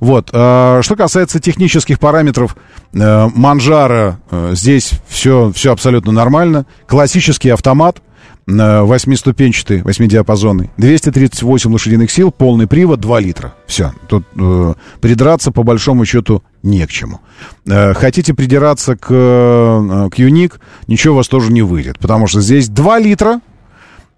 [0.00, 0.28] Вот.
[0.32, 2.56] э, Что касается технических параметров,
[2.92, 6.66] э, Манжара э, здесь все, все абсолютно нормально.
[6.86, 8.02] Классический автомат,
[8.46, 13.54] восьмиступенчатый, восьмидиапазонный, 238 лошадиных сил, полный привод, 2 литра.
[13.66, 13.92] Все.
[14.06, 17.20] Тут э, придраться по большому счету не к чему.
[17.66, 22.40] Э, хотите придираться к, э, к Юник, ничего у вас тоже не выйдет, потому что
[22.40, 23.40] здесь 2 литра,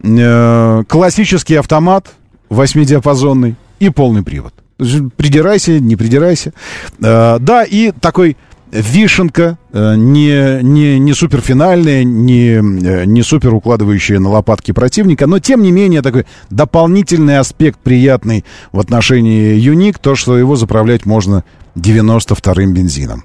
[0.02, 2.12] э, классический автомат,
[2.48, 4.54] восьмидиапазонный и полный привод.
[4.78, 6.52] Придирайся, не придирайся.
[7.00, 8.36] Э, да, и такой
[8.80, 15.38] вишенка, э, не, не, не суперфинальная, не, э, не супер укладывающая на лопатки противника, но
[15.38, 21.44] тем не менее такой дополнительный аспект приятный в отношении Юник, то, что его заправлять можно
[21.76, 23.24] 92-м бензином.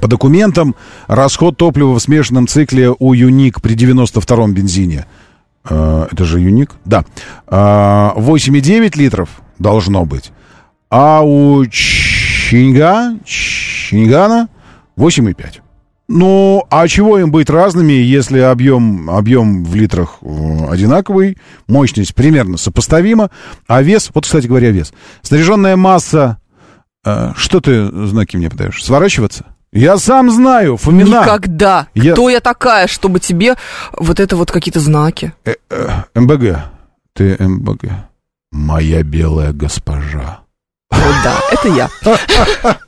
[0.00, 0.74] По документам,
[1.06, 5.06] расход топлива в смешанном цикле у Юник при 92-м бензине,
[5.68, 7.04] э, это же Юник, да,
[7.46, 10.30] э, 8,9 литров должно быть,
[10.90, 14.48] а у Чинга, Чингана
[14.98, 15.60] 8,5.
[16.10, 22.56] Ну, а чего им быть разными, если объем, объем в литрах э, одинаковый, мощность примерно
[22.56, 23.30] сопоставима,
[23.66, 24.92] а вес, вот, кстати говоря, вес.
[25.22, 26.38] Снаряженная масса,
[27.04, 28.82] э, что ты знаки мне подаешь?
[28.82, 29.44] Сворачиваться?
[29.70, 31.20] Я сам знаю, Фомина.
[31.20, 31.88] Никогда.
[31.94, 33.54] Я- Кто я такая, чтобы тебе
[33.92, 35.34] вот это вот какие-то знаки?
[35.44, 36.56] Э, э, МБГ.
[37.12, 37.84] Ты МБГ.
[38.50, 40.40] Моя белая госпожа.
[40.90, 41.90] Вот да, это я.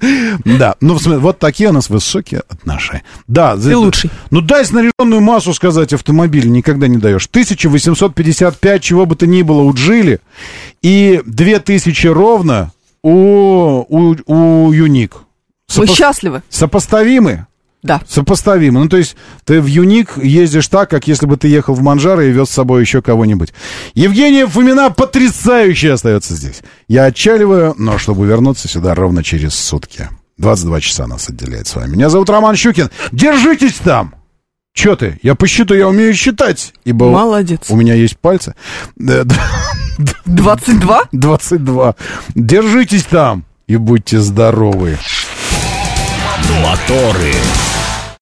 [0.44, 3.04] Да, ну, вот такие у нас высокие отношения.
[3.28, 4.10] Да, Ты лучший.
[4.30, 7.26] Ну, дай снаряженную массу сказать автомобиль, никогда не даешь.
[7.26, 10.20] 1855, чего бы то ни было, у Джили,
[10.82, 12.72] и 2000 ровно
[13.02, 15.16] у, у, у Юник.
[15.76, 16.42] Мы Сопо- счастливы.
[16.48, 17.46] Сопоставимы?
[17.82, 18.00] Да.
[18.08, 18.80] Сопоставимы.
[18.82, 22.22] Ну, то есть ты в Юник ездишь так, как если бы ты ехал в Манжаро
[22.22, 23.54] и вез с собой еще кого-нибудь.
[23.94, 26.60] Евгения Фомина потрясающе остается здесь.
[26.88, 30.08] Я отчаливаю, но чтобы вернуться сюда ровно через сутки.
[30.36, 31.92] 22 часа нас отделяет с вами.
[31.94, 32.90] Меня зовут Роман Щукин.
[33.12, 34.14] Держитесь там!
[34.72, 35.18] Че ты?
[35.22, 36.72] Я посчитаю, я умею считать.
[36.84, 37.62] Ибо у- Молодец.
[37.70, 38.54] у меня есть пальцы.
[38.96, 39.34] Да, да,
[40.26, 41.02] 22?
[41.12, 41.94] 22.
[42.34, 44.96] Держитесь там и будьте здоровы.
[46.62, 47.32] Моторы.